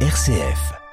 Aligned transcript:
RCF. 0.00 0.85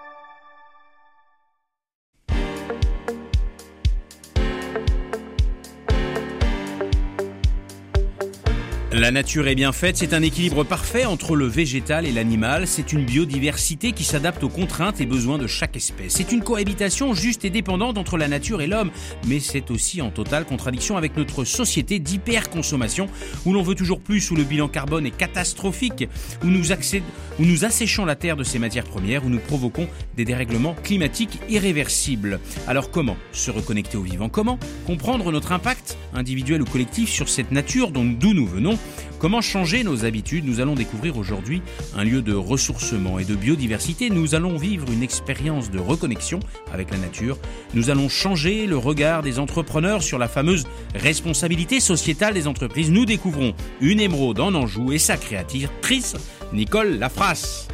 La 8.95 9.09
nature 9.09 9.47
est 9.47 9.55
bien 9.55 9.71
faite, 9.71 9.97
c'est 9.97 10.13
un 10.13 10.21
équilibre 10.21 10.63
parfait 10.63 11.05
entre 11.05 11.35
le 11.35 11.47
végétal 11.47 12.05
et 12.05 12.11
l'animal, 12.11 12.67
c'est 12.67 12.93
une 12.93 13.05
biodiversité 13.05 13.91
qui 13.91 14.03
s'adapte 14.03 14.43
aux 14.43 14.49
contraintes 14.49 15.01
et 15.01 15.07
besoins 15.07 15.39
de 15.39 15.47
chaque 15.47 15.75
espèce. 15.75 16.13
C'est 16.13 16.31
une 16.31 16.43
cohabitation 16.43 17.15
juste 17.15 17.43
et 17.43 17.49
dépendante 17.49 17.97
entre 17.97 18.17
la 18.17 18.27
nature 18.27 18.61
et 18.61 18.67
l'homme, 18.67 18.91
mais 19.27 19.39
c'est 19.39 19.71
aussi 19.71 19.99
en 20.03 20.11
totale 20.11 20.45
contradiction 20.45 20.95
avec 20.95 21.17
notre 21.17 21.43
société 21.43 21.97
d'hyperconsommation 21.97 23.07
où 23.47 23.53
l'on 23.53 23.63
veut 23.63 23.73
toujours 23.73 23.99
plus, 23.99 24.29
où 24.29 24.35
le 24.35 24.43
bilan 24.43 24.67
carbone 24.67 25.07
est 25.07 25.17
catastrophique, 25.17 26.07
où 26.43 26.47
nous, 26.49 27.65
asséchons 27.65 28.05
la 28.05 28.15
terre 28.15 28.37
de 28.37 28.43
ses 28.43 28.59
matières 28.59 28.85
premières, 28.85 29.25
où 29.25 29.29
nous 29.29 29.39
provoquons 29.39 29.87
des 30.15 30.23
dérèglements 30.23 30.75
climatiques 30.83 31.39
irréversibles. 31.49 32.39
Alors 32.67 32.91
comment 32.91 33.17
se 33.31 33.49
reconnecter 33.49 33.97
au 33.97 34.03
vivant? 34.03 34.29
Comment 34.29 34.59
comprendre 34.85 35.31
notre 35.31 35.51
impact 35.51 35.97
individuel 36.13 36.61
ou 36.61 36.65
collectif 36.65 37.09
sur 37.09 37.27
cette 37.27 37.51
nature 37.51 37.89
d'où 37.89 38.33
nous 38.35 38.45
venons? 38.45 38.77
Comment 39.23 39.39
changer 39.39 39.85
nos 39.85 40.03
habitudes 40.03 40.45
Nous 40.45 40.59
allons 40.59 40.75
découvrir 40.75 41.17
aujourd'hui 41.17 41.61
un 41.95 42.03
lieu 42.03 42.21
de 42.21 42.33
ressourcement 42.33 43.19
et 43.19 43.23
de 43.23 43.35
biodiversité. 43.35 44.09
Nous 44.09 44.35
allons 44.35 44.57
vivre 44.57 44.91
une 44.91 45.01
expérience 45.01 45.71
de 45.71 45.79
reconnexion 45.79 46.41
avec 46.73 46.91
la 46.91 46.97
nature. 46.97 47.37
Nous 47.73 47.89
allons 47.89 48.09
changer 48.09 48.67
le 48.67 48.77
regard 48.77 49.21
des 49.21 49.39
entrepreneurs 49.39 50.03
sur 50.03 50.19
la 50.19 50.27
fameuse 50.27 50.65
responsabilité 50.93 51.79
sociétale 51.79 52.33
des 52.33 52.47
entreprises. 52.47 52.91
Nous 52.91 53.05
découvrons 53.05 53.53
une 53.79 54.01
émeraude 54.01 54.41
en 54.41 54.53
Anjou 54.55 54.91
et 54.91 54.97
sa 54.97 55.15
créatrice, 55.15 56.15
Nicole 56.51 56.99
Lafrasse. 56.99 57.69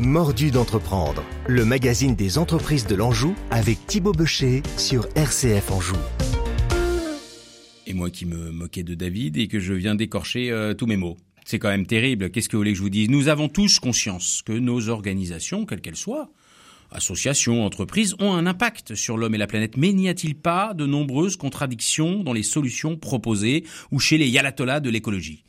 Mordu 0.00 0.50
d'entreprendre, 0.50 1.22
le 1.46 1.64
magazine 1.64 2.16
des 2.16 2.38
entreprises 2.38 2.88
de 2.88 2.96
l'Anjou 2.96 3.36
avec 3.52 3.86
Thibaut 3.86 4.10
Becher 4.10 4.64
sur 4.76 5.06
RCF 5.14 5.70
Anjou 5.70 5.94
et 7.92 7.94
moi 7.94 8.10
qui 8.10 8.26
me 8.26 8.50
moquais 8.50 8.82
de 8.82 8.94
David 8.94 9.36
et 9.36 9.48
que 9.48 9.60
je 9.60 9.74
viens 9.74 9.94
d'écorcher 9.94 10.50
euh, 10.50 10.74
tous 10.74 10.86
mes 10.86 10.96
mots. 10.96 11.16
C'est 11.44 11.58
quand 11.58 11.68
même 11.68 11.86
terrible. 11.86 12.30
Qu'est-ce 12.30 12.48
que 12.48 12.56
vous 12.56 12.60
voulez 12.60 12.72
que 12.72 12.78
je 12.78 12.82
vous 12.82 12.90
dise? 12.90 13.08
Nous 13.08 13.28
avons 13.28 13.48
tous 13.48 13.78
conscience 13.78 14.42
que 14.44 14.52
nos 14.52 14.88
organisations, 14.88 15.66
quelles 15.66 15.80
qu'elles 15.80 15.96
soient, 15.96 16.30
associations, 16.90 17.64
entreprises, 17.64 18.14
ont 18.18 18.32
un 18.32 18.46
impact 18.46 18.94
sur 18.94 19.18
l'homme 19.18 19.34
et 19.34 19.38
la 19.38 19.46
planète. 19.46 19.76
Mais 19.76 19.92
n'y 19.92 20.08
a-t-il 20.08 20.34
pas 20.34 20.72
de 20.74 20.86
nombreuses 20.86 21.36
contradictions 21.36 22.22
dans 22.22 22.32
les 22.32 22.42
solutions 22.42 22.96
proposées 22.96 23.64
ou 23.90 23.98
chez 23.98 24.18
les 24.18 24.28
yalatolas 24.28 24.80
de 24.80 24.90
l'écologie? 24.90 25.44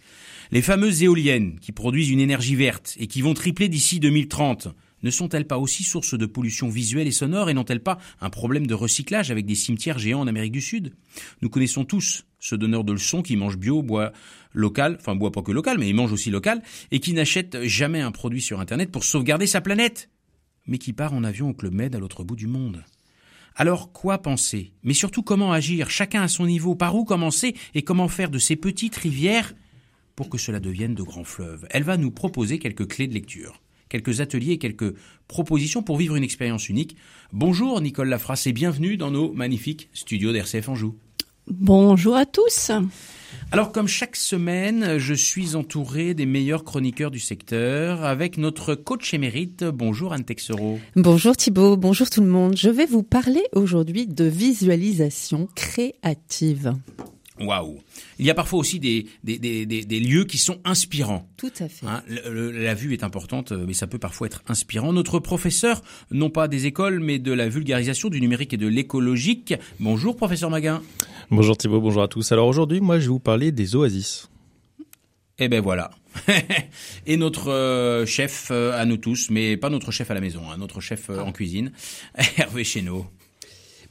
Les 0.52 0.62
fameuses 0.62 1.02
éoliennes 1.04 1.60
qui 1.62 1.72
produisent 1.72 2.10
une 2.10 2.20
énergie 2.20 2.56
verte 2.56 2.96
et 3.00 3.08
qui 3.08 3.22
vont 3.22 3.34
tripler 3.34 3.70
d'ici 3.70 4.00
2030 4.00 4.68
ne 5.04 5.12
sont-elles 5.12 5.48
pas 5.48 5.60
aussi 5.60 5.84
source 5.84 6.18
de 6.18 6.26
pollution 6.26 6.70
visuelle 6.70 7.08
et 7.08 7.12
sonore 7.12 7.50
et 7.50 7.54
n'ont-elles 7.54 7.84
pas 7.84 8.00
un 8.22 8.30
problème 8.30 8.66
de 8.66 8.74
recyclage 8.74 9.32
avec 9.32 9.46
des 9.46 9.56
cimetières 9.56 10.00
géants 10.00 10.22
en 10.22 10.28
Amérique 10.28 10.54
du 10.54 10.62
Sud? 10.62 10.94
Nous 11.42 11.50
connaissons 11.50 11.86
tous 11.86 12.26
ce 12.40 12.56
donneur 12.56 12.84
de 12.84 12.94
leçons 12.94 13.22
qui 13.22 13.38
mange 13.38 13.58
bio, 13.58 13.84
boit 13.84 14.12
local, 14.54 14.98
enfin 15.00 15.16
boit 15.16 15.32
pas 15.32 15.42
que 15.42 15.52
local, 15.52 15.78
mais 15.78 15.90
il 15.90 15.96
mange 15.96 16.12
aussi 16.12 16.30
local, 16.30 16.62
et 16.92 17.00
qui 17.00 17.14
n'achète 17.14 17.64
jamais 17.64 18.02
un 18.02 18.12
produit 18.12 18.42
sur 18.42 18.60
Internet 18.60 18.92
pour 18.92 19.04
sauvegarder 19.04 19.48
sa 19.48 19.62
planète, 19.62 20.10
mais 20.68 20.78
qui 20.78 20.94
part 20.94 21.14
en 21.14 21.24
avion 21.24 21.50
au 21.50 21.54
Club 21.54 21.74
Med 21.74 21.96
à 21.96 22.00
l'autre 22.00 22.24
bout 22.24 22.36
du 22.36 22.48
monde. 22.48 22.84
Alors 23.56 23.92
quoi 23.92 24.18
penser? 24.18 24.74
Mais 24.84 24.94
surtout 24.94 25.22
comment 25.22 25.54
agir, 25.54 25.90
chacun 25.90 26.24
à 26.24 26.28
son 26.28 26.46
niveau, 26.46 26.76
par 26.76 26.96
où 26.96 27.06
commencer? 27.06 27.56
Et 27.76 27.84
comment 27.84 28.08
faire 28.08 28.32
de 28.32 28.40
ces 28.40 28.56
petites 28.56 28.96
rivières 28.96 29.54
pour 30.16 30.30
que 30.30 30.38
cela 30.38 30.60
devienne 30.60 30.96
de 30.96 31.04
grands 31.04 31.24
fleuves? 31.24 31.68
Elle 31.70 31.84
va 31.84 31.98
nous 31.98 32.12
proposer 32.12 32.58
quelques 32.58 32.88
clés 32.88 33.08
de 33.08 33.14
lecture 33.14 33.62
quelques 33.94 34.22
ateliers, 34.22 34.58
quelques 34.58 34.96
propositions 35.28 35.84
pour 35.84 35.98
vivre 35.98 36.16
une 36.16 36.24
expérience 36.24 36.68
unique. 36.68 36.98
Bonjour 37.32 37.80
Nicole 37.80 38.10
Lafrasse 38.10 38.48
et 38.48 38.52
bienvenue 38.52 38.98
dans 38.98 39.12
nos 39.12 39.32
magnifiques 39.34 39.90
studios 39.94 40.34
d'RCF 40.34 40.68
Anjou. 40.68 40.96
Bonjour 41.46 42.16
à 42.16 42.26
tous. 42.26 42.72
Alors 43.52 43.72
comme 43.72 43.88
chaque 43.88 44.16
semaine, 44.16 44.98
je 44.98 45.14
suis 45.14 45.56
entouré 45.56 46.16
des 46.16 46.26
meilleurs 46.26 46.64
chroniqueurs 46.64 47.12
du 47.12 47.20
secteur 47.20 48.04
avec 48.04 48.40
notre 48.40 48.74
coach 48.74 49.14
émérite. 49.14 49.64
Bonjour 49.64 50.12
Anne 50.12 50.24
Texero. 50.24 50.80
Bonjour 50.96 51.38
Thibault, 51.38 51.78
bonjour 51.78 52.10
tout 52.10 52.22
le 52.22 52.28
monde. 52.28 52.58
Je 52.58 52.72
vais 52.72 52.88
vous 52.88 53.04
parler 53.04 53.44
aujourd'hui 53.54 54.08
de 54.08 54.26
visualisation 54.26 55.48
créative. 55.54 56.74
Waouh 57.40 57.82
Il 58.20 58.26
y 58.26 58.30
a 58.30 58.36
parfois 58.36 58.60
aussi 58.60 58.80
des, 58.80 59.08
des, 59.24 59.40
des, 59.40 59.66
des, 59.66 60.00
lieux 60.00 60.26
qui 60.26 60.38
sont 60.38 60.60
inspirants. 60.66 61.28
Tout 61.38 61.52
à 61.60 61.68
fait. 61.68 61.86
Hein, 61.86 62.04
la 62.08 62.76
vue 62.76 62.94
est 62.94 63.04
importante, 63.04 63.52
euh, 63.52 63.66
mais 63.68 63.74
ça 63.74 63.88
peut 63.88 63.98
parfois 63.98 64.28
être 64.28 64.44
inspirant. 64.48 64.94
Notre 64.94 65.20
professeur, 65.20 65.82
non 66.12 66.30
pas 66.30 66.48
des 66.48 66.68
écoles, 66.68 67.00
mais 67.00 67.18
de 67.18 67.32
la 67.32 67.50
vulgarisation 67.50 68.10
du 68.10 68.22
numérique 68.22 68.54
et 68.54 68.58
de 68.58 68.68
l'écologique. 68.68 69.56
Bonjour, 69.80 70.16
professeur 70.16 70.52
Maguin. 70.52 70.84
Bonjour 71.32 71.58
Thibault, 71.58 71.82
bonjour 71.82 72.04
à 72.04 72.08
tous. 72.08 72.32
Alors 72.32 72.48
aujourd'hui, 72.48 72.82
moi, 72.82 73.00
je 73.00 73.06
vais 73.06 73.10
vous 73.10 73.20
parler 73.20 73.52
des 73.52 73.76
oasis. 73.76 74.30
Eh 75.40 75.48
ben 75.48 75.62
voilà. 75.62 75.90
et 77.08 77.18
notre 77.18 77.50
euh, 77.50 78.06
chef 78.06 78.50
euh, 78.52 78.80
à 78.80 78.86
nous 78.86 78.98
tous, 78.98 79.32
mais 79.32 79.58
pas 79.58 79.72
notre 79.72 79.90
chef 79.90 80.12
à 80.12 80.14
la 80.14 80.22
maison, 80.22 80.44
hein, 80.52 80.58
notre 80.58 80.80
chef 80.80 81.10
en 81.10 81.32
cuisine, 81.32 81.72
Hervé 82.38 82.64
Chéneau. 82.64 83.08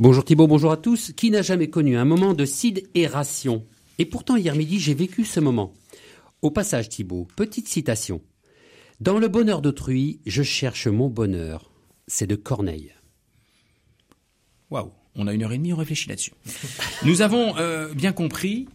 Bonjour 0.03 0.25
Thibault, 0.25 0.49
bonjour 0.49 0.73
à 0.73 0.77
tous. 0.77 1.13
Qui 1.13 1.31
n'a 1.31 1.43
jamais 1.43 1.71
connu 1.71 1.97
un 1.97 2.05
moment 2.05 2.35
de 2.35 2.45
sidération 2.45 3.65
Et 3.99 4.05
pourtant, 4.05 4.35
hier 4.35 4.57
midi, 4.57 4.81
j'ai 4.81 4.95
vécu 4.95 5.25
ce 5.25 5.39
moment. 5.39 5.75
Au 6.43 6.51
passage, 6.51 6.89
Thibault, 6.89 7.29
petite 7.37 7.69
citation. 7.69 8.21
Dans 8.99 9.21
le 9.21 9.29
bonheur 9.29 9.63
d'autrui, 9.63 10.19
je 10.27 10.43
cherche 10.43 10.89
mon 10.89 11.09
bonheur. 11.09 11.71
C'est 12.09 12.27
de 12.27 12.35
Corneille. 12.35 12.93
Waouh, 14.71 14.91
on 15.15 15.29
a 15.29 15.35
une 15.35 15.45
heure 15.45 15.53
et 15.53 15.59
demie, 15.59 15.73
on 15.73 15.77
réfléchit 15.77 16.09
là-dessus. 16.09 16.33
Nous 17.05 17.23
avons 17.23 17.57
euh, 17.59 17.95
bien 17.95 18.13
compris, 18.13 18.67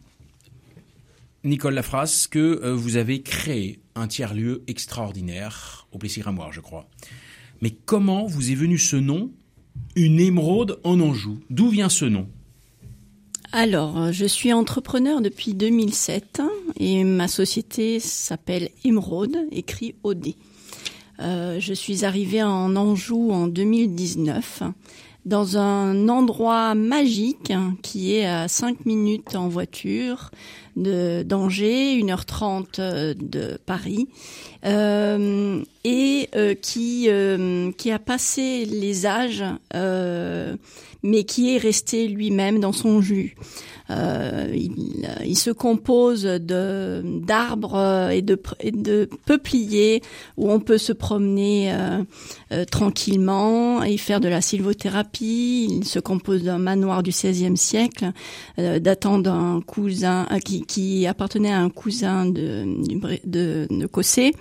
Nicole 1.43 1.73
Lafrasse, 1.73 2.27
que 2.27 2.39
euh, 2.39 2.73
vous 2.73 2.95
avez 2.95 3.21
créé 3.21 3.81
un 3.95 4.07
tiers-lieu 4.07 4.63
extraordinaire 4.67 5.89
au 5.91 5.97
Plessis-Ramoire, 5.97 6.53
je 6.53 6.61
crois. 6.61 6.87
Mais 7.59 7.71
comment 7.71 8.27
vous 8.27 8.49
est 8.49 8.55
venu 8.55 8.77
ce 8.77 8.95
nom 8.95 9.33
une 9.97 10.19
émeraude 10.19 10.79
en 10.83 10.99
Anjou. 10.99 11.39
D'où 11.49 11.69
vient 11.69 11.89
ce 11.89 12.05
nom 12.05 12.27
alors, 13.53 13.97
euh, 13.97 14.11
je 14.11 14.25
suis 14.25 14.51
entrepreneur 14.51 15.21
depuis 15.21 15.53
2007 15.53 16.41
et 16.81 17.05
ma 17.05 17.29
société 17.29 18.01
s'appelle 18.01 18.69
Émeraude, 18.83 19.37
écrit 19.53 19.95
OD. 20.03 20.33
Euh, 21.21 21.57
je 21.57 21.73
suis 21.73 22.03
arrivée 22.03 22.43
en 22.43 22.75
Anjou 22.75 23.31
en 23.31 23.47
2019 23.47 24.63
dans 25.27 25.57
un 25.57 26.07
endroit 26.07 26.73
magique 26.73 27.51
qui 27.81 28.15
est 28.15 28.25
à 28.25 28.47
5 28.47 28.85
minutes 28.85 29.35
en 29.35 29.49
voiture 29.49 30.31
d'Angers, 30.77 31.99
1h30 32.01 32.79
euh, 32.79 33.13
de 33.19 33.59
Paris, 33.65 34.07
euh, 34.65 35.63
et 35.83 36.29
euh, 36.35 36.53
qui, 36.55 37.09
qui 37.77 37.91
a 37.91 37.99
passé 37.99 38.65
les 38.65 39.05
âges, 39.05 39.43
mais 41.03 41.23
qui 41.25 41.55
est 41.55 41.57
resté 41.57 42.07
lui-même 42.07 42.59
dans 42.59 42.73
son 42.73 43.01
jus. 43.01 43.35
Euh, 43.89 44.47
il, 44.53 45.07
il, 45.25 45.37
se 45.37 45.49
compose 45.49 46.23
de 46.23 47.01
d'arbres 47.05 48.09
et 48.11 48.21
de, 48.21 48.39
et 48.59 48.71
de 48.71 49.09
peupliers 49.25 50.01
où 50.35 50.51
on 50.51 50.59
peut 50.59 50.77
se 50.77 50.91
promener 50.91 51.71
euh, 51.73 52.03
euh, 52.51 52.65
tranquillement 52.65 53.83
et 53.83 53.97
faire 53.97 54.19
de 54.19 54.27
la 54.27 54.41
sylvothérapie. 54.41 55.67
Il 55.69 55.85
se 55.85 55.99
compose 55.99 56.43
d'un 56.43 56.57
manoir 56.57 57.01
du 57.01 57.11
XVIe 57.11 57.57
siècle 57.57 58.11
datant 58.57 59.19
d'un 59.19 59.61
cousin 59.65 60.27
qui, 60.43 60.63
qui, 60.65 61.07
appartenait 61.07 61.51
à 61.51 61.59
un 61.59 61.69
cousin 61.69 62.25
de, 62.25 62.65
de, 63.25 63.67
de 63.69 63.85
Cossé. 63.85 64.33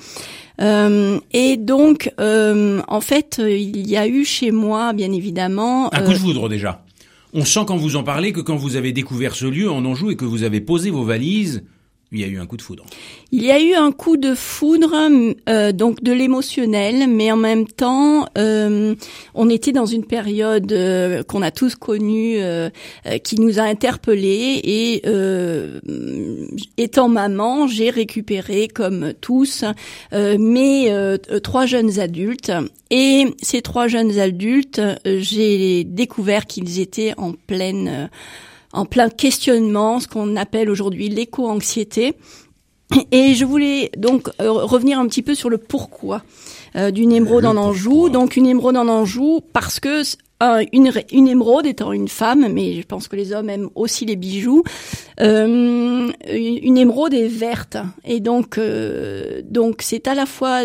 Euh, 0.60 1.18
et 1.32 1.56
donc, 1.56 2.12
euh, 2.20 2.80
en 2.88 3.00
fait, 3.00 3.40
il 3.44 3.88
y 3.88 3.96
a 3.96 4.06
eu 4.06 4.24
chez 4.24 4.50
moi, 4.50 4.92
bien 4.92 5.12
évidemment... 5.12 5.92
Un 5.92 6.02
coup 6.02 6.12
de 6.12 6.18
foudre 6.18 6.48
déjà 6.48 6.85
on 7.36 7.44
sent 7.44 7.60
quand 7.66 7.76
vous 7.76 7.96
en 7.96 8.02
parlez 8.02 8.32
que 8.32 8.40
quand 8.40 8.56
vous 8.56 8.76
avez 8.76 8.92
découvert 8.92 9.34
ce 9.34 9.44
lieu 9.44 9.70
en 9.70 9.84
Anjou 9.84 10.10
et 10.10 10.16
que 10.16 10.24
vous 10.24 10.42
avez 10.42 10.62
posé 10.62 10.90
vos 10.90 11.04
valises, 11.04 11.64
il 12.12 12.20
y 12.20 12.24
a 12.24 12.28
eu 12.28 12.38
un 12.38 12.46
coup 12.46 12.56
de 12.56 12.62
foudre. 12.62 12.86
Il 13.32 13.42
y 13.42 13.50
a 13.50 13.60
eu 13.60 13.74
un 13.74 13.90
coup 13.90 14.16
de 14.16 14.36
foudre, 14.36 14.94
euh, 15.48 15.72
donc 15.72 16.04
de 16.04 16.12
l'émotionnel, 16.12 17.08
mais 17.08 17.32
en 17.32 17.36
même 17.36 17.66
temps, 17.66 18.26
euh, 18.38 18.94
on 19.34 19.50
était 19.50 19.72
dans 19.72 19.86
une 19.86 20.04
période 20.04 20.70
euh, 20.72 21.24
qu'on 21.24 21.42
a 21.42 21.50
tous 21.50 21.74
connue, 21.74 22.38
qui 23.24 23.40
nous 23.40 23.58
a 23.58 23.62
interpellés. 23.62 24.60
Et 24.62 25.02
étant 26.76 27.08
maman, 27.08 27.66
j'ai 27.66 27.90
récupéré, 27.90 28.68
comme 28.68 29.12
tous, 29.20 29.64
mes 30.12 31.16
trois 31.42 31.66
jeunes 31.66 31.98
adultes. 31.98 32.52
Et 32.90 33.26
ces 33.42 33.62
trois 33.62 33.88
jeunes 33.88 34.18
adultes, 34.18 34.80
j'ai 35.04 35.84
découvert 35.84 36.46
qu'ils 36.46 36.80
étaient 36.80 37.14
en 37.16 37.32
pleine 37.32 38.10
en 38.72 38.84
plein 38.84 39.08
questionnement, 39.08 40.00
ce 40.00 40.08
qu'on 40.08 40.36
appelle 40.36 40.70
aujourd'hui 40.70 41.08
l'éco-anxiété. 41.08 42.14
Et 43.10 43.34
je 43.34 43.44
voulais 43.44 43.90
donc 43.96 44.28
euh, 44.40 44.50
revenir 44.50 44.98
un 44.98 45.06
petit 45.06 45.22
peu 45.22 45.34
sur 45.34 45.50
le 45.50 45.58
pourquoi 45.58 46.22
euh, 46.76 46.90
d'une 46.90 47.12
émeraude 47.12 47.44
Le 47.44 47.50
en 47.50 47.56
Anjou. 47.56 47.90
pourquoi. 47.90 48.10
Donc 48.10 48.36
une 48.36 48.46
émeraude 48.46 48.76
en 48.76 48.88
Anjou 48.88 49.40
parce 49.52 49.80
que 49.80 50.02
euh, 50.42 50.64
une, 50.72 51.26
émeraude 51.26 51.64
étant 51.64 51.92
une 51.92 52.08
femme, 52.08 52.46
mais 52.52 52.74
je 52.74 52.82
pense 52.86 53.08
que 53.08 53.16
les 53.16 53.32
hommes 53.32 53.48
aiment 53.48 53.70
aussi 53.74 54.04
les 54.04 54.16
bijoux. 54.16 54.62
euh, 55.20 56.08
une 56.30 56.76
émeraude 56.76 57.14
est 57.14 57.28
verte 57.28 57.78
et 58.04 58.20
donc 58.20 58.60
donc 59.50 59.80
c'est 59.80 60.06
à 60.06 60.14
la 60.14 60.26
fois 60.26 60.64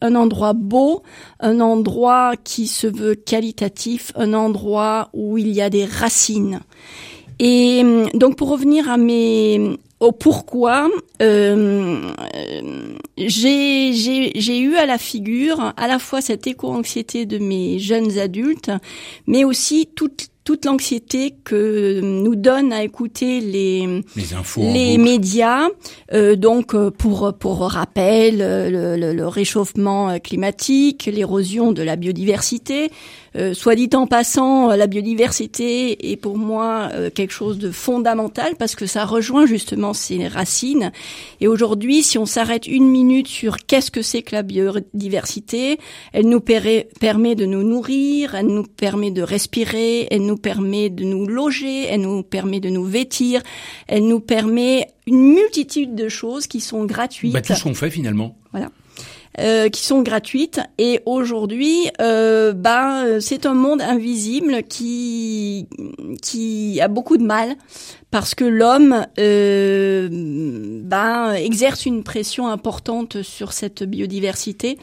un 0.00 0.14
endroit 0.14 0.54
beau, 0.54 1.02
un 1.40 1.60
endroit 1.60 2.32
qui 2.42 2.66
se 2.66 2.86
veut 2.86 3.14
qualitatif, 3.14 4.12
un 4.16 4.32
endroit 4.32 5.10
où 5.12 5.36
il 5.36 5.48
y 5.48 5.60
a 5.60 5.68
des 5.68 5.84
racines. 5.84 6.60
Et 7.38 7.82
euh, 7.84 8.06
donc 8.14 8.36
pour 8.36 8.48
revenir 8.50 8.90
à 8.90 8.96
mes 8.96 9.76
au 10.00 10.10
pourquoi, 10.10 10.88
euh, 11.22 12.00
euh, 12.34 12.94
j'ai 13.16 13.92
j'ai 13.92 14.32
j'ai 14.34 14.58
eu 14.58 14.74
à 14.76 14.84
la 14.86 14.98
figure 14.98 15.72
à 15.76 15.86
la 15.86 15.98
fois 15.98 16.20
cette 16.20 16.46
éco-anxiété 16.46 17.24
de 17.24 17.38
mes 17.38 17.78
jeunes 17.78 18.18
adultes, 18.18 18.70
mais 19.26 19.44
aussi 19.44 19.88
toute 19.94 20.28
toute 20.44 20.64
l'anxiété 20.64 21.34
que 21.44 22.00
nous 22.02 22.34
donne 22.34 22.72
à 22.72 22.82
écouter 22.82 23.38
les 23.40 24.02
Les 24.16 24.34
infos. 24.34 24.62
les 24.72 24.98
médias, 24.98 25.68
euh, 26.12 26.34
donc 26.34 26.74
pour 26.98 27.32
pour 27.38 27.60
rappel, 27.60 28.38
le, 28.38 28.96
le- 28.96 29.12
le 29.12 29.28
réchauffement 29.28 30.18
climatique, 30.18 31.08
l'érosion 31.12 31.70
de 31.70 31.82
la 31.84 31.94
biodiversité. 31.94 32.90
Euh, 33.34 33.54
soit 33.54 33.74
dit 33.74 33.88
en 33.94 34.06
passant, 34.06 34.70
euh, 34.70 34.76
la 34.76 34.86
biodiversité 34.86 36.12
est 36.12 36.16
pour 36.16 36.36
moi 36.36 36.90
euh, 36.92 37.10
quelque 37.10 37.32
chose 37.32 37.58
de 37.58 37.70
fondamental 37.70 38.56
parce 38.58 38.74
que 38.74 38.86
ça 38.86 39.04
rejoint 39.04 39.46
justement 39.46 39.94
ses 39.94 40.28
racines. 40.28 40.92
Et 41.40 41.48
aujourd'hui, 41.48 42.02
si 42.02 42.18
on 42.18 42.26
s'arrête 42.26 42.66
une 42.66 42.88
minute 42.88 43.28
sur 43.28 43.56
qu'est-ce 43.66 43.90
que 43.90 44.02
c'est 44.02 44.22
que 44.22 44.34
la 44.34 44.42
biodiversité, 44.42 45.78
elle 46.12 46.28
nous 46.28 46.40
permet 46.40 47.34
de 47.34 47.46
nous 47.46 47.62
nourrir, 47.62 48.34
elle 48.34 48.46
nous 48.46 48.64
permet 48.64 49.10
de 49.10 49.22
respirer, 49.22 50.08
elle 50.10 50.26
nous 50.26 50.36
permet 50.36 50.90
de 50.90 51.04
nous 51.04 51.26
loger, 51.26 51.86
elle 51.86 52.02
nous 52.02 52.22
permet 52.22 52.60
de 52.60 52.68
nous 52.68 52.84
vêtir, 52.84 53.42
elle 53.86 54.06
nous 54.06 54.20
permet 54.20 54.88
une 55.06 55.34
multitude 55.34 55.94
de 55.94 56.08
choses 56.08 56.46
qui 56.46 56.60
sont 56.60 56.84
gratuites 56.84 57.32
Bah, 57.32 57.40
tout 57.40 57.54
ce 57.54 57.62
qu'on 57.62 57.74
fait 57.74 57.90
finalement. 57.90 58.36
Euh, 59.40 59.70
qui 59.70 59.82
sont 59.82 60.02
gratuites 60.02 60.60
et 60.76 61.00
aujourd'hui 61.06 61.88
euh, 62.02 62.52
ben 62.52 63.18
c'est 63.18 63.46
un 63.46 63.54
monde 63.54 63.80
invisible 63.80 64.62
qui 64.62 65.68
qui 66.20 66.78
a 66.82 66.88
beaucoup 66.88 67.16
de 67.16 67.22
mal 67.22 67.56
parce 68.10 68.34
que 68.34 68.44
l'homme 68.44 69.06
euh, 69.18 70.08
ben 70.12 71.32
exerce 71.32 71.86
une 71.86 72.04
pression 72.04 72.48
importante 72.48 73.22
sur 73.22 73.54
cette 73.54 73.84
biodiversité 73.84 74.78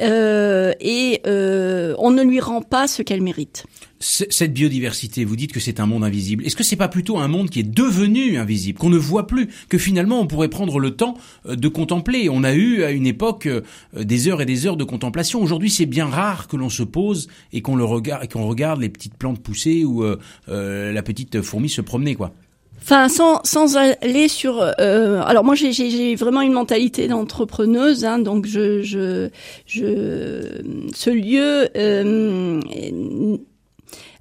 et 0.00 1.20
on 1.24 2.10
ne 2.10 2.22
lui 2.22 2.40
rend 2.40 2.62
pas 2.62 2.88
ce 2.88 3.02
qu'elle 3.02 3.22
mérite. 3.22 3.64
Cette 4.06 4.52
biodiversité, 4.52 5.24
vous 5.24 5.34
dites 5.34 5.50
que 5.50 5.60
c'est 5.60 5.80
un 5.80 5.86
monde 5.86 6.04
invisible. 6.04 6.44
Est-ce 6.44 6.56
que 6.56 6.62
c'est 6.62 6.76
pas 6.76 6.88
plutôt 6.88 7.16
un 7.16 7.26
monde 7.26 7.48
qui 7.48 7.60
est 7.60 7.62
devenu 7.62 8.36
invisible, 8.36 8.78
qu'on 8.78 8.90
ne 8.90 8.98
voit 8.98 9.26
plus, 9.26 9.48
que 9.70 9.78
finalement 9.78 10.20
on 10.20 10.26
pourrait 10.26 10.50
prendre 10.50 10.78
le 10.78 10.90
temps 10.90 11.16
euh, 11.46 11.56
de 11.56 11.68
contempler? 11.68 12.28
On 12.28 12.44
a 12.44 12.52
eu 12.52 12.82
à 12.82 12.90
une 12.90 13.06
époque 13.06 13.46
euh, 13.46 13.62
des 13.98 14.28
heures 14.28 14.42
et 14.42 14.44
des 14.44 14.66
heures 14.66 14.76
de 14.76 14.84
contemplation. 14.84 15.40
Aujourd'hui, 15.40 15.70
c'est 15.70 15.86
bien 15.86 16.04
rare 16.04 16.48
que 16.48 16.56
l'on 16.58 16.68
se 16.68 16.82
pose 16.82 17.28
et 17.54 17.62
qu'on 17.62 17.76
le 17.76 17.84
regarde 17.84 18.30
qu'on 18.30 18.46
regarde 18.46 18.82
les 18.82 18.90
petites 18.90 19.16
plantes 19.16 19.42
pousser 19.42 19.84
ou 19.86 20.04
euh, 20.04 20.18
euh, 20.50 20.92
la 20.92 21.02
petite 21.02 21.40
fourmi 21.40 21.70
se 21.70 21.80
promener, 21.80 22.14
quoi. 22.14 22.34
Enfin, 22.82 23.08
sans, 23.08 23.40
sans 23.44 23.78
aller 23.78 24.28
sur. 24.28 24.60
euh, 24.60 25.22
alors 25.24 25.44
moi, 25.44 25.54
j'ai 25.54 26.14
vraiment 26.16 26.42
une 26.42 26.52
mentalité 26.52 27.08
d'entrepreneuse, 27.08 28.04
hein, 28.04 28.18
donc 28.18 28.46
je, 28.46 28.82
je, 28.82 29.30
je, 29.64 30.60
ce 30.92 31.08
lieu. 31.08 31.70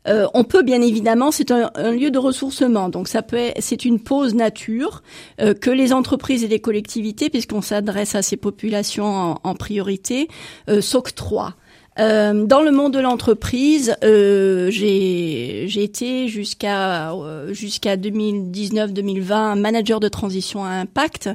Euh, 0.07 0.27
on 0.33 0.43
peut 0.43 0.63
bien 0.63 0.81
évidemment, 0.81 1.31
c'est 1.31 1.51
un, 1.51 1.69
lieu 1.91 2.11
de 2.11 2.17
ressourcement, 2.17 2.89
donc 2.89 3.07
ça 3.07 3.21
peut, 3.21 3.51
c'est 3.59 3.85
une 3.85 3.99
pause 3.99 4.35
nature 4.35 5.01
euh, 5.39 5.53
que 5.53 5.69
les 5.69 5.93
entreprises 5.93 6.43
et 6.43 6.47
les 6.47 6.59
collectivités, 6.59 7.29
puisqu'on 7.29 7.61
s'adresse 7.61 8.15
à 8.15 8.21
ces 8.21 8.37
populations 8.37 9.05
en, 9.05 9.39
en 9.43 9.55
priorité, 9.55 10.27
euh, 10.69 10.81
s'octroient. 10.81 11.55
Euh, 11.99 12.45
dans 12.45 12.61
le 12.61 12.71
monde 12.71 12.93
de 12.93 12.99
l'entreprise, 12.99 13.95
euh, 14.03 14.69
j'ai 14.71 15.83
été 15.83 16.27
jusqu'à 16.27 17.13
euh, 17.13 17.53
jusqu'à 17.53 17.97
2019-2020 17.97 19.59
manager 19.59 19.99
de 19.99 20.07
transition 20.07 20.63
à 20.63 20.69
impact. 20.69 21.29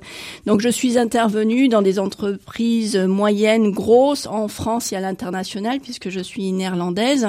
Donc 0.47 0.61
je 0.61 0.69
suis 0.69 0.99
intervenue 0.99 1.69
dans 1.69 1.83
des 1.83 1.99
entreprises 1.99 2.97
moyennes, 2.97 3.71
grosses 3.71 4.27
en 4.27 4.49
France 4.49 4.93
et 4.93 4.97
à 4.97 5.01
l'international 5.01 5.81
puisque 5.81 6.09
je 6.09 6.21
suis 6.21 6.53
néerlandaise 6.53 7.29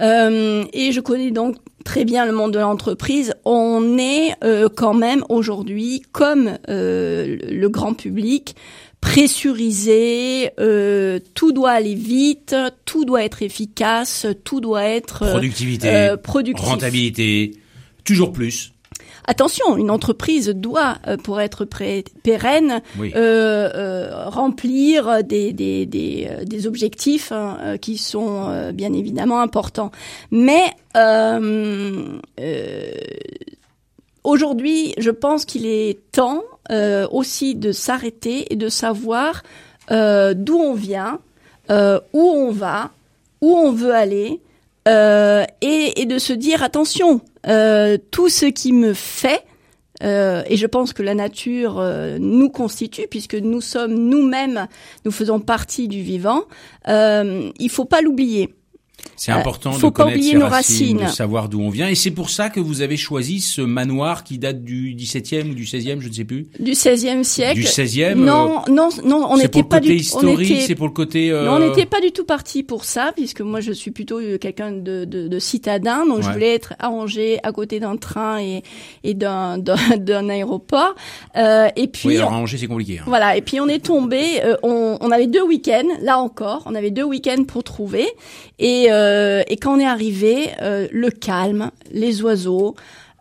Euh, 0.00 0.64
et 0.72 0.92
je 0.92 1.00
connais 1.00 1.30
donc 1.30 1.56
très 1.84 2.04
bien 2.04 2.26
le 2.26 2.32
monde 2.32 2.52
de 2.52 2.58
l'entreprise. 2.58 3.34
On 3.44 3.98
est 3.98 4.34
euh, 4.44 4.68
quand 4.74 4.94
même 4.94 5.24
aujourd'hui 5.28 6.02
comme 6.12 6.58
euh, 6.68 7.36
le 7.48 7.68
grand 7.68 7.94
public 7.94 8.54
pressurisé, 9.00 10.50
euh, 10.60 11.18
tout 11.34 11.52
doit 11.52 11.72
aller 11.72 11.94
vite, 11.94 12.54
tout 12.84 13.04
doit 13.04 13.24
être 13.24 13.42
efficace, 13.42 14.26
tout 14.44 14.60
doit 14.60 14.84
être 14.84 15.22
euh, 15.24 15.30
Productivité, 15.32 15.88
euh, 15.88 16.16
productif. 16.16 16.66
rentabilité, 16.66 17.52
toujours 18.04 18.32
plus. 18.32 18.72
Attention, 19.26 19.76
une 19.76 19.90
entreprise 19.90 20.48
doit, 20.48 20.96
euh, 21.06 21.16
pour 21.16 21.40
être 21.40 21.64
pérenne, 22.22 22.82
Oui. 22.98 23.12
remplir 23.14 25.22
des, 25.24 25.52
des, 25.52 25.86
des, 25.86 26.28
des 26.44 26.66
objectifs 26.66 27.30
hein, 27.30 27.76
qui 27.80 27.98
sont 27.98 28.48
euh, 28.48 28.72
bien 28.72 28.92
évidemment 28.92 29.40
importants. 29.40 29.92
Mais 30.30 30.64
euh, 30.96 32.18
euh, 32.40 32.90
aujourd'hui, 34.24 34.94
je 34.98 35.10
pense 35.10 35.44
qu'il 35.44 35.66
est 35.66 35.98
temps 36.12 36.42
euh, 36.70 37.08
aussi 37.10 37.56
de 37.56 37.72
s'arrêter 37.72 38.52
et 38.52 38.56
de 38.56 38.68
savoir 38.68 39.42
euh, 39.90 40.34
d'où 40.34 40.56
on 40.56 40.74
vient, 40.74 41.18
euh, 41.70 41.98
où 42.12 42.22
on 42.22 42.52
va, 42.52 42.92
où 43.40 43.56
on 43.56 43.72
veut 43.72 43.94
aller, 43.94 44.40
et, 44.86 46.00
et 46.00 46.06
de 46.06 46.18
se 46.18 46.32
dire 46.32 46.64
attention, 46.64 47.20
tout 48.10 48.28
ce 48.28 48.46
qui 48.46 48.72
me 48.72 48.92
fait, 48.92 49.44
et 50.02 50.56
je 50.56 50.66
pense 50.66 50.92
que 50.92 51.04
la 51.04 51.14
nature 51.14 51.80
nous 52.18 52.50
constitue, 52.50 53.06
puisque 53.08 53.36
nous 53.36 53.60
sommes 53.60 53.94
nous-mêmes, 53.94 54.66
nous 55.04 55.12
faisons 55.12 55.38
partie 55.38 55.86
du 55.86 56.02
vivant, 56.02 56.42
il 56.88 57.68
faut 57.70 57.84
pas 57.84 58.00
l'oublier. 58.00 58.52
C'est 59.16 59.32
Euh, 59.32 59.36
important 59.36 59.72
faut 59.72 59.88
de 59.90 59.92
pas 59.92 60.04
connaître 60.04 60.24
ses 60.24 60.34
nos 60.36 60.46
racines, 60.46 60.96
de 60.96 61.02
racines. 61.02 61.14
savoir 61.16 61.48
d'où 61.50 61.60
on 61.60 61.68
vient. 61.68 61.88
Et 61.88 61.94
c'est 61.94 62.10
pour 62.10 62.30
ça 62.30 62.48
que 62.48 62.58
vous 62.58 62.80
avez 62.80 62.96
choisi 62.96 63.40
ce 63.40 63.60
manoir 63.60 64.24
qui 64.24 64.38
date 64.38 64.64
du 64.64 64.94
17e 64.94 65.50
ou 65.50 65.54
du 65.54 65.64
16e, 65.64 66.00
je 66.00 66.08
ne 66.08 66.12
sais 66.14 66.24
plus. 66.24 66.46
Du 66.58 66.72
XVIe 66.72 67.22
siècle. 67.24 67.54
Du 67.54 67.64
16e. 67.64 68.14
Non, 68.14 68.62
non, 68.70 68.88
non, 69.04 69.26
on 69.30 69.36
n'était 69.36 69.48
pour 69.60 69.68
pas 69.68 69.80
le 69.80 69.86
côté 69.88 69.96
du, 69.96 70.52
était 70.52 70.60
c'est 70.62 70.74
pour 70.74 70.86
le 70.86 70.92
côté. 70.94 71.30
euh, 71.30 71.44
Non, 71.44 71.52
on 71.56 71.58
n'était 71.68 71.84
pas 71.86 72.00
du 72.00 72.12
tout 72.12 72.24
parti 72.24 72.62
pour 72.62 72.84
ça, 72.84 73.12
puisque 73.14 73.42
moi 73.42 73.60
je 73.60 73.72
suis 73.72 73.90
plutôt 73.90 74.18
euh, 74.20 74.38
quelqu'un 74.38 74.72
de, 74.72 75.04
de, 75.04 75.28
de 75.28 75.38
citadin, 75.38 76.06
donc 76.06 76.22
je 76.22 76.30
voulais 76.30 76.54
être 76.54 76.72
Angers, 76.82 77.38
à 77.42 77.52
côté 77.52 77.78
d'un 77.78 77.96
train 77.96 78.40
et, 78.40 78.62
et 79.04 79.12
d'un 79.14 79.58
d'un 79.58 79.76
d'un 79.98 80.28
aéroport. 80.30 80.94
Euh, 81.36 81.68
et 81.76 81.88
puis 81.88 82.08
Oui, 82.08 82.16
alors 82.16 82.32
Angers, 82.32 82.56
c'est 82.58 82.66
compliqué. 82.66 82.98
hein. 83.00 83.04
voilà, 83.06 83.36
et 83.36 83.42
puis 83.42 83.60
on 83.60 83.68
est 83.68 83.84
tombé, 83.84 84.42
euh, 84.44 84.56
on, 84.62 84.96
on 85.00 85.10
avait 85.10 85.26
deux 85.26 85.42
week-ends, 85.42 85.88
là 86.00 86.18
encore, 86.18 86.62
on 86.66 86.74
avait 86.74 86.90
deux 86.90 87.02
week-ends 87.04 87.44
pour 87.46 87.64
trouver, 87.64 88.08
et, 88.58 88.89
euh, 88.90 89.42
et 89.48 89.56
quand 89.56 89.76
on 89.76 89.80
est 89.80 89.86
arrivé, 89.86 90.50
euh, 90.62 90.88
le 90.90 91.10
calme, 91.10 91.70
les 91.90 92.22
oiseaux, 92.22 92.74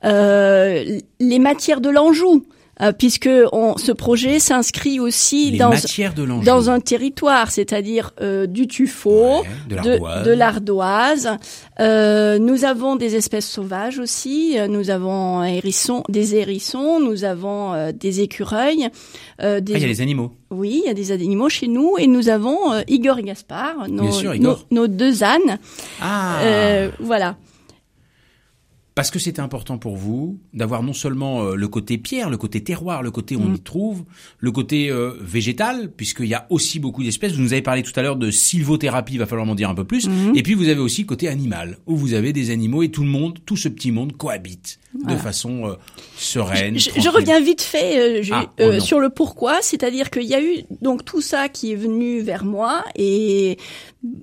euh, 0.06 1.00
les 1.20 1.40
matières 1.40 1.82
de 1.82 1.90
l'Anjou, 1.90 2.46
euh, 2.82 2.94
puisque 2.94 3.30
on, 3.52 3.78
ce 3.78 3.92
projet 3.92 4.40
s'inscrit 4.40 5.00
aussi 5.00 5.52
Les 5.52 5.58
dans 5.58 5.72
de 5.72 6.70
un 6.70 6.80
territoire, 6.80 7.52
c'est-à-dire 7.52 8.12
euh, 8.22 8.48
du 8.48 8.68
tuffeau, 8.68 9.44
Ouais, 9.70 10.24
de 10.24 10.32
l'ardoise. 10.32 11.30
Euh, 11.80 12.40
nous 12.40 12.64
avons 12.64 12.96
des 12.96 13.16
espèces 13.16 13.48
sauvages 13.48 14.00
aussi. 14.00 14.58
Nous 14.70 14.90
avons 14.90 15.44
des 16.10 16.36
hérissons. 16.36 17.00
Nous 17.00 17.24
avons 17.24 17.92
des 17.92 18.22
écureuils. 18.22 18.90
des... 19.40 19.40
Ah, 19.40 19.60
il 19.60 19.80
y 19.80 19.84
a 19.84 19.88
les 19.88 20.02
animaux. 20.02 20.32
Oui, 20.52 20.82
il 20.84 20.88
y 20.88 20.92
a 20.92 20.94
des 20.94 21.12
animaux 21.12 21.50
chez 21.50 21.68
nous 21.68 21.96
et 21.98 22.08
nous 22.08 22.30
avons 22.30 22.74
Igor 22.88 23.20
et 23.20 23.24
Gaspard, 23.24 23.88
nos, 23.90 24.04
Bien 24.04 24.12
sûr, 24.12 24.34
Igor. 24.36 24.66
nos, 24.72 24.82
nos 24.82 24.88
deux 24.88 25.24
ânes. 25.24 25.60
Ah. 26.02 26.40
Voilà. 27.00 27.36
Parce 29.00 29.12
que 29.12 29.20
c'était 29.20 29.40
important 29.40 29.78
pour 29.78 29.96
vous 29.96 30.40
d'avoir 30.54 30.84
non 30.84 30.92
seulement 30.92 31.42
euh, 31.44 31.56
le 31.56 31.68
côté 31.70 31.98
pierre, 31.98 32.30
le 32.30 32.36
côté 32.36 32.62
terroir, 32.62 33.02
le 33.02 33.12
côté 33.12 33.38
où 33.38 33.42
on 33.44 33.46
Mm. 33.52 33.56
y 33.56 33.60
trouve, 33.62 34.04
le 34.40 34.52
côté 34.52 34.90
euh, 34.92 35.14
végétal, 35.22 35.90
puisqu'il 35.96 36.26
y 36.26 36.34
a 36.34 36.46
aussi 36.50 36.80
beaucoup 36.80 37.02
d'espèces. 37.02 37.32
Vous 37.32 37.42
nous 37.42 37.54
avez 37.54 37.62
parlé 37.62 37.82
tout 37.82 37.94
à 37.96 38.02
l'heure 38.02 38.18
de 38.18 38.30
sylvothérapie, 38.30 39.14
il 39.14 39.20
va 39.20 39.26
falloir 39.26 39.46
m'en 39.48 39.56
dire 39.56 39.70
un 39.70 39.74
peu 39.74 39.86
plus. 39.86 40.10
Mhm. 40.10 40.34
Et 40.36 40.44
puis 40.44 40.54
vous 40.54 40.68
avez 40.68 40.82
aussi 40.82 41.04
le 41.04 41.08
côté 41.08 41.30
animal, 41.30 41.78
où 41.88 41.96
vous 41.96 42.14
avez 42.14 42.34
des 42.34 42.52
animaux 42.52 42.84
et 42.84 42.90
tout 42.92 43.04
le 43.04 43.10
monde, 43.10 43.40
tout 43.46 43.56
ce 43.56 43.70
petit 43.70 43.92
monde 43.94 44.18
cohabite 44.18 44.80
de 45.08 45.16
façon 45.16 45.66
euh, 45.70 45.74
sereine. 46.18 46.78
Je, 46.78 47.10
reviens 47.10 47.40
vite 47.40 47.62
fait 47.62 48.20
euh, 48.20 48.24
je- 48.24 48.34
Ah, 48.34 48.52
oh 48.60 48.80
sur 48.82 49.00
le 49.00 49.10
pourquoi, 49.10 49.60
c'est-à-dire 49.62 50.10
qu'il 50.10 50.24
y 50.24 50.34
a 50.36 50.42
eu 50.42 50.64
donc 50.82 51.06
tout 51.06 51.22
ça 51.22 51.48
qui 51.48 51.72
est 51.72 51.76
venu 51.76 52.20
vers 52.22 52.44
moi 52.44 52.84
et 52.98 53.58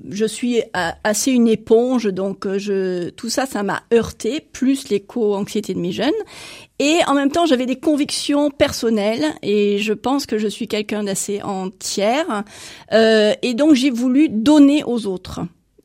je 0.08 0.24
suis 0.24 0.62
assez 1.04 1.32
une 1.32 1.48
éponge, 1.48 2.06
donc 2.06 2.46
euh, 2.46 2.58
je 2.58 3.10
tout 3.10 3.28
ça, 3.28 3.44
ça 3.44 3.62
m'a 3.62 3.82
heurté, 3.92 4.40
plus 4.40 4.88
l'éco-anxiété 4.88 5.74
de 5.74 5.78
mes 5.78 5.92
jeunes. 5.92 6.14
Et 6.78 6.98
en 7.06 7.14
même 7.14 7.30
temps, 7.30 7.46
j'avais 7.46 7.66
des 7.66 7.76
convictions 7.76 8.50
personnelles 8.50 9.24
et 9.42 9.78
je 9.78 9.92
pense 9.92 10.26
que 10.26 10.38
je 10.38 10.48
suis 10.48 10.68
quelqu'un 10.68 11.04
d'assez 11.04 11.42
entière. 11.42 12.44
Euh, 12.92 13.34
et 13.42 13.54
donc, 13.54 13.74
j'ai 13.74 13.90
voulu 13.90 14.28
donner 14.28 14.82
aux 14.84 15.06
autres. 15.06 15.40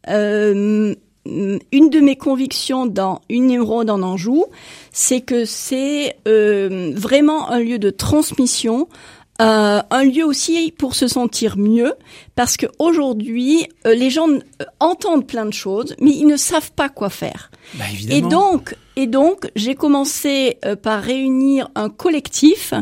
Euh, 0.09 0.95
une 1.25 1.89
de 1.89 1.99
mes 1.99 2.15
convictions 2.15 2.87
dans 2.87 3.21
Une 3.29 3.51
émeraude 3.51 3.89
en 3.89 4.01
Anjou, 4.01 4.45
c'est 4.91 5.21
que 5.21 5.45
c'est 5.45 6.15
euh, 6.27 6.91
vraiment 6.95 7.49
un 7.49 7.59
lieu 7.59 7.77
de 7.77 7.91
transmission, 7.91 8.87
euh, 9.41 9.81
un 9.89 10.03
lieu 10.03 10.25
aussi 10.25 10.71
pour 10.77 10.95
se 10.95 11.07
sentir 11.07 11.57
mieux, 11.57 11.93
parce 12.35 12.57
que 12.57 12.67
aujourd'hui, 12.79 13.67
euh, 13.87 13.95
les 13.95 14.09
gens 14.09 14.29
euh, 14.29 14.39
entendent 14.79 15.25
plein 15.25 15.45
de 15.45 15.53
choses, 15.53 15.95
mais 15.99 16.11
ils 16.11 16.27
ne 16.27 16.37
savent 16.37 16.71
pas 16.71 16.89
quoi 16.89 17.09
faire. 17.09 17.51
Bah, 17.75 17.85
Et 18.09 18.21
donc, 18.21 18.75
et 18.95 19.07
donc, 19.07 19.49
j'ai 19.55 19.75
commencé 19.75 20.57
euh, 20.65 20.75
par 20.75 21.01
réunir 21.01 21.69
un 21.75 21.89
collectif, 21.89 22.73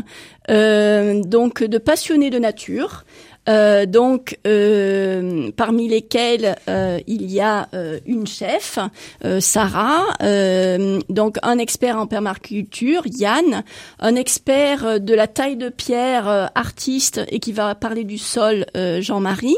euh, 0.50 1.22
donc 1.22 1.62
de 1.62 1.78
passionnés 1.78 2.30
de 2.30 2.38
nature. 2.38 3.04
Euh, 3.50 3.84
donc, 3.84 4.38
euh, 4.46 5.50
parmi 5.56 5.88
lesquels 5.88 6.56
euh, 6.68 7.00
il 7.08 7.30
y 7.30 7.40
a 7.40 7.68
euh, 7.74 7.98
une 8.06 8.26
chef, 8.26 8.78
euh, 9.24 9.40
Sarah, 9.40 10.04
euh, 10.22 11.00
donc 11.08 11.36
un 11.42 11.58
expert 11.58 11.98
en 11.98 12.06
permaculture, 12.06 13.02
Yann, 13.06 13.64
un 13.98 14.14
expert 14.14 15.00
de 15.00 15.14
la 15.14 15.26
taille 15.26 15.56
de 15.56 15.68
pierre, 15.68 16.50
artiste 16.54 17.22
et 17.28 17.40
qui 17.40 17.52
va 17.52 17.74
parler 17.74 18.04
du 18.04 18.18
sol, 18.18 18.66
Jean-Marie, 19.00 19.56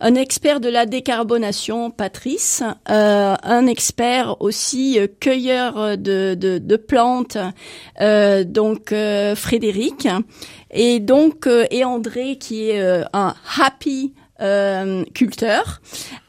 un 0.00 0.14
expert 0.14 0.60
de 0.60 0.68
la 0.68 0.86
décarbonation, 0.86 1.90
Patrice, 1.90 2.62
un 2.86 3.66
expert 3.66 4.40
aussi 4.40 4.98
cueilleur 5.20 5.98
de, 5.98 6.34
de, 6.34 6.58
de 6.58 6.76
plantes, 6.76 7.38
donc 8.00 8.94
Frédéric, 9.34 10.08
et 10.74 11.00
donc 11.00 11.46
euh, 11.46 11.64
et 11.70 11.84
André 11.84 12.36
qui 12.38 12.68
est 12.70 12.80
euh, 12.82 13.04
un 13.12 13.34
happy 13.58 14.12
euh, 14.40 15.04
culteur. 15.14 15.80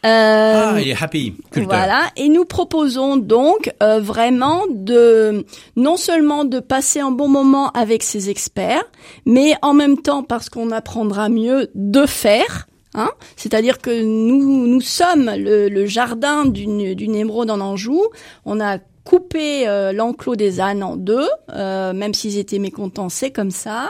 Euh, 0.06 0.72
Ah, 0.74 0.80
il 0.80 0.88
est 0.90 1.02
happy, 1.04 1.34
culteur. 1.52 1.66
voilà, 1.78 2.04
et 2.16 2.30
nous 2.30 2.46
proposons 2.46 3.18
donc 3.18 3.74
euh, 3.82 4.00
vraiment 4.00 4.62
de 4.70 5.44
non 5.76 5.98
seulement 5.98 6.46
de 6.46 6.60
passer 6.60 7.00
un 7.00 7.10
bon 7.12 7.28
moment 7.28 7.72
avec 7.72 8.04
ces 8.04 8.30
experts, 8.30 8.84
mais 9.26 9.56
en 9.64 9.74
même 9.74 9.98
temps 10.02 10.22
parce 10.22 10.50
qu'on 10.50 10.70
apprendra 10.72 11.30
mieux 11.30 11.70
de 11.74 12.06
faire. 12.06 12.68
Hein 12.94 13.10
C'est-à-dire 13.36 13.80
que 13.80 14.04
nous 14.04 14.68
nous 14.68 14.82
sommes 14.82 15.30
le, 15.36 15.68
le 15.68 15.86
jardin 15.86 16.46
d'une 16.46 16.94
d'une 16.94 17.16
émeraude 17.16 17.50
en 17.50 17.60
Anjou. 17.60 18.02
On 18.46 18.62
a 18.62 18.78
coupé 19.04 19.68
euh, 19.68 19.92
l'enclos 19.94 20.36
des 20.36 20.60
ânes 20.60 20.82
en 20.82 20.96
deux, 20.96 21.28
euh, 21.54 21.94
même 21.94 22.14
s'ils 22.16 22.38
étaient 22.40 22.58
mécontents, 22.58 23.10
c'est 23.10 23.32
comme 23.32 23.52
ça. 23.52 23.90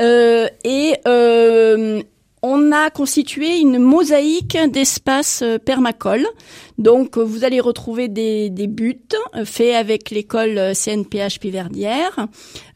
Euh, 0.00 0.48
et 0.64 0.94
euh, 1.06 2.02
on 2.46 2.72
a 2.72 2.90
constitué 2.90 3.58
une 3.58 3.78
mosaïque 3.78 4.58
d'espaces 4.70 5.40
euh, 5.42 5.58
permacoles. 5.58 6.26
Donc, 6.76 7.16
vous 7.16 7.44
allez 7.44 7.60
retrouver 7.60 8.08
des, 8.08 8.50
des 8.50 8.66
buts 8.66 9.00
faits 9.44 9.74
avec 9.74 10.10
l'école 10.10 10.74
CNPH 10.74 11.38
Piverdière, 11.40 12.26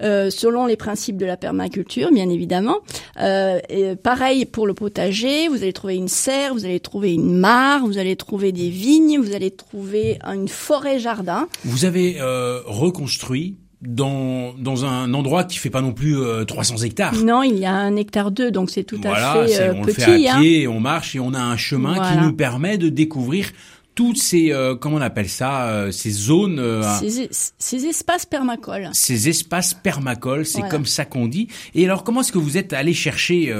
euh, 0.02 0.30
selon 0.30 0.66
les 0.66 0.76
principes 0.76 1.16
de 1.18 1.26
la 1.26 1.36
permaculture, 1.36 2.10
bien 2.10 2.30
évidemment. 2.30 2.78
Euh, 3.20 3.58
pareil 4.02 4.46
pour 4.46 4.66
le 4.66 4.72
potager, 4.72 5.48
vous 5.48 5.62
allez 5.62 5.72
trouver 5.72 5.96
une 5.96 6.08
serre, 6.08 6.54
vous 6.54 6.64
allez 6.64 6.80
trouver 6.80 7.12
une 7.12 7.36
mare, 7.36 7.84
vous 7.84 7.98
allez 7.98 8.16
trouver 8.16 8.52
des 8.52 8.70
vignes, 8.70 9.18
vous 9.18 9.34
allez 9.34 9.50
trouver 9.50 10.18
une 10.24 10.48
forêt 10.48 10.98
jardin. 10.98 11.48
Vous 11.64 11.84
avez 11.84 12.20
euh, 12.20 12.62
reconstruit 12.64 13.56
dans, 13.82 14.54
dans 14.54 14.84
un 14.84 15.14
endroit 15.14 15.44
qui 15.44 15.58
fait 15.58 15.70
pas 15.70 15.80
non 15.82 15.92
plus 15.92 16.18
euh, 16.18 16.44
300 16.44 16.78
hectares. 16.78 17.14
Non, 17.14 17.42
il 17.42 17.58
y 17.58 17.66
a 17.66 17.72
un 17.72 17.94
hectare 17.96 18.30
deux, 18.30 18.50
donc 18.50 18.70
c'est 18.70 18.82
tout 18.84 18.98
voilà, 19.00 19.32
à 19.32 19.46
fait 19.46 19.60
euh, 19.60 19.74
on 19.74 19.82
petit. 19.82 20.00
le 20.00 20.04
fait 20.04 20.26
à 20.26 20.34
hein. 20.34 20.40
pied, 20.40 20.68
on 20.68 20.80
marche 20.80 21.14
et 21.14 21.20
on 21.20 21.32
a 21.32 21.40
un 21.40 21.56
chemin 21.56 21.94
qui 21.94 22.18
nous 22.18 22.32
permet 22.32 22.76
de 22.76 22.88
découvrir 22.88 23.50
toutes 23.98 24.16
ces 24.18 24.52
euh, 24.52 24.76
comment 24.76 24.98
on 24.98 25.00
appelle 25.00 25.28
ça 25.28 25.70
euh, 25.70 25.90
ces 25.90 26.12
zones 26.12 26.60
euh, 26.60 26.84
Ces, 27.00 27.28
ces 27.32 27.84
espaces 27.84 28.26
permacoles. 28.26 28.90
ces 28.92 29.28
espaces 29.28 29.74
permacoles, 29.74 30.46
c'est 30.46 30.58
Voilà. 30.58 30.70
comme 30.70 30.86
ça 30.86 31.04
qu'on 31.04 31.26
dit. 31.26 31.48
Et 31.74 31.84
alors, 31.84 32.04
comment 32.04 32.20
est-ce 32.20 32.30
que 32.30 32.38
vous 32.38 32.56
êtes 32.56 32.72
allé 32.72 32.94
chercher 32.94 33.52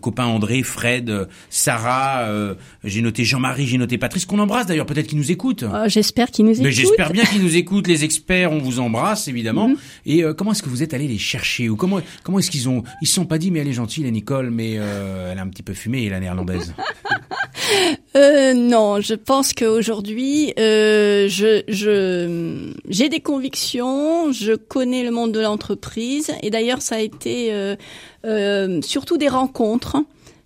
copain 0.00 0.24
André, 0.24 0.62
Fred, 0.62 1.28
Sarah, 1.50 2.26
j'ai 2.84 3.02
noté 3.02 3.22
Jean-Marie, 3.24 3.66
j'ai 3.66 3.76
noté 3.76 3.98
Patrice, 3.98 4.24
qu'on 4.24 4.38
embrasse 4.38 4.64
d'ailleurs, 4.64 4.86
peut-être 4.86 5.08
qu'ils 5.08 5.18
nous 5.18 5.30
écoutent. 5.30 5.64
Euh, 5.64 5.90
J'espère 5.90 6.30
qu'ils 6.30 6.46
nous 6.46 6.52
écoutent. 6.52 6.64
Mais 6.64 6.72
j'espère 6.72 7.10
bien 7.12 7.24
qu'ils 7.24 7.42
nous 7.42 7.54
écoutent, 7.56 7.86
les 7.86 8.02
experts, 8.02 8.50
on 8.50 8.60
vous 8.60 8.80
embrasse 8.80 9.28
évidemment. 9.28 9.68
Mhm. 9.68 9.76
Et 10.06 10.22
comment 10.38 10.52
est-ce 10.52 10.62
que 10.62 10.70
vous 10.70 10.82
êtes 10.82 10.94
allé 10.94 11.06
les 11.06 11.18
chercher 11.18 11.68
ou 11.68 11.76
comment 11.76 12.00
comment 12.22 12.38
est-ce 12.38 12.50
qu'ils 12.50 12.66
ont 12.70 12.82
ils 13.02 13.06
se 13.08 13.12
sont 13.12 13.26
pas 13.26 13.36
dit 13.36 13.50
mais 13.50 13.58
elle 13.58 13.68
est 13.68 13.74
gentille 13.74 14.04
la 14.04 14.10
Nicole 14.10 14.50
mais 14.50 14.72
elle 14.72 15.38
a 15.38 15.42
un 15.42 15.48
petit 15.48 15.62
peu 15.62 15.74
fumé 15.74 16.08
la 16.08 16.18
néerlandaise? 16.18 16.72
Non, 18.14 19.00
je 19.00 19.14
pense 19.14 19.52
qu'aujourd'hui, 19.82 20.52
euh, 20.58 21.26
je, 21.28 21.62
je, 21.68 22.70
j'ai 22.88 23.08
des 23.08 23.20
convictions, 23.20 24.32
je 24.32 24.52
connais 24.54 25.02
le 25.02 25.10
monde 25.10 25.32
de 25.32 25.40
l'entreprise, 25.40 26.32
et 26.42 26.50
d'ailleurs, 26.50 26.82
ça 26.82 26.96
a 26.96 27.00
été 27.00 27.52
euh, 27.52 27.76
euh, 28.24 28.80
surtout 28.82 29.18
des 29.18 29.28
rencontres, 29.28 29.96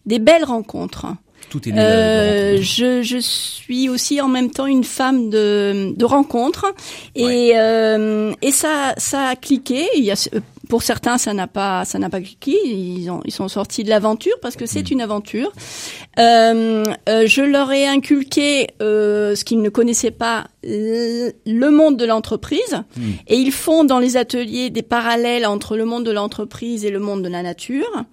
des 0.07 0.19
belles 0.19 0.45
rencontres. 0.45 1.07
Tout 1.51 1.69
est 1.69 1.73
né 1.73 1.81
Euh, 1.81 2.57
je, 2.61 3.03
je 3.03 3.19
suis 3.19 3.89
aussi 3.89 4.21
en 4.21 4.27
même 4.27 4.51
temps 4.51 4.67
une 4.67 4.83
femme 4.83 5.31
de, 5.31 5.93
de 5.97 6.05
rencontres 6.05 6.67
et, 7.15 7.25
Ouais. 7.25 7.53
euh, 7.55 8.33
et 8.43 8.51
ça, 8.51 8.95
ça 8.97 9.29
a 9.29 9.37
cliqué. 9.37 9.87
Il 9.97 10.03
y 10.03 10.11
a, 10.11 10.17
pour 10.69 10.83
certains, 10.83 11.19
ça 11.19 11.33
n'a 11.33 11.47
pas, 11.47 11.85
ça 11.85 11.99
n'a 11.99 12.11
pas 12.11 12.21
cliqué. 12.21 12.57
Ils, 12.65 13.11
ont, 13.11 13.21
ils 13.25 13.33
sont 13.33 13.49
sortis 13.49 13.85
de 13.85 13.89
l'aventure 13.89 14.37
parce 14.41 14.57
que 14.57 14.67
c'est 14.67 14.91
une 14.91 15.01
aventure. 15.01 15.53
Euh, 16.19 16.85
euh, 17.09 17.27
je 17.27 17.43
leur 17.43 17.73
ai 17.73 17.87
inculqué 17.87 18.69
euh, 18.83 19.35
ce 19.35 19.45
qu'ils 19.45 19.63
ne 19.63 19.69
connaissaient 19.69 20.11
pas, 20.11 20.47
le 20.63 21.69
monde 21.71 21.97
de 21.97 22.05
l'entreprise, 22.05 22.83
et 23.29 23.37
ils 23.37 23.53
font 23.53 23.85
dans 23.85 24.01
les 24.01 24.17
ateliers 24.17 24.71
des 24.71 24.83
parallèles 24.83 25.47
entre 25.47 25.77
le 25.77 25.85
monde 25.85 26.05
de 26.05 26.11
l'entreprise 26.11 26.85
et 26.85 26.91
le 26.91 26.99
monde 26.99 27.23
de 27.23 27.29
la 27.29 27.43
nature. 27.43 28.05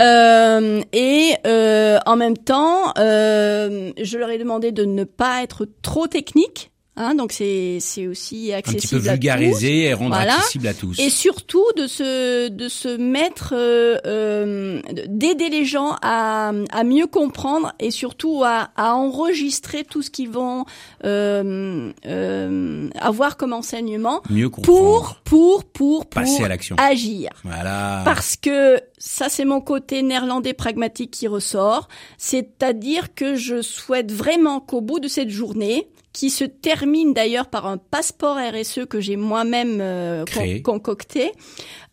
Euh, 0.00 0.80
et 0.92 1.32
euh, 1.46 1.98
en 2.06 2.16
même 2.16 2.36
temps, 2.36 2.92
euh, 2.98 3.90
je 4.00 4.18
leur 4.18 4.30
ai 4.30 4.38
demandé 4.38 4.70
de 4.70 4.84
ne 4.84 5.04
pas 5.04 5.42
être 5.42 5.66
trop 5.82 6.06
technique. 6.06 6.70
Hein, 7.00 7.14
donc 7.14 7.30
c'est 7.32 7.78
c'est 7.80 8.08
aussi 8.08 8.52
un 8.52 8.58
accessible 8.58 8.80
petit 8.80 8.88
peu 8.88 8.96
à 8.96 9.00
tous. 9.00 9.08
vulgariser 9.10 9.82
et 9.84 9.94
rendre 9.94 10.16
Voilà. 10.16 10.34
accessible 10.38 10.66
à 10.66 10.74
tous. 10.74 10.98
Et 10.98 11.10
surtout 11.10 11.64
de 11.76 11.86
se 11.86 12.48
de 12.48 12.68
se 12.68 12.96
mettre 12.96 13.54
euh, 13.56 13.96
euh, 14.04 14.82
d'aider 15.06 15.48
les 15.48 15.64
gens 15.64 15.96
à, 16.02 16.50
à 16.72 16.82
mieux 16.84 17.06
comprendre 17.06 17.72
et 17.78 17.92
surtout 17.92 18.42
à, 18.44 18.70
à 18.76 18.94
enregistrer 18.94 19.84
tout 19.84 20.02
ce 20.02 20.10
qu'ils 20.10 20.30
vont 20.30 20.64
euh, 21.04 21.92
euh, 22.06 22.88
avoir 23.00 23.36
comme 23.36 23.52
enseignement 23.52 24.22
Mieux 24.28 24.48
comprendre. 24.50 24.78
pour 24.78 25.14
pour 25.22 25.64
pour 25.64 26.06
pour 26.06 26.06
Passer 26.08 26.42
à 26.42 26.48
l'action. 26.48 26.74
agir. 26.78 27.30
Voilà. 27.44 28.02
Parce 28.04 28.36
que 28.36 28.80
ça, 28.98 29.28
c'est 29.28 29.44
mon 29.44 29.60
côté 29.60 30.02
néerlandais 30.02 30.52
pragmatique 30.54 31.12
qui 31.12 31.28
ressort. 31.28 31.86
C'est-à-dire 32.16 33.14
que 33.14 33.36
je 33.36 33.62
souhaite 33.62 34.10
vraiment 34.10 34.58
qu'au 34.60 34.80
bout 34.80 34.98
de 34.98 35.06
cette 35.08 35.30
journée, 35.30 35.86
qui 36.12 36.30
se 36.30 36.44
termine 36.44 37.12
d'ailleurs 37.14 37.48
par 37.48 37.66
un 37.66 37.76
passeport 37.76 38.36
RSE 38.36 38.86
que 38.88 39.00
j'ai 39.00 39.16
moi-même 39.16 39.78
euh, 39.80 40.24
con- 40.34 40.62
concocté, 40.62 41.32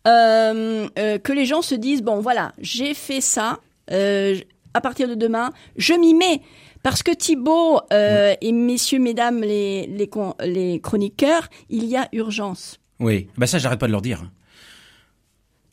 euh, 0.06 0.88
euh, 0.98 1.18
que 1.18 1.32
les 1.32 1.44
gens 1.46 1.62
se 1.62 1.74
disent 1.74 2.02
bon 2.02 2.20
voilà, 2.20 2.52
j'ai 2.58 2.94
fait 2.94 3.20
ça. 3.20 3.58
à 4.74 4.80
partir 4.80 5.08
de 5.08 5.14
demain, 5.14 5.52
je 5.76 5.94
m'y 5.94 6.14
mets. 6.14 6.40
Parce 6.82 7.02
que 7.02 7.10
Thibaut 7.12 7.80
euh, 7.92 8.34
et 8.40 8.52
messieurs, 8.52 8.98
mesdames 9.00 9.40
les, 9.40 9.86
les, 9.86 10.08
les 10.44 10.80
chroniqueurs, 10.80 11.48
il 11.68 11.84
y 11.86 11.96
a 11.96 12.08
urgence. 12.12 12.78
Oui, 13.00 13.28
bah 13.36 13.46
ça 13.46 13.58
j'arrête 13.58 13.80
pas 13.80 13.86
de 13.86 13.92
leur 13.92 14.02
dire. 14.02 14.22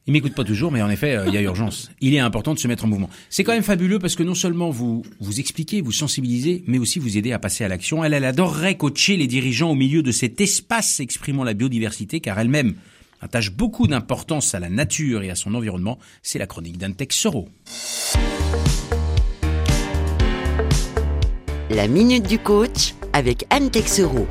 Il 0.05 0.11
m'écoute 0.11 0.35
pas 0.35 0.43
toujours, 0.43 0.71
mais 0.71 0.81
en 0.81 0.89
effet, 0.89 1.15
euh, 1.15 1.27
il 1.27 1.33
y 1.33 1.37
a 1.37 1.41
urgence. 1.41 1.89
Il 2.01 2.13
est 2.13 2.19
important 2.19 2.53
de 2.53 2.59
se 2.59 2.67
mettre 2.67 2.83
en 2.83 2.87
mouvement. 2.87 3.09
C'est 3.29 3.45
quand 3.45 3.53
même 3.53 3.63
fabuleux 3.63 3.99
parce 3.99 4.15
que 4.15 4.23
non 4.23 4.35
seulement 4.35 4.69
vous 4.69 5.03
vous 5.21 5.39
expliquez, 5.39 5.79
vous 5.79 5.93
sensibilisez, 5.93 6.63
mais 6.67 6.77
aussi 6.77 6.99
vous 6.99 7.17
aidez 7.17 7.31
à 7.31 7.39
passer 7.39 7.63
à 7.63 7.69
l'action. 7.69 8.03
Elle, 8.03 8.13
elle 8.13 8.25
adorerait 8.25 8.75
coacher 8.75 9.15
les 9.15 9.27
dirigeants 9.27 9.71
au 9.71 9.75
milieu 9.75 10.03
de 10.03 10.11
cet 10.11 10.41
espace 10.41 10.99
exprimant 10.99 11.45
la 11.45 11.53
biodiversité, 11.53 12.19
car 12.19 12.37
elle-même 12.37 12.75
attache 13.21 13.51
beaucoup 13.51 13.87
d'importance 13.87 14.53
à 14.53 14.59
la 14.59 14.69
nature 14.69 15.23
et 15.23 15.29
à 15.29 15.35
son 15.35 15.55
environnement. 15.55 15.97
C'est 16.21 16.39
la 16.39 16.47
chronique 16.47 16.77
d'Antec 16.77 17.13
Soro. 17.13 17.47
La 21.69 21.87
minute 21.87 22.27
du 22.27 22.39
coach 22.39 22.93
avec 23.13 23.45
Anne 23.49 23.71
Texereau. 23.71 24.27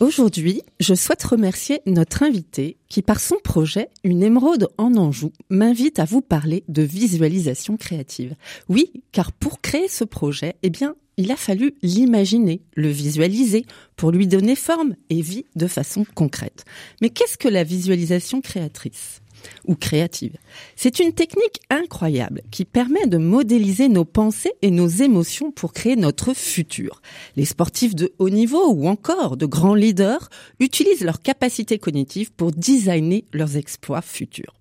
Aujourd'hui, 0.00 0.62
je 0.78 0.94
souhaite 0.94 1.24
remercier 1.24 1.80
notre 1.84 2.22
invité 2.22 2.76
qui, 2.88 3.02
par 3.02 3.18
son 3.18 3.34
projet 3.42 3.88
Une 4.04 4.22
émeraude 4.22 4.68
en 4.78 4.94
Anjou, 4.94 5.32
m'invite 5.50 5.98
à 5.98 6.04
vous 6.04 6.20
parler 6.20 6.62
de 6.68 6.82
visualisation 6.82 7.76
créative. 7.76 8.36
Oui, 8.68 8.92
car 9.10 9.32
pour 9.32 9.60
créer 9.60 9.88
ce 9.88 10.04
projet, 10.04 10.54
eh 10.62 10.70
bien, 10.70 10.94
il 11.16 11.32
a 11.32 11.36
fallu 11.36 11.74
l'imaginer, 11.82 12.60
le 12.74 12.90
visualiser, 12.90 13.66
pour 13.96 14.12
lui 14.12 14.28
donner 14.28 14.54
forme 14.54 14.94
et 15.10 15.20
vie 15.20 15.46
de 15.56 15.66
façon 15.66 16.06
concrète. 16.14 16.64
Mais 17.02 17.10
qu'est-ce 17.10 17.36
que 17.36 17.48
la 17.48 17.64
visualisation 17.64 18.40
créatrice? 18.40 19.20
Ou 19.66 19.74
créative. 19.74 20.36
C'est 20.76 20.98
une 20.98 21.12
technique 21.12 21.60
incroyable 21.70 22.42
qui 22.50 22.64
permet 22.64 23.06
de 23.06 23.18
modéliser 23.18 23.88
nos 23.88 24.04
pensées 24.04 24.52
et 24.62 24.70
nos 24.70 24.88
émotions 24.88 25.50
pour 25.50 25.72
créer 25.72 25.96
notre 25.96 26.34
futur. 26.34 27.02
Les 27.36 27.44
sportifs 27.44 27.94
de 27.94 28.12
haut 28.18 28.30
niveau 28.30 28.72
ou 28.72 28.88
encore 28.88 29.36
de 29.36 29.46
grands 29.46 29.74
leaders 29.74 30.28
utilisent 30.60 31.04
leurs 31.04 31.20
capacités 31.20 31.78
cognitives 31.78 32.32
pour 32.32 32.52
designer 32.52 33.24
leurs 33.32 33.56
exploits 33.56 34.02
futurs. 34.02 34.54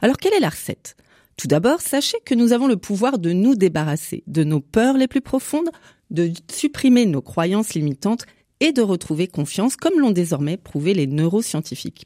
Alors 0.00 0.16
quelle 0.16 0.34
est 0.34 0.40
la 0.40 0.50
recette? 0.50 0.96
Tout 1.36 1.48
d'abord, 1.48 1.80
sachez 1.80 2.18
que 2.24 2.34
nous 2.34 2.52
avons 2.52 2.68
le 2.68 2.76
pouvoir 2.76 3.18
de 3.18 3.32
nous 3.32 3.54
débarrasser 3.54 4.22
de 4.26 4.44
nos 4.44 4.60
peurs 4.60 4.96
les 4.96 5.08
plus 5.08 5.22
profondes, 5.22 5.70
de 6.10 6.30
supprimer 6.50 7.06
nos 7.06 7.22
croyances 7.22 7.74
limitantes 7.74 8.26
et 8.60 8.72
de 8.72 8.82
retrouver 8.82 9.26
confiance 9.26 9.76
comme 9.76 9.98
l'ont 9.98 10.10
désormais 10.10 10.56
prouvé 10.56 10.94
les 10.94 11.06
neuroscientifiques. 11.06 12.04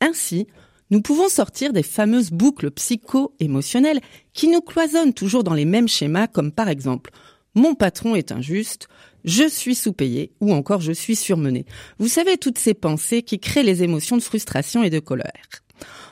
Ainsi, 0.00 0.48
nous 0.90 1.00
pouvons 1.00 1.28
sortir 1.28 1.72
des 1.72 1.82
fameuses 1.82 2.30
boucles 2.30 2.70
psycho-émotionnelles 2.70 4.00
qui 4.32 4.48
nous 4.48 4.60
cloisonnent 4.60 5.14
toujours 5.14 5.44
dans 5.44 5.54
les 5.54 5.64
mêmes 5.64 5.88
schémas 5.88 6.26
comme 6.26 6.52
par 6.52 6.68
exemple 6.68 7.10
mon 7.54 7.74
patron 7.74 8.16
est 8.16 8.32
injuste, 8.32 8.88
je 9.24 9.48
suis 9.48 9.74
sous-payé 9.74 10.32
ou 10.40 10.52
encore 10.52 10.80
je 10.80 10.92
suis 10.92 11.16
surmené. 11.16 11.66
Vous 11.98 12.08
savez 12.08 12.36
toutes 12.36 12.58
ces 12.58 12.74
pensées 12.74 13.22
qui 13.22 13.38
créent 13.38 13.62
les 13.62 13.82
émotions 13.82 14.16
de 14.16 14.22
frustration 14.22 14.82
et 14.82 14.90
de 14.90 14.98
colère. 14.98 15.32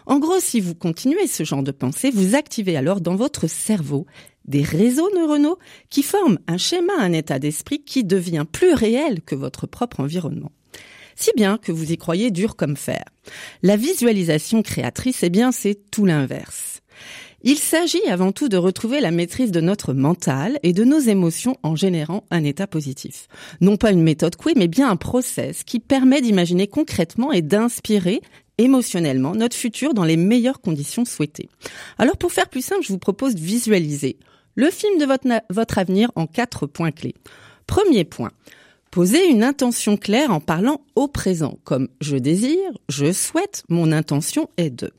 En 0.06 0.18
gros, 0.18 0.40
si 0.40 0.60
vous 0.60 0.74
continuez 0.74 1.26
ce 1.26 1.44
genre 1.44 1.62
de 1.62 1.70
pensée, 1.70 2.10
vous 2.10 2.34
activez 2.34 2.76
alors 2.76 3.00
dans 3.00 3.14
votre 3.14 3.48
cerveau 3.48 4.06
des 4.44 4.62
réseaux 4.62 5.10
neuronaux 5.14 5.58
qui 5.90 6.02
forment 6.02 6.38
un 6.48 6.58
schéma, 6.58 6.94
un 6.98 7.12
état 7.12 7.38
d'esprit 7.38 7.82
qui 7.84 8.02
devient 8.04 8.44
plus 8.50 8.72
réel 8.72 9.22
que 9.22 9.34
votre 9.34 9.66
propre 9.66 10.00
environnement 10.00 10.52
si 11.16 11.30
bien 11.36 11.58
que 11.58 11.72
vous 11.72 11.92
y 11.92 11.96
croyez 11.96 12.30
dur 12.30 12.56
comme 12.56 12.76
fer. 12.76 13.04
La 13.62 13.76
visualisation 13.76 14.62
créatrice, 14.62 15.22
eh 15.22 15.30
bien, 15.30 15.52
c'est 15.52 15.78
tout 15.90 16.04
l'inverse. 16.04 16.82
Il 17.44 17.58
s'agit 17.58 18.06
avant 18.08 18.30
tout 18.30 18.48
de 18.48 18.56
retrouver 18.56 19.00
la 19.00 19.10
maîtrise 19.10 19.50
de 19.50 19.60
notre 19.60 19.94
mental 19.94 20.60
et 20.62 20.72
de 20.72 20.84
nos 20.84 21.00
émotions 21.00 21.56
en 21.64 21.74
générant 21.74 22.24
un 22.30 22.44
état 22.44 22.68
positif. 22.68 23.26
Non 23.60 23.76
pas 23.76 23.90
une 23.90 24.02
méthode 24.02 24.36
couée, 24.36 24.54
mais 24.56 24.68
bien 24.68 24.88
un 24.88 24.96
process 24.96 25.64
qui 25.64 25.80
permet 25.80 26.20
d'imaginer 26.20 26.68
concrètement 26.68 27.32
et 27.32 27.42
d'inspirer 27.42 28.20
émotionnellement 28.58 29.34
notre 29.34 29.56
futur 29.56 29.92
dans 29.92 30.04
les 30.04 30.16
meilleures 30.16 30.60
conditions 30.60 31.04
souhaitées. 31.04 31.48
Alors 31.98 32.16
pour 32.16 32.30
faire 32.30 32.48
plus 32.48 32.64
simple, 32.64 32.84
je 32.84 32.92
vous 32.92 32.98
propose 32.98 33.34
de 33.34 33.40
visualiser 33.40 34.18
le 34.54 34.70
film 34.70 34.98
de 34.98 35.04
votre, 35.04 35.26
votre 35.50 35.78
avenir 35.78 36.12
en 36.14 36.28
quatre 36.28 36.66
points 36.66 36.92
clés. 36.92 37.14
Premier 37.66 38.04
point, 38.04 38.30
Posez 38.92 39.26
une 39.30 39.42
intention 39.42 39.96
claire 39.96 40.32
en 40.32 40.40
parlant 40.40 40.82
au 40.96 41.08
présent, 41.08 41.58
comme 41.64 41.88
je 42.02 42.18
désire, 42.18 42.70
je 42.90 43.10
souhaite, 43.10 43.64
mon 43.70 43.90
intention 43.90 44.50
est 44.58 44.68
de. 44.68 44.92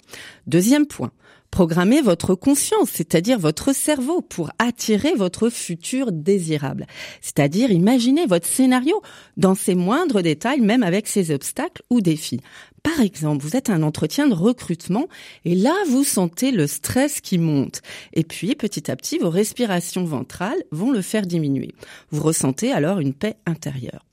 Deuxième 0.47 0.87
point. 0.87 1.11
Programmez 1.51 2.01
votre 2.01 2.33
conscience, 2.33 2.89
c'est-à-dire 2.89 3.37
votre 3.37 3.71
cerveau, 3.71 4.21
pour 4.21 4.49
attirer 4.57 5.13
votre 5.13 5.49
futur 5.49 6.11
désirable. 6.11 6.87
C'est-à-dire 7.21 7.69
imaginez 7.69 8.25
votre 8.25 8.47
scénario 8.47 8.99
dans 9.37 9.53
ses 9.53 9.75
moindres 9.75 10.23
détails, 10.23 10.61
même 10.61 10.81
avec 10.81 11.07
ses 11.07 11.29
obstacles 11.29 11.83
ou 11.91 12.01
défis. 12.01 12.41
Par 12.83 12.99
exemple, 12.99 13.43
vous 13.43 13.55
êtes 13.55 13.69
à 13.69 13.73
un 13.73 13.81
entretien 13.81 14.27
de 14.27 14.33
recrutement 14.33 15.07
et 15.45 15.55
là, 15.55 15.73
vous 15.87 16.03
sentez 16.03 16.51
le 16.51 16.67
stress 16.67 17.21
qui 17.21 17.37
monte. 17.37 17.81
Et 18.13 18.23
puis, 18.23 18.55
petit 18.55 18.91
à 18.91 18.95
petit, 18.97 19.17
vos 19.17 19.29
respirations 19.29 20.03
ventrales 20.03 20.61
vont 20.71 20.91
le 20.91 21.01
faire 21.01 21.25
diminuer. 21.25 21.73
Vous 22.11 22.21
ressentez 22.21 22.73
alors 22.73 22.99
une 22.99 23.13
paix 23.13 23.37
intérieure. 23.45 24.05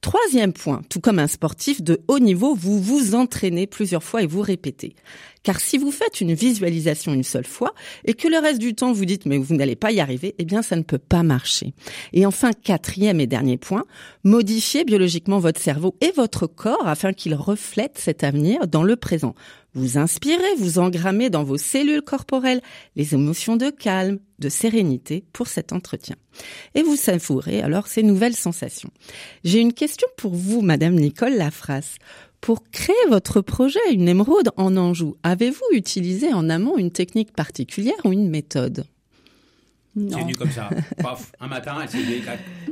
Troisième 0.00 0.52
point, 0.52 0.82
tout 0.88 1.00
comme 1.00 1.18
un 1.18 1.26
sportif 1.26 1.82
de 1.82 2.00
haut 2.08 2.18
niveau, 2.18 2.54
vous 2.54 2.80
vous 2.80 3.14
entraînez 3.14 3.66
plusieurs 3.66 4.04
fois 4.04 4.22
et 4.22 4.26
vous 4.26 4.42
répétez. 4.42 4.94
Car 5.46 5.60
si 5.60 5.78
vous 5.78 5.92
faites 5.92 6.20
une 6.20 6.34
visualisation 6.34 7.14
une 7.14 7.22
seule 7.22 7.46
fois 7.46 7.72
et 8.04 8.14
que 8.14 8.26
le 8.26 8.36
reste 8.38 8.58
du 8.58 8.74
temps 8.74 8.92
vous 8.92 9.04
dites 9.04 9.26
mais 9.26 9.38
vous 9.38 9.54
n'allez 9.54 9.76
pas 9.76 9.92
y 9.92 10.00
arriver, 10.00 10.34
eh 10.38 10.44
bien 10.44 10.60
ça 10.60 10.74
ne 10.74 10.82
peut 10.82 10.98
pas 10.98 11.22
marcher. 11.22 11.72
Et 12.12 12.26
enfin, 12.26 12.50
quatrième 12.52 13.20
et 13.20 13.28
dernier 13.28 13.56
point, 13.56 13.84
modifiez 14.24 14.82
biologiquement 14.82 15.38
votre 15.38 15.60
cerveau 15.60 15.94
et 16.00 16.10
votre 16.16 16.48
corps 16.48 16.88
afin 16.88 17.12
qu'il 17.12 17.36
reflète 17.36 17.96
cet 17.96 18.24
avenir 18.24 18.66
dans 18.66 18.82
le 18.82 18.96
présent. 18.96 19.36
Vous 19.72 19.98
inspirez, 19.98 20.56
vous 20.58 20.80
engrammez 20.80 21.30
dans 21.30 21.44
vos 21.44 21.58
cellules 21.58 22.02
corporelles 22.02 22.62
les 22.96 23.14
émotions 23.14 23.54
de 23.54 23.70
calme, 23.70 24.18
de 24.40 24.48
sérénité 24.48 25.22
pour 25.32 25.46
cet 25.46 25.72
entretien. 25.72 26.16
Et 26.74 26.82
vous 26.82 26.96
savourez 26.96 27.62
alors 27.62 27.86
ces 27.86 28.02
nouvelles 28.02 28.34
sensations. 28.34 28.90
J'ai 29.44 29.60
une 29.60 29.74
question 29.74 30.08
pour 30.16 30.34
vous, 30.34 30.60
Madame 30.60 30.96
Nicole 30.96 31.34
Lafrasse. 31.36 31.98
Pour 32.46 32.62
créer 32.70 32.94
votre 33.08 33.40
projet 33.40 33.80
Une 33.90 34.06
émeraude 34.06 34.50
en 34.56 34.76
Anjou, 34.76 35.16
avez-vous 35.24 35.64
utilisé 35.72 36.32
en 36.32 36.48
amont 36.48 36.78
une 36.78 36.92
technique 36.92 37.32
particulière 37.32 37.96
ou 38.04 38.12
une 38.12 38.30
méthode? 38.30 38.86
C'est 39.96 40.20
venu 40.20 40.34
comme 40.34 40.50
ça. 40.50 40.68
Paf, 41.02 41.32
un 41.40 41.46
matin, 41.46 41.76
elle 41.82 41.88
s'est 41.88 41.98
dit. 41.98 42.22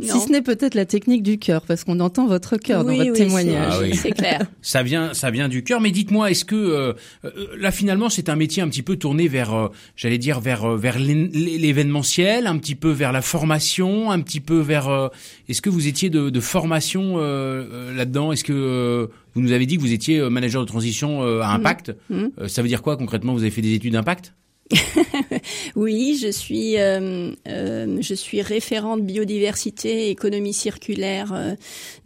Si 0.03 0.21
ce 0.21 0.31
n'est 0.31 0.43
peut-être 0.43 0.75
la 0.75 0.85
technique 0.85 1.23
du 1.23 1.39
cœur, 1.39 1.63
parce 1.63 1.85
qu'on 1.85 2.01
entend 2.01 2.27
votre 2.27 2.57
cœur 2.59 2.85
dans 2.85 2.95
votre 2.95 3.13
témoignage. 3.13 3.75
Ah 3.81 3.95
c'est 3.95 4.13
clair. 4.13 4.43
Ça 4.63 4.83
vient, 4.83 5.15
ça 5.15 5.31
vient 5.31 5.49
du 5.49 5.63
cœur. 5.63 5.81
Mais 5.81 5.91
dites-moi, 5.91 6.31
est-ce 6.31 6.45
que 6.45 6.55
euh, 6.55 6.93
euh, 7.25 7.31
là 7.59 7.71
finalement 7.71 8.09
c'est 8.09 8.29
un 8.29 8.37
métier 8.37 8.63
un 8.63 8.69
petit 8.69 8.83
peu 8.83 8.97
tourné 8.97 9.29
vers, 9.29 9.55
euh, 9.55 9.69
j'allais 9.95 10.19
dire 10.19 10.41
vers 10.41 10.69
vers 10.77 10.99
l'événementiel, 10.99 12.47
un 12.47 12.59
petit 12.59 12.75
peu 12.75 12.91
vers 12.91 13.13
la 13.13 13.23
formation, 13.23 14.11
un 14.11 14.21
petit 14.21 14.41
peu 14.41 14.59
vers. 14.59 15.11
est-ce 15.49 15.63
que 15.63 15.71
vous 15.71 15.87
étiez 15.87 16.11
de, 16.11 16.31
de 16.31 16.41
formation 16.41 17.19
là-dedans? 17.19 18.33
Est-ce 18.33 18.45
que 18.45 19.11
vous 19.35 19.41
nous 19.41 19.53
avez 19.53 19.67
dit 19.67 19.77
que 19.77 19.83
vous 19.83 19.93
étiez 19.93 20.29
manager 20.29 20.63
de 20.63 20.67
transition 20.67 21.23
à 21.23 21.47
mmh. 21.47 21.61
impact? 21.61 21.97
Mmh. 22.11 22.49
Ça 22.49 22.63
veut 22.63 22.69
dire 22.69 22.83
quoi 22.83 22.97
concrètement? 22.97 23.35
Vous 23.35 23.43
avez 23.43 23.51
fait 23.51 23.63
des 23.63 23.75
études 23.75 23.93
d'impact? 23.93 24.35
oui, 25.77 26.19
je 26.21 26.29
suis 26.29 26.79
euh, 26.79 27.33
euh, 27.49 27.99
je 28.01 28.15
suis 28.15 28.41
référente 28.41 29.03
biodiversité 29.03 30.07
et 30.07 30.11
économie 30.11 30.55
circulaire 30.55 31.33
euh, 31.35 31.55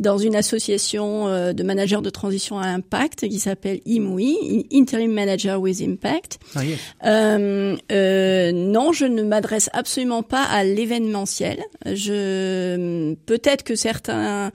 dans 0.00 0.18
une 0.18 0.34
association 0.34 1.26
de 1.52 1.62
managers 1.62 2.00
de 2.02 2.10
transition 2.10 2.58
à 2.58 2.66
impact 2.66 3.28
qui 3.28 3.38
s'appelle 3.38 3.80
IMUI, 3.86 4.66
Interim 4.72 5.12
Manager 5.12 5.60
with 5.60 5.80
Impact. 5.80 6.38
Ah, 6.56 6.62
euh, 7.04 8.52
non, 8.52 8.92
je 8.92 9.04
ne 9.04 9.22
m'adresse 9.22 9.70
absolument 9.72 10.22
pas 10.22 10.42
à 10.42 10.64
l'événementiel. 10.64 11.62
Je 11.86 13.14
peut-être 13.26 13.62
que 13.62 13.76
certains 13.76 14.50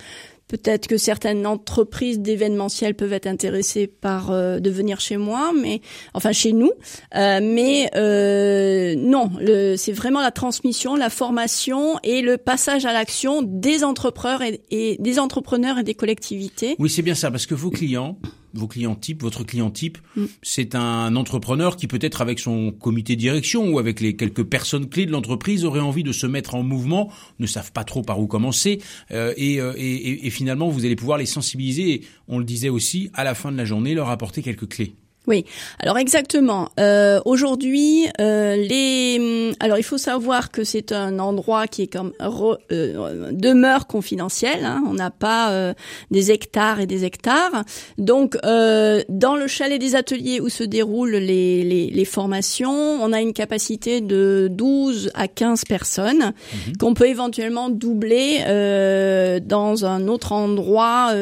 Peut-être 0.53 0.85
que 0.85 0.97
certaines 0.97 1.47
entreprises 1.47 2.19
d'événementiel 2.19 2.93
peuvent 2.93 3.13
être 3.13 3.25
intéressées 3.25 3.87
par 3.87 4.29
euh, 4.29 4.59
de 4.59 4.69
venir 4.69 4.99
chez 4.99 5.17
moi, 5.17 5.51
mais 5.59 5.81
enfin 6.13 6.31
chez 6.31 6.53
nous. 6.53 6.69
Euh, 7.15 7.39
mais 7.41 7.89
euh, 7.95 8.93
non, 8.95 9.31
c'est 9.77 9.93
vraiment 9.93 10.21
la 10.21 10.29
transmission, 10.29 10.95
la 10.95 11.09
formation 11.09 11.97
et 12.03 12.21
le 12.21 12.37
passage 12.37 12.85
à 12.85 12.93
l'action 12.93 13.41
des 13.41 13.83
entrepreneurs 13.83 14.43
et 14.69 14.97
des 14.99 15.17
entrepreneurs 15.17 15.79
et 15.79 15.83
des 15.83 15.95
collectivités. 15.95 16.75
Oui, 16.77 16.91
c'est 16.91 17.01
bien 17.01 17.15
ça, 17.15 17.31
parce 17.31 17.47
que 17.47 17.55
vos 17.55 17.71
clients, 17.71 18.19
vos 18.53 18.67
clients 18.67 18.95
types, 18.95 19.21
votre 19.21 19.43
client 19.43 19.71
type, 19.71 19.97
mm. 20.15 20.25
c'est 20.41 20.75
un 20.75 21.15
entrepreneur 21.15 21.75
qui 21.75 21.87
peut-être 21.87 22.21
avec 22.21 22.39
son 22.39 22.71
comité 22.71 23.15
de 23.15 23.21
direction 23.21 23.69
ou 23.69 23.79
avec 23.79 23.99
les 23.99 24.15
quelques 24.15 24.43
personnes 24.43 24.89
clés 24.89 25.05
de 25.05 25.11
l'entreprise 25.11 25.65
aurait 25.65 25.79
envie 25.79 26.03
de 26.03 26.11
se 26.11 26.27
mettre 26.27 26.55
en 26.55 26.63
mouvement, 26.63 27.11
ne 27.39 27.47
savent 27.47 27.71
pas 27.71 27.83
trop 27.83 28.01
par 28.01 28.19
où 28.19 28.27
commencer, 28.27 28.81
euh, 29.11 29.33
euh, 29.33 29.33
et, 29.37 29.55
et, 29.55 30.27
et, 30.27 30.29
finalement 30.29 30.69
vous 30.69 30.85
allez 30.85 30.95
pouvoir 30.95 31.17
les 31.17 31.25
sensibiliser. 31.25 32.01
on 32.27 32.39
le 32.39 32.45
disait 32.45 32.69
aussi, 32.69 33.09
à 33.13 33.23
la 33.23 33.35
fin 33.35 33.51
de 33.51 33.57
la 33.57 33.65
journée, 33.65 33.93
leur 33.93 34.09
apporter 34.09 34.41
quelques 34.41 34.69
clés. 34.69 34.95
Oui, 35.25 35.45
alors 35.79 35.97
exactement. 35.97 36.67
Euh, 36.81 37.21
Aujourd'hui, 37.23 38.07
euh, 38.19 38.57
les 38.57 39.53
alors 39.61 39.77
il 39.77 39.83
faut 39.83 39.97
savoir 39.97 40.51
que 40.51 40.65
c'est 40.65 40.91
un 40.91 41.17
endroit 41.19 41.67
qui 41.67 41.83
est 41.83 41.87
comme 41.87 42.11
re- 42.19 42.57
euh, 42.73 43.31
demeure 43.31 43.87
confidentiel. 43.87 44.65
hein. 44.65 44.83
On 44.89 44.93
n'a 44.95 45.11
pas 45.11 45.51
euh, 45.51 45.73
des 46.11 46.31
hectares 46.31 46.81
et 46.81 46.87
des 46.87 47.05
hectares. 47.05 47.63
Donc 47.97 48.37
euh, 48.43 49.01
dans 49.07 49.37
le 49.37 49.47
chalet 49.47 49.79
des 49.79 49.95
ateliers 49.95 50.41
où 50.41 50.49
se 50.49 50.63
déroulent 50.65 51.15
les, 51.15 51.63
les, 51.63 51.89
les 51.89 52.05
formations, 52.05 52.71
on 53.01 53.13
a 53.13 53.21
une 53.21 53.31
capacité 53.33 54.01
de 54.01 54.49
12 54.51 55.11
à 55.13 55.29
15 55.29 55.63
personnes 55.63 56.33
qu'on 56.81 56.93
peut 56.93 57.07
éventuellement 57.07 57.69
doubler 57.69 58.39
euh, 58.45 59.39
dans 59.39 59.85
un 59.85 60.09
autre 60.09 60.33
endroit 60.33 61.13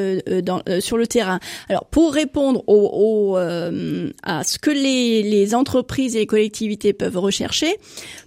dans, 0.42 0.62
euh, 0.70 0.80
sur 0.82 0.98
le 0.98 1.06
terrain. 1.06 1.40
Alors 1.70 1.86
pour 1.86 2.14
répondre 2.14 2.64
au, 2.66 3.34
au, 3.34 3.38
euh, 3.38 3.90
à 4.24 4.44
ce 4.44 4.60
que 4.60 4.72
les, 4.72 5.24
les 5.24 5.56
entreprises 5.56 6.16
et 6.16 6.20
les 6.20 6.28
collectivités 6.28 6.94
peuvent 6.94 7.18
rechercher, 7.18 7.78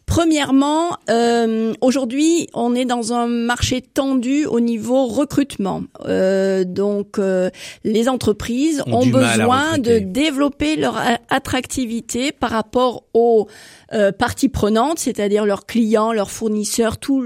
premièrement, 0.06 0.96
euh, 1.10 1.72
aujourd'hui 1.80 2.48
on 2.54 2.74
est 2.74 2.84
dans 2.84 3.12
un 3.12 3.26
marché 3.26 3.80
tendu 3.80 4.46
au 4.46 4.60
niveau 4.60 5.06
recrutement. 5.06 5.82
Euh, 6.06 6.64
donc 6.64 7.18
euh, 7.18 7.50
les 7.84 8.08
entreprises 8.08 8.82
Ont 8.86 9.00
besoin 9.06 9.78
de 9.78 9.98
développer 9.98 10.76
leur 10.76 10.96
attractivité 11.30 12.32
par 12.32 12.50
rapport 12.50 13.04
aux 13.14 13.48
euh, 13.92 14.12
parties 14.12 14.48
prenantes, 14.48 14.98
c'est-à-dire 14.98 15.46
leurs 15.46 15.66
clients, 15.66 16.12
leurs 16.12 16.30
fournisseurs, 16.30 16.98
tout 16.98 17.22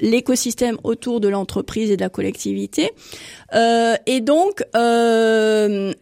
l'écosystème 0.00 0.76
autour 0.84 1.20
de 1.20 1.28
l'entreprise 1.28 1.90
et 1.90 1.96
de 1.96 2.02
la 2.02 2.08
collectivité. 2.08 2.90
Euh, 3.54 3.94
et 4.06 4.20
donc, 4.20 4.62
euh, 4.76 5.92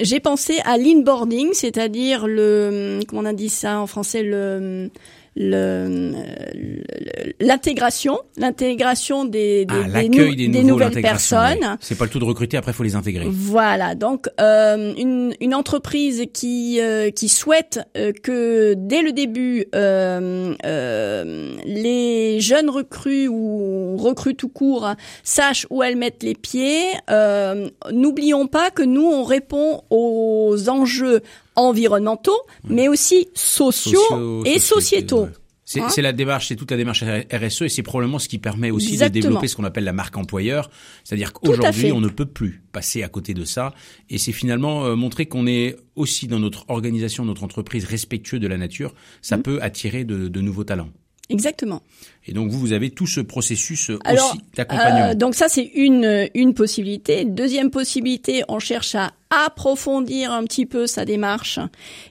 j'ai 0.00 0.20
pensé 0.20 0.58
à 0.64 0.76
l'inboarding, 0.76 1.48
c'est-à-dire 1.52 2.26
le, 2.26 3.00
comment 3.08 3.22
on 3.22 3.26
a 3.26 3.32
dit 3.32 3.48
ça 3.48 3.80
en 3.80 3.86
français, 3.86 4.22
le- 4.22 4.90
l'intégration, 7.40 8.18
l'intégration 8.36 9.24
des, 9.24 9.64
des, 9.64 9.74
Ah, 9.74 9.82
des 9.84 9.90
l'accueil 9.92 10.30
nou- 10.30 10.34
des, 10.34 10.48
des 10.48 10.62
nouveaux, 10.64 10.84
nouvelles 10.84 11.02
personnes. 11.02 11.76
C'est 11.80 11.96
pas 11.96 12.04
le 12.04 12.10
tout 12.10 12.18
de 12.18 12.24
recruter, 12.24 12.56
après 12.56 12.72
faut 12.72 12.82
les 12.82 12.94
intégrer. 12.96 13.26
Voilà, 13.28 13.94
donc 13.94 14.28
euh, 14.40 14.92
une, 14.96 15.34
une 15.40 15.54
entreprise 15.54 16.24
qui 16.32 16.80
euh, 16.80 17.10
qui 17.10 17.28
souhaite 17.28 17.80
euh, 17.96 18.12
que 18.22 18.74
dès 18.76 19.02
le 19.02 19.12
début 19.12 19.66
les 21.64 22.40
jeunes 22.40 22.70
recrues 22.70 23.28
ou 23.28 23.96
recrues 23.96 24.34
tout 24.34 24.48
court 24.48 24.90
sachent 25.22 25.66
où 25.70 25.82
elles 25.82 25.96
mettent 25.96 26.22
les 26.22 26.34
pieds. 26.34 26.82
N'oublions 27.92 28.46
pas 28.46 28.70
que 28.70 28.82
nous 28.82 29.06
on 29.06 29.24
répond 29.24 29.82
aux 29.90 30.68
enjeux 30.68 31.20
environnementaux, 31.58 32.38
mais 32.64 32.88
aussi 32.88 33.28
sociaux, 33.34 34.00
Sociaux, 34.08 34.44
et 34.46 34.58
sociétaux. 34.58 35.22
ouais. 35.24 35.30
C'est 35.70 35.80
Hein 35.82 35.88
c'est 35.90 36.00
la 36.00 36.14
démarche, 36.14 36.48
c'est 36.48 36.56
toute 36.56 36.70
la 36.70 36.78
démarche 36.78 37.04
RSE 37.30 37.60
et 37.62 37.68
c'est 37.68 37.82
probablement 37.82 38.18
ce 38.18 38.26
qui 38.26 38.38
permet 38.38 38.70
aussi 38.70 38.92
Exactement. 38.92 39.20
de 39.20 39.20
développer 39.28 39.48
ce 39.48 39.56
qu'on 39.56 39.64
appelle 39.64 39.84
la 39.84 39.92
marque 39.92 40.16
employeur. 40.16 40.70
C'est-à-dire 41.04 41.34
qu'aujourd'hui, 41.34 41.92
on 41.92 42.00
ne 42.00 42.08
peut 42.08 42.24
plus 42.24 42.62
passer 42.72 43.02
à 43.02 43.08
côté 43.10 43.34
de 43.34 43.44
ça. 43.44 43.74
Et 44.08 44.16
c'est 44.16 44.32
finalement 44.32 44.86
euh, 44.86 44.96
montrer 44.96 45.26
qu'on 45.26 45.46
est 45.46 45.76
aussi 45.94 46.26
dans 46.26 46.38
notre 46.38 46.64
organisation, 46.68 47.26
notre 47.26 47.44
entreprise 47.44 47.84
respectueux 47.84 48.38
de 48.38 48.46
la 48.46 48.56
nature. 48.56 48.94
Ça 49.20 49.36
Mm. 49.36 49.42
peut 49.42 49.58
attirer 49.60 50.04
de, 50.04 50.28
de 50.28 50.40
nouveaux 50.40 50.64
talents. 50.64 50.88
Exactement. 51.28 51.82
Et 52.28 52.32
donc 52.32 52.50
vous, 52.50 52.58
vous 52.58 52.72
avez 52.72 52.90
tout 52.90 53.06
ce 53.06 53.20
processus 53.20 53.90
euh, 53.90 53.98
Alors, 54.04 54.30
aussi 54.30 54.40
d'accompagnement. 54.56 55.10
Euh, 55.10 55.14
donc 55.14 55.34
ça 55.34 55.48
c'est 55.48 55.64
une 55.64 56.28
une 56.34 56.54
possibilité. 56.54 57.24
Deuxième 57.24 57.70
possibilité, 57.70 58.44
on 58.48 58.58
cherche 58.58 58.94
à 58.94 59.12
approfondir 59.30 60.32
un 60.32 60.44
petit 60.44 60.66
peu 60.66 60.86
sa 60.86 61.04
démarche. 61.04 61.58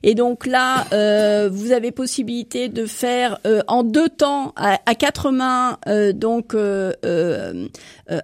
Et 0.03 0.13
donc 0.13 0.45
là, 0.45 0.86
euh, 0.93 1.49
vous 1.51 1.71
avez 1.71 1.91
possibilité 1.91 2.69
de 2.69 2.86
faire 2.86 3.39
euh, 3.47 3.62
en 3.67 3.84
deux 3.84 4.10
temps, 4.10 4.53
à, 4.56 4.80
à 4.86 4.95
quatre 4.95 5.32
mains, 5.32 5.80
euh, 5.88 6.13
donc 6.13 6.53
euh, 6.53 6.93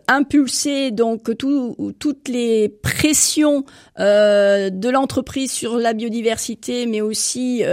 impulser 0.08 0.91
donc 0.91 1.36
tout, 1.38 1.75
toutes 1.99 2.27
les 2.27 2.69
pressions 2.69 3.65
euh, 3.99 4.69
de 4.69 4.89
l'entreprise 4.89 5.51
sur 5.51 5.77
la 5.77 5.93
biodiversité, 5.93 6.86
mais 6.86 7.01
aussi 7.01 7.63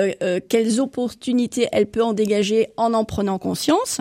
quelles 0.49 0.81
opportunités 0.81 1.69
elle 1.73 1.87
peut 1.87 2.03
en 2.03 2.13
dégager 2.13 2.69
en 2.77 2.95
en 2.95 3.05
prenant 3.05 3.39
conscience. 3.39 4.01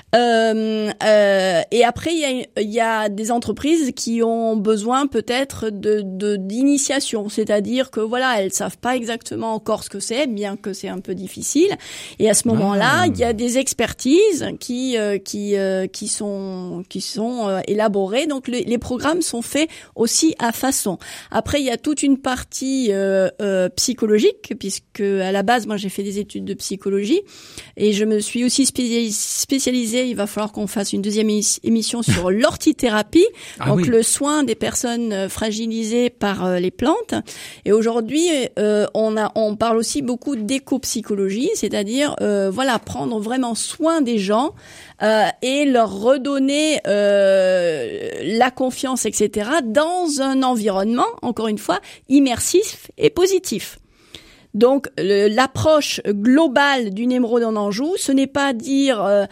Euh, 0.13 0.91
euh, 1.03 1.61
et 1.71 1.83
après, 1.85 2.13
il 2.13 2.19
y, 2.19 2.25
a, 2.25 2.61
y 2.61 2.79
a 2.79 3.07
des 3.09 3.31
entreprises 3.31 3.91
qui 3.95 4.21
ont 4.23 4.57
besoin 4.57 5.07
peut-être 5.07 5.69
de 5.69 6.01
de- 6.03 6.35
d'initiation, 6.35 7.29
c'est-à-dire 7.29 7.91
que 7.91 8.01
voilà, 8.01 8.41
elles 8.41 8.51
savent 8.51 8.77
pas 8.77 8.95
exactement 8.97 9.53
encore 9.53 9.83
ce 9.85 9.89
que 9.89 9.99
c'est, 10.01 10.27
bien 10.27 10.57
que 10.57 10.73
c'est 10.73 10.89
un 10.89 10.99
peu 10.99 11.15
difficile. 11.15 11.69
Et 12.19 12.29
à 12.29 12.33
ce 12.33 12.47
moment-là, 12.49 13.03
Ah. 13.03 13.07
il 13.07 13.17
y 13.17 13.23
a 13.23 13.33
des 13.33 13.57
expertises 13.57 14.45
qui 14.59 14.97
euh, 14.97 15.17
qui 15.17 15.55
qui 15.93 16.07
sont 16.07 16.83
qui 16.89 16.99
sont 17.01 17.61
élaborées. 17.67 18.27
Donc 18.27 18.47
les, 18.47 18.63
les 18.65 18.77
programmes 18.77 19.21
sont 19.21 19.41
faits 19.41 19.69
aussi 19.95 20.35
à 20.39 20.51
façon. 20.51 20.97
Après, 21.31 21.61
il 21.61 21.65
y 21.65 21.69
a 21.71 21.77
toute 21.77 22.03
une 22.03 22.17
partie 22.17 22.91
psychologique, 23.77 24.53
puisque 24.59 24.99
à 25.01 25.31
la 25.31 25.43
base, 25.43 25.67
moi, 25.67 25.77
j'ai 25.77 25.89
fait 25.89 26.03
des 26.03 26.19
études 26.19 26.45
de 26.45 26.53
psychologie 26.53 27.21
et 27.77 27.93
je 27.93 28.03
me 28.05 28.19
suis 28.19 28.43
aussi 28.43 28.65
spécialis- 28.65 29.11
Il 30.09 30.15
va 30.15 30.27
falloir 30.27 30.51
qu'on 30.51 30.67
fasse 30.67 30.93
une 30.93 31.01
deuxième 31.01 31.29
émis- 31.29 31.59
émission 31.63 32.01
sur 32.01 32.29
l'ortithérapie, 32.41 33.25
Ah 33.59 33.67
donc 33.67 33.77
oui. 33.77 33.83
le 33.87 34.03
soin 34.03 34.43
des 34.43 34.55
personnes 34.55 35.13
euh, 35.13 35.29
fragilisées 35.29 36.09
par 36.09 36.45
euh, 36.45 36.59
les 36.59 36.71
plantes. 36.71 37.13
Et 37.65 37.71
aujourd'hui, 37.71 38.27
euh, 38.59 38.85
on 38.93 39.17
a, 39.17 39.31
on 39.35 39.55
parle 39.55 39.77
aussi 39.77 40.01
beaucoup 40.01 40.35
d'éco-psychologie, 40.35 41.49
c'est-à-dire, 41.55 42.15
euh, 42.21 42.49
voilà, 42.51 42.79
prendre 42.79 43.19
vraiment 43.19 43.55
soin 43.55 44.01
des 44.01 44.17
gens 44.17 44.53
euh, 45.03 45.25
et 45.41 45.65
leur 45.65 45.91
redonner 45.99 46.79
la 46.85 48.51
confiance, 48.51 49.05
etc., 49.05 49.49
dans 49.65 50.21
un 50.21 50.43
environnement, 50.43 51.05
encore 51.21 51.47
une 51.47 51.57
fois, 51.57 51.79
immersif 52.09 52.89
et 52.97 53.09
positif. 53.09 53.79
Donc 54.53 54.87
l'approche 54.97 56.01
globale 56.07 56.93
d'une 56.93 57.11
émeraude 57.11 57.43
en 57.43 57.55
Anjou, 57.55 57.93
ce 57.97 58.11
n'est 58.11 58.27
pas 58.27 58.53
dire, 58.53 59.01
euh, 59.01 59.25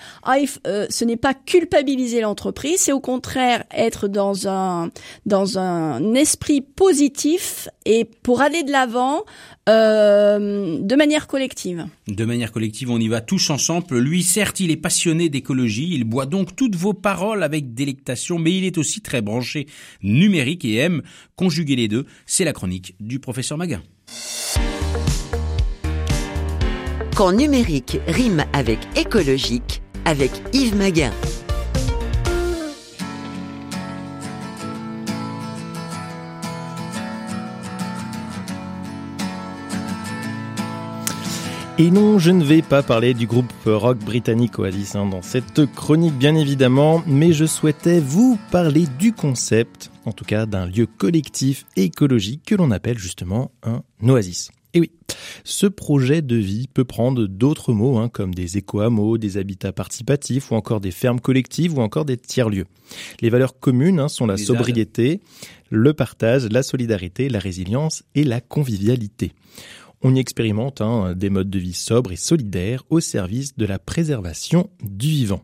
euh, 0.67 0.85
ce 0.89 1.05
n'est 1.05 1.17
pas 1.17 1.33
culpabiliser 1.33 2.21
l'entreprise, 2.21 2.77
c'est 2.77 2.91
au 2.91 2.99
contraire 2.99 3.63
être 3.75 4.07
dans 4.07 4.47
un 4.47 4.91
dans 5.25 5.57
un 5.57 6.13
esprit 6.13 6.61
positif 6.61 7.67
et 7.85 8.05
pour 8.05 8.41
aller 8.41 8.63
de 8.63 8.71
l'avant 8.71 9.23
euh, 9.67 10.79
de 10.81 10.95
manière 10.95 11.27
collective. 11.27 11.85
De 12.07 12.25
manière 12.25 12.51
collective, 12.51 12.89
on 12.89 12.99
y 12.99 13.07
va 13.07 13.21
tous 13.21 13.49
ensemble. 13.49 13.99
Lui, 13.99 14.23
certes, 14.23 14.59
il 14.59 14.71
est 14.71 14.77
passionné 14.77 15.29
d'écologie, 15.29 15.89
il 15.93 16.05
boit 16.05 16.25
donc 16.25 16.55
toutes 16.55 16.75
vos 16.75 16.93
paroles 16.93 17.43
avec 17.43 17.73
délectation, 17.73 18.39
mais 18.39 18.57
il 18.57 18.63
est 18.63 18.77
aussi 18.77 19.01
très 19.01 19.21
branché 19.21 19.67
numérique 20.01 20.65
et 20.65 20.77
aime 20.77 21.03
conjuguer 21.35 21.75
les 21.75 21.87
deux. 21.87 22.05
C'est 22.25 22.45
la 22.45 22.53
chronique 22.53 22.95
du 22.99 23.19
professeur 23.19 23.57
Maguin. 23.57 23.81
Quand 27.19 27.33
numérique 27.33 27.99
rime 28.07 28.45
avec 28.53 28.79
écologique, 28.95 29.81
avec 30.05 30.31
Yves 30.53 30.77
Maguin. 30.77 31.11
Et 41.77 41.91
non, 41.91 42.19
je 42.19 42.31
ne 42.31 42.41
vais 42.41 42.61
pas 42.61 42.83
parler 42.83 43.13
du 43.13 43.27
groupe 43.27 43.51
rock 43.65 43.97
britannique 43.97 44.57
Oasis 44.57 44.95
hein, 44.95 45.05
dans 45.05 45.21
cette 45.21 45.65
chronique 45.75 46.17
bien 46.17 46.35
évidemment, 46.35 47.03
mais 47.05 47.33
je 47.33 47.43
souhaitais 47.43 47.99
vous 47.99 48.39
parler 48.49 48.85
du 48.97 49.11
concept, 49.11 49.91
en 50.05 50.13
tout 50.13 50.23
cas 50.23 50.45
d'un 50.45 50.67
lieu 50.67 50.85
collectif 50.85 51.65
écologique 51.75 52.43
que 52.45 52.55
l'on 52.55 52.71
appelle 52.71 52.97
justement 52.97 53.51
un 53.63 53.81
oasis. 54.07 54.51
Et 54.73 54.79
oui, 54.79 54.91
ce 55.43 55.65
projet 55.65 56.21
de 56.21 56.35
vie 56.35 56.67
peut 56.67 56.83
prendre 56.83 57.25
d'autres 57.25 57.73
mots, 57.73 57.97
hein, 57.97 58.07
comme 58.09 58.35
des 58.35 58.57
éco-hameaux, 58.57 59.17
des 59.17 59.37
habitats 59.37 59.71
participatifs, 59.71 60.51
ou 60.51 60.55
encore 60.55 60.79
des 60.79 60.91
fermes 60.91 61.19
collectives, 61.19 61.77
ou 61.77 61.81
encore 61.81 62.05
des 62.05 62.17
tiers-lieux. 62.17 62.67
Les 63.21 63.29
valeurs 63.29 63.59
communes 63.59 63.99
hein, 63.99 64.07
sont 64.07 64.27
la 64.27 64.37
sobriété, 64.37 65.21
le 65.69 65.93
partage, 65.93 66.47
la 66.49 66.63
solidarité, 66.63 67.29
la 67.29 67.39
résilience 67.39 68.03
et 68.13 68.23
la 68.23 68.41
convivialité. 68.41 69.31
On 70.01 70.15
y 70.15 70.19
expérimente 70.19 70.81
hein, 70.81 71.13
des 71.15 71.29
modes 71.29 71.49
de 71.49 71.59
vie 71.59 71.73
sobres 71.73 72.11
et 72.11 72.15
solidaires 72.15 72.83
au 72.89 72.99
service 72.99 73.57
de 73.57 73.65
la 73.65 73.79
préservation 73.79 74.69
du 74.81 75.07
vivant. 75.07 75.43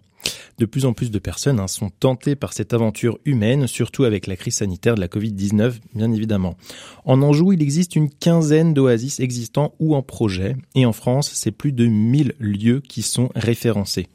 De 0.57 0.65
plus 0.65 0.85
en 0.85 0.93
plus 0.93 1.11
de 1.11 1.19
personnes 1.19 1.59
hein, 1.59 1.67
sont 1.67 1.89
tentées 1.89 2.35
par 2.35 2.53
cette 2.53 2.73
aventure 2.73 3.19
humaine, 3.25 3.67
surtout 3.67 4.05
avec 4.05 4.25
la 4.25 4.37
crise 4.37 4.55
sanitaire 4.55 4.95
de 4.95 5.01
la 5.01 5.07
Covid-19, 5.07 5.73
bien 5.93 6.11
évidemment. 6.13 6.55
En 7.03 7.21
Anjou, 7.21 7.51
il 7.51 7.61
existe 7.61 7.95
une 7.95 8.09
quinzaine 8.09 8.73
d'oasis 8.73 9.19
existants 9.19 9.73
ou 9.79 9.95
en 9.95 10.01
projet, 10.01 10.55
et 10.73 10.85
en 10.85 10.93
France, 10.93 11.31
c'est 11.33 11.51
plus 11.51 11.73
de 11.73 11.85
1000 11.85 12.35
lieux 12.39 12.79
qui 12.79 13.01
sont 13.01 13.29
référencés. 13.35 14.07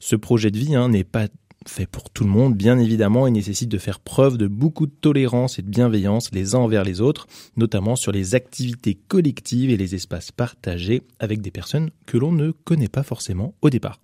Ce 0.00 0.16
projet 0.16 0.50
de 0.50 0.58
vie 0.58 0.74
hein, 0.74 0.88
n'est 0.88 1.04
pas 1.04 1.28
fait 1.66 1.86
pour 1.86 2.10
tout 2.10 2.24
le 2.24 2.30
monde, 2.30 2.54
bien 2.54 2.78
évidemment, 2.78 3.26
et 3.26 3.30
nécessite 3.30 3.68
de 3.68 3.78
faire 3.78 4.00
preuve 4.00 4.38
de 4.38 4.46
beaucoup 4.46 4.86
de 4.86 4.92
tolérance 4.92 5.58
et 5.58 5.62
de 5.62 5.68
bienveillance 5.68 6.30
les 6.32 6.54
uns 6.54 6.58
envers 6.58 6.84
les 6.84 7.00
autres, 7.00 7.26
notamment 7.56 7.96
sur 7.96 8.12
les 8.12 8.34
activités 8.34 8.94
collectives 8.94 9.70
et 9.70 9.76
les 9.76 9.94
espaces 9.94 10.32
partagés 10.32 11.02
avec 11.18 11.40
des 11.40 11.50
personnes 11.50 11.90
que 12.06 12.16
l'on 12.16 12.32
ne 12.32 12.50
connaît 12.50 12.88
pas 12.88 13.02
forcément 13.02 13.54
au 13.62 13.70
départ. 13.70 14.00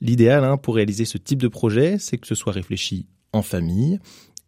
L'idéal 0.00 0.44
hein, 0.44 0.56
pour 0.56 0.76
réaliser 0.76 1.04
ce 1.04 1.18
type 1.18 1.42
de 1.42 1.48
projet, 1.48 1.98
c'est 1.98 2.18
que 2.18 2.26
ce 2.26 2.34
soit 2.34 2.52
réfléchi 2.52 3.06
en 3.32 3.42
famille 3.42 3.98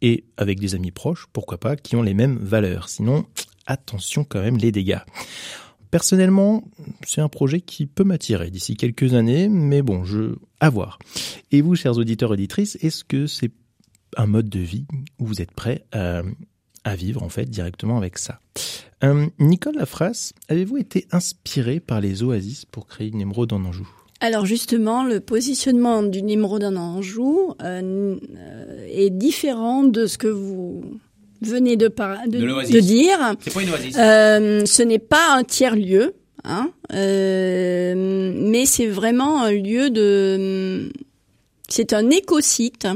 et 0.01 0.25
avec 0.37 0.59
des 0.59 0.75
amis 0.75 0.91
proches, 0.91 1.27
pourquoi 1.33 1.59
pas, 1.59 1.77
qui 1.77 1.97
ont 1.97 2.03
les 2.03 2.15
mêmes 2.15 2.39
valeurs. 2.39 2.89
Sinon, 2.89 3.25
attention 3.67 4.25
quand 4.25 4.41
même 4.41 4.59
les 4.59 4.73
dégâts. 4.73 4.99
Personnellement, 5.93 6.65
c'est 7.07 7.21
un 7.21 7.29
projet 7.29 7.61
qui 7.61 7.85
peut 7.85 8.03
m'attirer 8.03 8.51
d'ici 8.51 8.79
quelques 8.79 9.13
années, 9.13 9.51
mais 9.51 9.83
bon, 9.83 10.05
je 10.05 10.37
à 10.59 10.71
voir. 10.71 10.99
Et 11.51 11.61
vous, 11.61 11.77
chers 11.77 11.99
auditeurs 11.99 12.31
auditrices, 12.31 12.79
est-ce 12.81 13.05
que 13.05 13.27
c'est 13.27 13.53
un 14.17 14.25
mode 14.25 14.49
de 14.49 14.59
vie 14.59 14.87
où 15.19 15.27
vous 15.27 15.43
êtes 15.43 15.53
prêts 15.53 15.85
à, 15.93 16.97
vivre 16.97 17.23
en 17.23 17.29
fait 17.29 17.45
directement 17.45 17.99
avec 17.99 18.17
ça? 18.17 18.41
Euh, 19.05 19.27
Nicole 19.39 19.75
Lafrasse, 19.77 20.33
avez-vous 20.49 20.79
été 20.79 21.07
inspiré 21.13 21.79
par 21.79 22.01
les 22.01 22.23
oasis 22.23 22.65
pour 22.65 22.87
créer 22.87 23.09
une 23.09 23.21
émeraude 23.21 23.53
en 23.53 23.63
Anjou? 23.63 23.87
Alors 24.21 24.47
justement, 24.47 25.05
le 25.05 25.21
positionnement 25.21 26.03
d'une 26.03 26.31
émeraude 26.31 26.65
en 26.65 26.77
Anjou 26.77 27.53
euh, 27.61 28.17
est 28.89 29.11
différent 29.11 29.83
de 29.83 30.07
ce 30.07 30.17
que 30.17 30.29
vous 30.29 30.85
venez 31.47 31.77
de, 31.77 31.89
de, 31.89 32.81
dire. 32.81 33.35
C'est 33.41 33.55
pas 33.55 33.63
une 33.63 33.71
oasis. 33.71 33.97
Euh, 33.99 34.65
ce 34.67 34.83
n'est 34.83 34.99
pas 34.99 35.35
un 35.35 35.45
tiers 35.45 35.77
lieu, 35.77 36.15
hein, 36.45 36.71
euh, 36.93 38.33
mais 38.37 38.67
c'est 38.67 38.87
vraiment 38.87 39.43
un 39.43 39.53
lieu 39.53 39.91
de. 39.91 40.91
C'est 41.69 41.93
un 41.95 42.11
écosite 42.11 42.87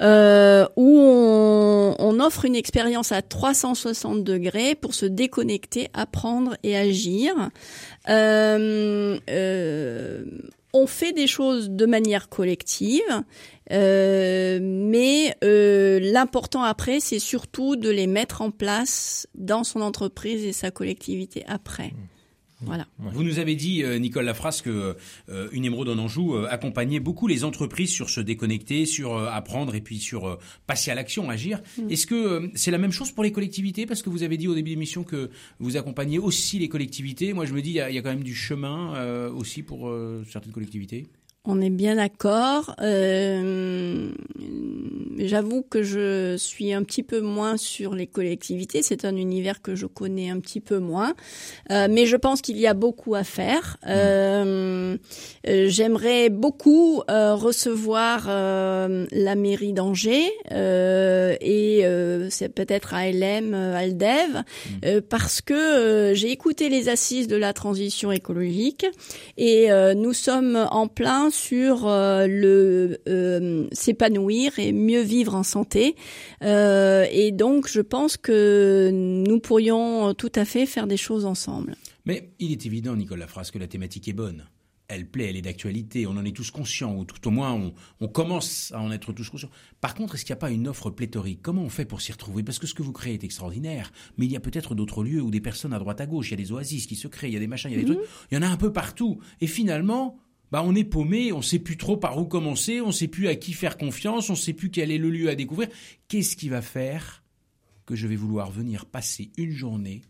euh, 0.00 0.66
où 0.76 0.98
on, 1.00 1.96
on, 1.98 2.20
offre 2.20 2.44
une 2.44 2.54
expérience 2.54 3.10
à 3.10 3.20
360 3.20 4.22
degrés 4.22 4.76
pour 4.76 4.94
se 4.94 5.06
déconnecter, 5.06 5.88
apprendre 5.92 6.56
et 6.62 6.76
agir. 6.76 7.34
On 10.74 10.86
fait 10.86 11.12
des 11.12 11.26
choses 11.26 11.68
de 11.70 11.84
manière 11.84 12.28
collective, 12.30 13.02
euh, 13.70 14.58
mais 14.60 15.36
euh, 15.44 16.00
l'important 16.00 16.62
après, 16.62 17.00
c'est 17.00 17.18
surtout 17.18 17.76
de 17.76 17.90
les 17.90 18.06
mettre 18.06 18.42
en 18.42 18.50
place 18.50 19.28
dans 19.34 19.64
son 19.64 19.80
entreprise 19.80 20.44
et 20.44 20.52
sa 20.52 20.70
collectivité 20.70 21.44
après. 21.46 21.88
Mmh. 21.88 22.12
Voilà. 22.64 22.86
Vous 22.98 23.22
nous 23.22 23.38
avez 23.38 23.56
dit, 23.56 23.82
euh, 23.82 23.98
Nicole 23.98 24.24
Lafrasse, 24.24 24.62
que 24.62 24.96
euh, 25.28 25.48
une 25.52 25.64
émeraude 25.64 25.88
en 25.88 25.98
Anjou 25.98 26.34
euh, 26.34 26.46
accompagnait 26.48 27.00
beaucoup 27.00 27.26
les 27.26 27.44
entreprises 27.44 27.90
sur 27.90 28.08
se 28.08 28.20
déconnecter, 28.20 28.86
sur 28.86 29.16
apprendre 29.16 29.74
et 29.74 29.80
puis 29.80 29.98
sur 29.98 30.38
passer 30.66 30.90
à 30.90 30.94
l'action, 30.94 31.28
agir. 31.28 31.60
Mm. 31.78 31.90
Est-ce 31.90 32.06
que 32.06 32.50
c'est 32.54 32.70
la 32.70 32.78
même 32.78 32.92
chose 32.92 33.10
pour 33.10 33.24
les 33.24 33.32
collectivités? 33.32 33.86
Parce 33.86 34.02
que 34.02 34.10
vous 34.10 34.22
avez 34.22 34.36
dit 34.36 34.48
au 34.48 34.54
début 34.54 34.70
de 34.70 34.74
l'émission 34.74 35.02
que 35.02 35.30
vous 35.58 35.76
accompagnez 35.76 36.18
aussi 36.18 36.58
les 36.58 36.68
collectivités. 36.68 37.32
Moi, 37.32 37.46
je 37.46 37.52
me 37.52 37.62
dis, 37.62 37.70
il 37.70 37.74
y, 37.90 37.94
y, 37.94 37.98
a 37.98 38.02
quand 38.02 38.10
même 38.10 38.22
du 38.22 38.34
chemin 38.34 39.28
aussi 39.30 39.62
pour 39.62 39.92
certaines 40.30 40.52
collectivités. 40.52 41.06
On 41.44 41.60
est 41.60 41.70
bien 41.70 41.96
d'accord. 41.96 42.76
Euh, 42.80 44.12
J'avoue 45.18 45.62
que 45.62 45.82
je 45.82 46.36
suis 46.36 46.72
un 46.72 46.82
petit 46.82 47.02
peu 47.02 47.20
moins 47.20 47.56
sur 47.56 47.94
les 47.94 48.06
collectivités. 48.06 48.82
C'est 48.82 49.04
un 49.04 49.16
univers 49.16 49.62
que 49.62 49.74
je 49.74 49.86
connais 49.86 50.30
un 50.30 50.40
petit 50.40 50.60
peu 50.60 50.78
moins, 50.78 51.14
euh, 51.70 51.86
mais 51.90 52.06
je 52.06 52.16
pense 52.16 52.42
qu'il 52.42 52.58
y 52.58 52.66
a 52.66 52.74
beaucoup 52.74 53.14
à 53.14 53.24
faire. 53.24 53.76
Euh, 53.86 54.96
euh 55.48 55.68
J'aimerais 55.68 56.28
beaucoup 56.28 57.02
euh, 57.10 57.34
recevoir 57.34 58.26
euh, 58.28 59.06
la 59.10 59.34
mairie 59.34 59.72
d'Angers 59.72 60.30
et 60.50 61.84
c'est 62.30 62.48
peut-être 62.48 62.94
ALM, 62.94 63.54
Aldev, 63.54 64.42
mmh. 64.82 65.00
parce 65.08 65.40
que 65.40 66.12
j'ai 66.14 66.30
écouté 66.30 66.68
les 66.68 66.88
assises 66.88 67.26
de 67.26 67.36
la 67.36 67.52
transition 67.52 68.12
écologique 68.12 68.86
et 69.36 69.68
nous 69.96 70.12
sommes 70.12 70.68
en 70.70 70.86
plein 70.88 71.30
sur 71.30 71.86
euh, 71.86 72.26
le 72.26 72.98
euh, 73.08 73.66
s'épanouir 73.72 74.58
et 74.58 74.72
mieux 74.72 75.02
vivre 75.02 75.34
en 75.34 75.42
santé. 75.42 75.96
Euh, 76.42 77.06
et 77.10 77.32
donc, 77.32 77.68
je 77.68 77.80
pense 77.80 78.16
que 78.16 78.90
nous 78.92 79.40
pourrions 79.40 80.14
tout 80.14 80.32
à 80.34 80.44
fait 80.44 80.66
faire 80.66 80.86
des 80.86 80.96
choses 80.96 81.24
ensemble. 81.24 81.76
Mais 82.04 82.30
il 82.38 82.52
est 82.52 82.66
évident, 82.66 82.96
Nicolas 82.96 83.26
Phrase, 83.26 83.50
que 83.50 83.58
la 83.58 83.68
thématique 83.68 84.08
est 84.08 84.12
bonne 84.12 84.44
elle 84.94 85.06
plaît, 85.06 85.30
elle 85.30 85.36
est 85.36 85.42
d'actualité, 85.42 86.06
on 86.06 86.12
en 86.12 86.24
est 86.24 86.34
tous 86.34 86.50
conscients, 86.50 86.96
ou 86.96 87.04
tout 87.04 87.26
au 87.26 87.30
moins 87.30 87.52
on, 87.52 87.74
on 88.00 88.08
commence 88.08 88.72
à 88.72 88.80
en 88.80 88.92
être 88.92 89.12
tous 89.12 89.28
conscients. 89.28 89.50
Par 89.80 89.94
contre, 89.94 90.14
est-ce 90.14 90.24
qu'il 90.24 90.32
n'y 90.32 90.38
a 90.38 90.40
pas 90.40 90.50
une 90.50 90.68
offre 90.68 90.90
pléthorique? 90.90 91.40
Comment 91.42 91.62
on 91.62 91.68
fait 91.68 91.84
pour 91.84 92.00
s'y 92.00 92.12
retrouver? 92.12 92.42
Parce 92.42 92.58
que 92.58 92.66
ce 92.66 92.74
que 92.74 92.82
vous 92.82 92.92
créez 92.92 93.14
est 93.14 93.24
extraordinaire, 93.24 93.92
mais 94.16 94.26
il 94.26 94.32
y 94.32 94.36
a 94.36 94.40
peut-être 94.40 94.74
d'autres 94.74 95.04
lieux 95.04 95.22
où 95.22 95.30
des 95.30 95.40
personnes 95.40 95.72
à 95.72 95.78
droite 95.78 96.00
à 96.00 96.06
gauche, 96.06 96.28
il 96.28 96.30
y 96.32 96.34
a 96.34 96.44
des 96.44 96.52
oasis 96.52 96.86
qui 96.86 96.96
se 96.96 97.08
créent, 97.08 97.28
il 97.28 97.34
y 97.34 97.36
a 97.36 97.40
des 97.40 97.46
machins, 97.46 97.70
il 97.70 97.76
y 97.76 97.80
a 97.80 97.82
des 97.82 97.90
mhm. 97.90 97.96
trucs, 97.96 98.08
il 98.30 98.34
y 98.34 98.38
en 98.38 98.42
a 98.42 98.48
un 98.48 98.56
peu 98.56 98.72
partout. 98.72 99.20
Et 99.40 99.46
finalement, 99.46 100.18
bah 100.50 100.62
on 100.64 100.74
est 100.74 100.84
paumé, 100.84 101.32
on 101.32 101.40
sait 101.42 101.58
plus 101.58 101.78
trop 101.78 101.96
par 101.96 102.18
où 102.18 102.26
commencer, 102.26 102.80
on 102.82 102.92
sait 102.92 103.08
plus 103.08 103.28
à 103.28 103.36
qui 103.36 103.54
faire 103.54 103.78
confiance, 103.78 104.28
on 104.28 104.34
sait 104.34 104.52
plus 104.52 104.70
quel 104.70 104.90
est 104.90 104.98
le 104.98 105.10
lieu 105.10 105.30
à 105.30 105.34
découvrir. 105.34 105.68
Qu'est-ce 106.08 106.36
qui 106.36 106.48
va 106.50 106.60
faire 106.60 107.24
que 107.86 107.96
je 107.96 108.06
vais 108.06 108.16
vouloir 108.16 108.50
venir 108.50 108.86
passer 108.86 109.32
une 109.38 109.52
journée 109.52 110.02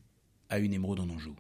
à 0.49 0.59
une 0.59 0.73
émeraude 0.73 1.01
en 1.01 1.09
Anjou? 1.09 1.37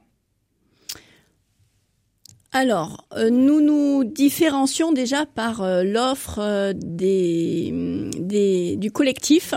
Alors, 2.53 3.07
euh, 3.17 3.31
nous 3.31 3.63
nous 3.63 4.05
différencions 4.05 4.93
déjà 4.93 5.25
par 5.25 5.63
euh, 5.63 5.85
l'offre 5.85 6.39
euh, 6.39 6.75
des, 6.77 8.77
du 8.77 8.91
collectif. 8.91 9.55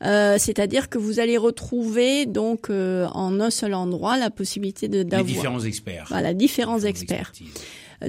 c'est-à-dire 0.00 0.88
que 0.88 0.96
vous 0.96 1.20
allez 1.20 1.36
retrouver 1.36 2.26
donc 2.26 2.70
en 2.70 3.40
un 3.40 3.50
seul 3.50 3.74
endroit 3.74 4.16
la 4.16 4.30
possibilité 4.30 4.88
de 4.88 5.02
d'avoir 5.02 5.26
différents 5.26 5.60
experts. 5.60 6.06
Voilà, 6.08 6.34
différents, 6.34 6.80
experts. 6.80 7.32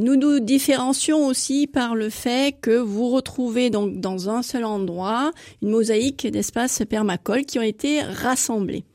Nous 0.02 0.16
nous 0.16 0.40
différencions 0.40 1.28
aussi 1.28 1.68
par 1.68 1.94
le 1.94 2.10
fait 2.10 2.56
que 2.60 2.76
vous 2.76 3.10
retrouvez 3.10 3.70
donc 3.70 4.00
dans 4.00 4.30
un 4.30 4.42
seul 4.42 4.66
endroit 4.66 5.32
une 5.62 5.70
mosaïque 5.70 6.26
d'espaces 6.26 6.82
permacoles 6.90 7.46
qui 7.46 7.60
ont 7.60 7.64
été 7.64 8.02
rassemblés. 8.02 8.86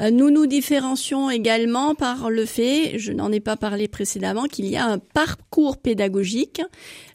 Euh, 0.00 0.10
nous 0.10 0.30
nous 0.30 0.46
différencions 0.46 1.30
également 1.30 1.94
par 1.94 2.30
le 2.30 2.44
fait, 2.46 2.98
je 2.98 3.12
n'en 3.12 3.30
ai 3.30 3.40
pas 3.40 3.56
parlé 3.56 3.88
précédemment, 3.88 4.44
qu'il 4.44 4.66
y 4.66 4.76
a 4.76 4.84
un 4.84 4.98
parcours 4.98 5.76
pédagogique 5.76 6.60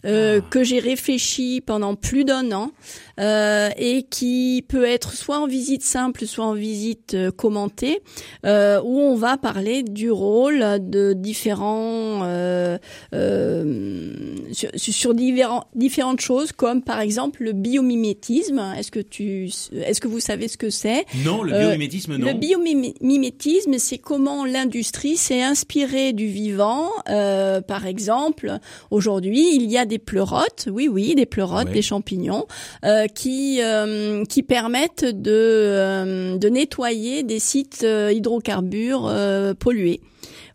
euh, 0.05 0.39
ah. 0.41 0.47
que 0.49 0.63
j'ai 0.63 0.79
réfléchi 0.79 1.61
pendant 1.61 1.95
plus 1.95 2.23
d'un 2.23 2.51
an 2.51 2.71
euh, 3.19 3.69
et 3.77 4.03
qui 4.03 4.63
peut 4.67 4.85
être 4.85 5.13
soit 5.13 5.39
en 5.39 5.47
visite 5.47 5.83
simple, 5.83 6.25
soit 6.25 6.45
en 6.45 6.53
visite 6.53 7.15
euh, 7.15 7.31
commentée, 7.31 8.01
euh, 8.45 8.79
où 8.81 8.99
on 8.99 9.15
va 9.15 9.37
parler 9.37 9.83
du 9.83 10.09
rôle 10.09 10.63
de 10.79 11.13
différents 11.13 12.21
euh, 12.23 12.77
sur, 14.51 14.69
sur 14.75 15.13
différentes 15.13 16.21
choses, 16.21 16.53
comme 16.53 16.81
par 16.81 17.01
exemple 17.01 17.43
le 17.43 17.51
biomimétisme. 17.51 18.59
Est-ce 18.77 18.91
que 18.91 18.99
tu, 18.99 19.49
est-ce 19.73 19.99
que 19.99 20.07
vous 20.07 20.19
savez 20.19 20.47
ce 20.47 20.57
que 20.57 20.69
c'est? 20.69 21.05
Non, 21.25 21.43
le 21.43 21.51
biomimétisme, 21.51 22.15
non. 22.15 22.27
Le 22.27 22.33
biomimétisme, 22.33 22.68
c'est 23.77 23.97
comment 23.97 24.45
l'industrie 24.45 25.17
s'est 25.17 25.41
inspirée 25.41 26.13
du 26.13 26.27
vivant. 26.27 26.89
par 27.05 27.85
exemple, 27.85 28.59
aujourd'hui, 28.91 29.55
il 29.55 29.69
y 29.71 29.77
a 29.77 29.85
des 29.85 29.99
pleurotes, 29.99 30.67
oui, 30.71 30.87
oui, 30.87 31.15
des 31.15 31.25
pleurotes, 31.25 31.71
des 31.71 31.81
champignons, 31.81 32.45
euh, 32.85 33.07
qui 33.07 33.59
euh, 33.61 34.23
qui 34.25 34.43
permettent 34.43 35.05
de 35.05 35.31
euh, 35.31 36.37
de 36.37 36.49
nettoyer 36.49 37.23
des 37.23 37.39
sites 37.39 37.85
hydrocarbures 37.85 39.11
pollués. 39.59 40.01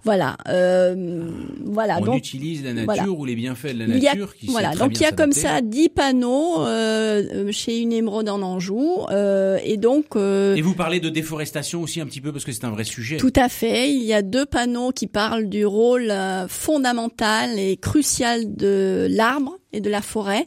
Voilà, 0.04 0.36
euh, 0.48 1.30
voilà. 1.64 1.98
On 2.02 2.14
utilise 2.14 2.62
la 2.62 2.74
nature 2.74 3.18
ou 3.18 3.24
les 3.24 3.34
bienfaits 3.34 3.72
de 3.72 3.78
la 3.78 3.86
nature. 3.86 4.34
qui 4.36 4.46
voilà, 4.46 4.74
donc 4.74 4.98
il 4.98 5.02
y 5.02 5.06
a 5.06 5.12
comme 5.12 5.32
ça 5.32 5.62
dix 5.62 5.88
panneaux 5.88 6.60
euh, 6.66 7.50
chez 7.52 7.80
une 7.80 7.92
émeraude 7.92 8.28
en 8.28 8.42
Anjou, 8.42 9.06
euh, 9.10 9.58
et 9.64 9.78
donc. 9.78 10.16
et 10.16 10.60
vous 10.60 10.74
parlez 10.74 11.00
de 11.00 11.08
déforestation 11.08 11.82
aussi 11.82 12.00
un 12.00 12.06
petit 12.06 12.20
peu 12.20 12.32
parce 12.32 12.44
que 12.44 12.52
c'est 12.52 12.64
un 12.64 12.70
vrai 12.70 12.84
sujet. 12.84 13.16
Tout 13.16 13.32
à 13.34 13.48
fait. 13.48 13.90
Il 13.90 14.02
y 14.02 14.12
a 14.12 14.22
deux 14.22 14.46
panneaux 14.46 14.92
qui 14.92 15.06
parlent 15.06 15.48
du 15.48 15.64
rôle 15.64 16.12
fondamental 16.48 17.58
et 17.58 17.76
crucial 17.76 18.54
de 18.54 19.06
l'arbre 19.10 19.58
et 19.74 19.80
de 19.80 19.90
la 19.90 20.00
forêt. 20.00 20.46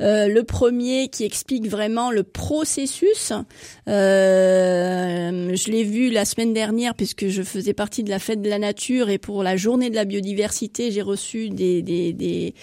Euh, 0.00 0.28
le 0.28 0.44
premier 0.44 1.08
qui 1.08 1.24
explique 1.24 1.68
vraiment 1.68 2.10
le 2.10 2.22
processus. 2.22 3.32
Euh, 3.88 5.54
je 5.54 5.70
l'ai 5.70 5.84
vu 5.84 6.10
la 6.10 6.24
semaine 6.24 6.52
dernière 6.52 6.94
puisque 6.94 7.28
je 7.28 7.42
faisais 7.42 7.72
partie 7.72 8.04
de 8.04 8.10
la 8.10 8.18
fête 8.18 8.42
de 8.42 8.48
la 8.48 8.58
nature 8.58 9.08
et 9.08 9.18
pour 9.18 9.42
la 9.42 9.56
journée 9.56 9.90
de 9.90 9.96
la 9.96 10.04
biodiversité, 10.04 10.90
j'ai 10.90 11.02
reçu 11.02 11.48
des, 11.48 11.82
des, 11.82 12.12
des 12.12 12.54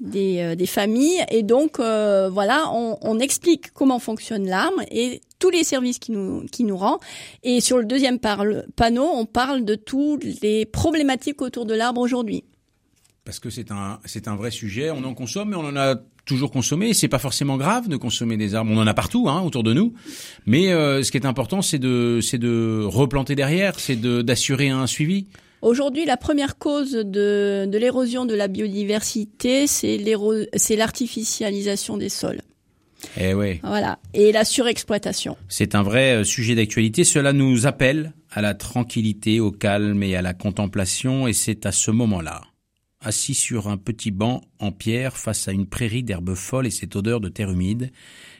des, 0.00 0.38
euh, 0.40 0.66
familles 0.66 1.22
et 1.30 1.42
donc 1.42 1.78
voilà 1.78 2.70
on, 2.72 2.96
on, 3.02 3.18
explique 3.18 3.70
comment 3.72 3.98
fonctionne 3.98 4.48
l'arbre 4.48 4.80
et 4.90 5.20
tous 5.38 5.50
les 5.50 5.62
services 5.62 5.98
qui 5.98 6.12
nous 6.12 6.46
qui 6.50 6.64
nous 6.64 6.78
rend 6.78 7.00
et 7.42 7.60
sur 7.60 7.76
le 7.76 7.84
deuxième 7.84 8.18
panneau 8.18 9.10
on 9.12 9.26
parle 9.26 9.62
de 9.62 9.74
toutes 9.74 10.24
les 10.40 10.64
problématiques 10.64 11.42
autour 11.42 11.66
de 11.66 11.74
l'arbre 11.74 12.00
aujourd'hui 12.00 12.44
parce 13.24 13.38
que 13.38 13.50
c'est 13.50 13.70
un 13.70 14.00
c'est 14.04 14.28
un 14.28 14.36
vrai 14.36 14.50
sujet. 14.50 14.90
On 14.90 15.04
en 15.04 15.14
consomme, 15.14 15.50
mais 15.50 15.56
on 15.56 15.66
en 15.66 15.76
a 15.76 15.96
toujours 16.24 16.50
consommé. 16.50 16.94
C'est 16.94 17.08
pas 17.08 17.18
forcément 17.18 17.56
grave 17.56 17.88
de 17.88 17.96
consommer 17.96 18.36
des 18.36 18.54
arbres. 18.54 18.70
On 18.72 18.78
en 18.78 18.86
a 18.86 18.94
partout, 18.94 19.28
hein, 19.28 19.40
autour 19.42 19.62
de 19.62 19.72
nous. 19.72 19.94
Mais 20.46 20.72
euh, 20.72 21.02
ce 21.02 21.10
qui 21.10 21.18
est 21.18 21.26
important, 21.26 21.62
c'est 21.62 21.78
de 21.78 22.20
c'est 22.22 22.38
de 22.38 22.82
replanter 22.84 23.34
derrière, 23.34 23.78
c'est 23.78 23.96
de 23.96 24.22
d'assurer 24.22 24.68
un 24.68 24.86
suivi. 24.86 25.26
Aujourd'hui, 25.62 26.06
la 26.06 26.16
première 26.16 26.56
cause 26.56 26.92
de, 26.92 27.66
de 27.66 27.78
l'érosion 27.78 28.24
de 28.24 28.34
la 28.34 28.48
biodiversité, 28.48 29.66
c'est 29.66 30.02
c'est 30.54 30.76
l'artificialisation 30.76 31.98
des 31.98 32.08
sols. 32.08 32.40
Eh 33.18 33.34
ouais. 33.34 33.60
Voilà. 33.62 33.98
Et 34.14 34.32
la 34.32 34.44
surexploitation. 34.44 35.36
C'est 35.48 35.74
un 35.74 35.82
vrai 35.82 36.16
euh, 36.16 36.24
sujet 36.24 36.54
d'actualité. 36.54 37.04
Cela 37.04 37.32
nous 37.32 37.66
appelle 37.66 38.12
à 38.30 38.40
la 38.40 38.54
tranquillité, 38.54 39.40
au 39.40 39.50
calme 39.50 40.02
et 40.02 40.16
à 40.16 40.22
la 40.22 40.34
contemplation. 40.34 41.26
Et 41.26 41.32
c'est 41.32 41.66
à 41.66 41.72
ce 41.72 41.90
moment-là, 41.90 42.42
assis 43.00 43.34
sur 43.34 43.68
un 43.68 43.76
petit 43.76 44.10
banc 44.10 44.42
en 44.58 44.72
pierre 44.72 45.16
face 45.16 45.48
à 45.48 45.52
une 45.52 45.66
prairie 45.66 46.02
d'herbes 46.02 46.34
folles 46.34 46.66
et 46.66 46.70
cette 46.70 46.96
odeur 46.96 47.20
de 47.20 47.28
terre 47.28 47.50
humide, 47.50 47.92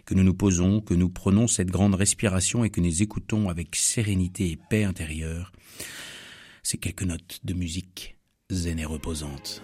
que 0.04 0.14
nous 0.14 0.22
nous 0.22 0.34
posons, 0.34 0.80
que 0.80 0.94
nous 0.94 1.08
prenons 1.08 1.46
cette 1.46 1.70
grande 1.70 1.94
respiration 1.94 2.64
et 2.64 2.70
que 2.70 2.80
nous 2.80 3.02
écoutons 3.02 3.48
avec 3.48 3.74
sérénité 3.74 4.50
et 4.50 4.58
paix 4.68 4.84
intérieure 4.84 5.52
ces 6.62 6.78
quelques 6.78 7.02
notes 7.02 7.40
de 7.44 7.54
musique 7.54 8.16
zen 8.50 8.78
et. 8.78 9.62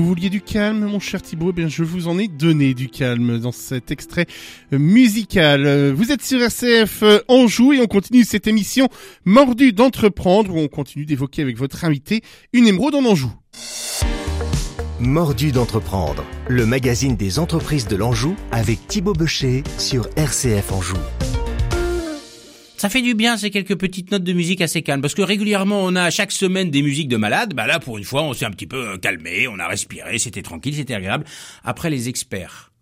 Vous 0.00 0.06
vouliez 0.06 0.30
du 0.30 0.40
calme, 0.40 0.86
mon 0.86 0.98
cher 0.98 1.20
Thibaut 1.20 1.50
Eh 1.50 1.52
bien, 1.52 1.68
je 1.68 1.84
vous 1.84 2.08
en 2.08 2.18
ai 2.18 2.26
donné 2.26 2.72
du 2.72 2.88
calme 2.88 3.38
dans 3.38 3.52
cet 3.52 3.90
extrait 3.90 4.24
euh, 4.72 4.78
musical. 4.78 5.66
Euh, 5.66 5.92
Vous 5.94 6.10
êtes 6.10 6.22
sur 6.22 6.40
RCF 6.40 7.02
euh, 7.02 7.18
Anjou 7.28 7.74
et 7.74 7.80
on 7.80 7.86
continue 7.86 8.24
cette 8.24 8.46
émission 8.46 8.88
mordue 9.26 9.74
d'entreprendre 9.74 10.54
où 10.54 10.58
on 10.58 10.68
continue 10.68 11.04
d'évoquer 11.04 11.42
avec 11.42 11.58
votre 11.58 11.84
invité 11.84 12.22
une 12.54 12.66
émeraude 12.66 12.94
en 12.94 13.04
Anjou. 13.04 13.30
Mordu 15.00 15.52
d'entreprendre, 15.52 16.24
le 16.48 16.64
magazine 16.64 17.16
des 17.16 17.38
entreprises 17.38 17.86
de 17.86 17.96
l'Anjou 17.96 18.34
avec 18.52 18.86
Thibaut 18.88 19.12
Becher 19.12 19.64
sur 19.76 20.08
RCF 20.16 20.72
Anjou. 20.72 20.96
Ça 22.80 22.88
fait 22.88 23.02
du 23.02 23.14
bien 23.14 23.36
ces 23.36 23.50
quelques 23.50 23.76
petites 23.76 24.10
notes 24.10 24.24
de 24.24 24.32
musique 24.32 24.62
assez 24.62 24.80
calmes 24.80 25.02
parce 25.02 25.12
que 25.12 25.20
régulièrement 25.20 25.84
on 25.84 25.94
a 25.96 26.08
chaque 26.08 26.32
semaine 26.32 26.70
des 26.70 26.80
musiques 26.80 27.08
de 27.08 27.18
malades. 27.18 27.52
Bah 27.52 27.66
là 27.66 27.78
pour 27.78 27.98
une 27.98 28.04
fois 28.04 28.22
on 28.22 28.32
s'est 28.32 28.46
un 28.46 28.50
petit 28.50 28.66
peu 28.66 28.92
euh, 28.92 28.96
calmé, 28.96 29.46
on 29.48 29.58
a 29.58 29.68
respiré, 29.68 30.18
c'était 30.18 30.40
tranquille, 30.40 30.74
c'était 30.74 30.94
agréable. 30.94 31.26
Après 31.62 31.90
les 31.90 32.08
experts 32.08 32.72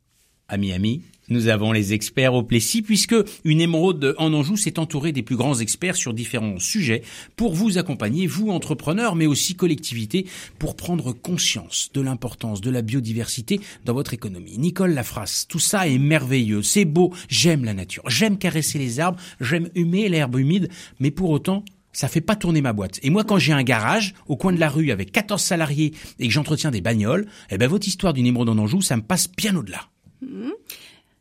à 0.46 0.56
Miami, 0.56 1.02
nous 1.28 1.48
avons 1.48 1.72
les 1.72 1.92
experts 1.92 2.34
au 2.34 2.42
Plessis 2.42 2.82
puisque 2.82 3.14
une 3.44 3.60
émeraude 3.60 4.14
en 4.18 4.32
Anjou 4.32 4.56
s'est 4.56 4.78
entourée 4.78 5.12
des 5.12 5.22
plus 5.22 5.36
grands 5.36 5.58
experts 5.58 5.96
sur 5.96 6.14
différents 6.14 6.58
sujets 6.58 7.02
pour 7.36 7.54
vous 7.54 7.78
accompagner, 7.78 8.26
vous 8.26 8.50
entrepreneurs 8.50 9.14
mais 9.14 9.26
aussi 9.26 9.54
collectivités, 9.54 10.26
pour 10.58 10.76
prendre 10.76 11.12
conscience 11.12 11.90
de 11.92 12.00
l'importance 12.00 12.60
de 12.60 12.70
la 12.70 12.82
biodiversité 12.82 13.60
dans 13.84 13.94
votre 13.94 14.14
économie. 14.14 14.58
Nicole 14.58 14.94
Lafrasse, 14.94 15.46
tout 15.48 15.58
ça 15.58 15.88
est 15.88 15.98
merveilleux, 15.98 16.62
c'est 16.62 16.84
beau, 16.84 17.12
j'aime 17.28 17.64
la 17.64 17.74
nature, 17.74 18.08
j'aime 18.08 18.38
caresser 18.38 18.78
les 18.78 19.00
arbres, 19.00 19.20
j'aime 19.40 19.68
humer 19.74 20.08
l'herbe 20.08 20.38
humide, 20.38 20.68
mais 21.00 21.10
pour 21.10 21.30
autant, 21.30 21.64
ça 21.92 22.08
fait 22.08 22.20
pas 22.20 22.36
tourner 22.36 22.60
ma 22.60 22.72
boîte. 22.72 23.00
Et 23.02 23.10
moi, 23.10 23.24
quand 23.24 23.38
j'ai 23.38 23.52
un 23.52 23.62
garage 23.62 24.14
au 24.26 24.36
coin 24.36 24.52
de 24.52 24.60
la 24.60 24.68
rue 24.68 24.90
avec 24.90 25.10
14 25.10 25.42
salariés 25.42 25.94
et 26.18 26.28
que 26.28 26.32
j'entretiens 26.32 26.70
des 26.70 26.80
bagnoles, 26.80 27.26
eh 27.50 27.58
ben 27.58 27.68
votre 27.68 27.88
histoire 27.88 28.12
d'une 28.12 28.26
émeraude 28.26 28.50
en 28.50 28.58
Anjou, 28.58 28.82
ça 28.82 28.96
me 28.96 29.02
passe 29.02 29.28
bien 29.36 29.56
au-delà. 29.56 29.88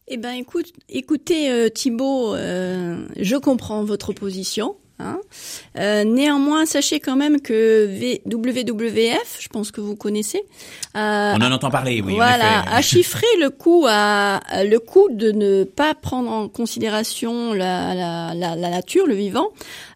Eh 0.09 0.17
ben, 0.17 0.31
écoute, 0.31 0.71
écoutez, 0.87 1.51
euh, 1.51 1.67
Thibault, 1.69 2.33
euh, 2.33 3.05
je 3.19 3.35
comprends 3.35 3.83
votre 3.83 4.13
position. 4.13 4.77
Hein. 4.99 5.19
Euh, 5.77 6.03
néanmoins, 6.05 6.65
sachez 6.65 6.99
quand 6.99 7.15
même 7.17 7.39
que 7.41 7.85
v 7.85 8.21
WWF, 8.25 9.37
je 9.39 9.47
pense 9.49 9.69
que 9.71 9.79
vous 9.81 9.95
connaissez, 9.95 10.41
euh, 10.95 11.33
On 11.35 11.41
en 11.41 11.51
entend 11.51 11.69
parler, 11.69 12.01
oui. 12.03 12.15
voilà, 12.15 12.63
a 12.71 12.81
chiffré 12.81 13.27
le 13.39 13.51
coût 13.51 13.85
à 13.87 14.39
le 14.63 14.77
coût 14.79 15.07
de 15.11 15.31
ne 15.31 15.65
pas 15.65 15.93
prendre 15.93 16.31
en 16.31 16.47
considération 16.47 17.53
la, 17.53 17.93
la, 17.93 18.33
la, 18.33 18.55
la 18.55 18.69
nature, 18.69 19.05
le 19.05 19.13
vivant, 19.13 19.49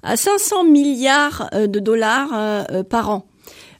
à 0.03 0.17
500 0.17 0.65
milliards 0.65 1.49
de 1.53 1.79
dollars 1.79 2.29
euh, 2.33 2.83
par 2.83 3.09
an. 3.09 3.30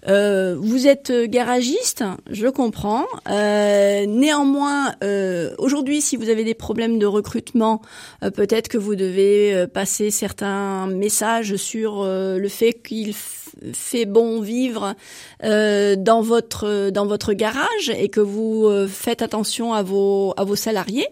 Euh, 0.07 0.55
vous 0.57 0.87
êtes 0.87 1.11
garagiste, 1.11 2.03
je 2.29 2.47
comprends. 2.47 3.05
Euh, 3.29 4.05
néanmoins, 4.07 4.93
euh, 5.03 5.53
aujourd'hui, 5.59 6.01
si 6.01 6.15
vous 6.15 6.29
avez 6.29 6.43
des 6.43 6.55
problèmes 6.55 6.97
de 6.97 7.05
recrutement, 7.05 7.81
euh, 8.23 8.31
peut-être 8.31 8.67
que 8.67 8.77
vous 8.79 8.95
devez 8.95 9.53
euh, 9.53 9.67
passer 9.67 10.09
certains 10.09 10.87
messages 10.87 11.55
sur 11.55 12.01
euh, 12.01 12.37
le 12.37 12.47
fait 12.49 12.73
qu'il 12.73 13.11
f- 13.11 13.40
fait 13.73 14.05
bon 14.05 14.41
vivre 14.41 14.95
euh, 15.43 15.95
dans 15.95 16.21
votre 16.21 16.89
dans 16.89 17.05
votre 17.05 17.33
garage 17.33 17.89
et 17.95 18.09
que 18.09 18.19
vous 18.19 18.65
euh, 18.65 18.87
faites 18.87 19.21
attention 19.21 19.73
à 19.73 19.83
vos 19.83 20.33
à 20.37 20.43
vos 20.43 20.55
salariés. 20.55 21.07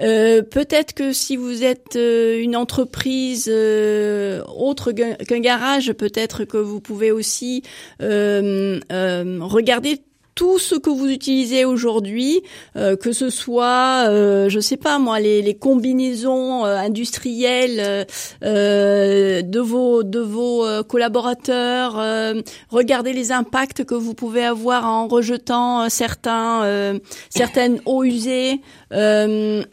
Euh, 0.00 0.42
peut-être 0.42 0.92
que 0.92 1.12
si 1.12 1.36
vous 1.36 1.64
êtes 1.64 1.96
euh, 1.96 2.40
une 2.40 2.56
entreprise 2.56 3.50
euh, 3.52 4.42
autre 4.56 4.92
qu'un 4.92 5.40
garage, 5.40 5.92
peut-être 5.92 6.44
que 6.44 6.56
vous 6.56 6.80
pouvez 6.80 7.10
aussi 7.10 7.62
regarder 8.00 10.00
tout 10.38 10.60
ce 10.60 10.76
que 10.76 10.88
vous 10.88 11.08
utilisez 11.08 11.64
aujourd'hui, 11.64 12.42
euh, 12.76 12.94
que 12.94 13.10
ce 13.10 13.28
soit, 13.28 14.04
euh, 14.06 14.48
je 14.48 14.60
sais 14.60 14.76
pas 14.76 15.00
moi, 15.00 15.18
les, 15.18 15.42
les 15.42 15.54
combinaisons 15.54 16.64
euh, 16.64 16.76
industrielles 16.76 17.80
euh, 17.80 18.04
euh, 18.44 19.42
de 19.42 19.58
vos 19.58 20.04
de 20.04 20.20
vos 20.20 20.64
euh, 20.64 20.84
collaborateurs, 20.84 22.00
regardez 22.70 23.12
les 23.12 23.32
impacts 23.32 23.84
que 23.84 23.96
vous 23.96 24.14
pouvez 24.14 24.44
avoir 24.44 24.86
en 24.86 25.08
rejetant 25.08 25.88
certains 25.88 26.98
certaines 27.30 27.80
eaux 27.84 28.04
usées, 28.04 28.60
les 28.90 29.66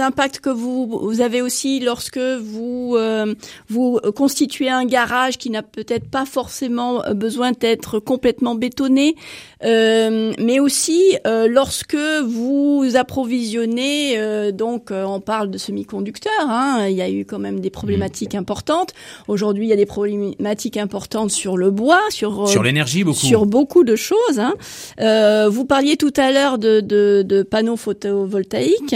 impacts 0.00 0.40
que 0.40 0.50
vous, 0.50 1.20
avez 1.20 1.42
aussi 1.42 1.80
lorsque 1.80 2.18
vous 2.18 2.94
euh, 2.96 3.34
vous 3.68 4.00
constituez 4.14 4.68
un 4.68 4.84
garage 4.84 5.38
qui 5.38 5.50
n'a 5.50 5.62
peut-être 5.62 6.10
pas 6.10 6.24
forcément 6.24 7.02
besoin 7.12 7.52
d'être 7.52 8.00
complètement 8.00 8.54
bétonné, 8.54 9.16
euh, 9.64 10.32
mais 10.38 10.60
aussi 10.60 11.16
euh, 11.26 11.46
lorsque 11.48 11.96
vous 12.26 12.84
approvisionnez, 12.94 14.18
euh, 14.18 14.52
donc 14.52 14.90
euh, 14.90 15.04
on 15.04 15.20
parle 15.20 15.50
de 15.50 15.58
semi-conducteurs, 15.58 16.32
hein, 16.48 16.86
il 16.88 16.94
y 16.96 17.02
a 17.02 17.10
eu 17.10 17.24
quand 17.24 17.38
même 17.38 17.60
des 17.60 17.70
problématiques 17.70 18.34
importantes. 18.34 18.90
Aujourd'hui, 19.28 19.66
il 19.66 19.68
y 19.68 19.72
a 19.72 19.76
des 19.76 19.86
problématiques 19.86 20.76
importantes 20.76 21.30
sur 21.30 21.56
le 21.56 21.70
bois, 21.70 22.00
sur 22.10 22.42
euh, 22.44 22.46
Sur 22.46 22.62
l'énergie, 22.62 23.04
beaucoup. 23.04 23.18
sur 23.26 23.46
beaucoup 23.46 23.84
de 23.84 23.96
choses. 23.96 24.38
Hein. 24.38 24.54
Euh, 25.00 25.48
vous 25.48 25.64
parliez 25.64 25.96
tout 25.96 26.12
à 26.16 26.32
l'heure 26.32 26.58
de, 26.58 26.80
de, 26.80 27.22
de 27.26 27.42
panneaux 27.42 27.76
photovoltaïques. 27.76 28.94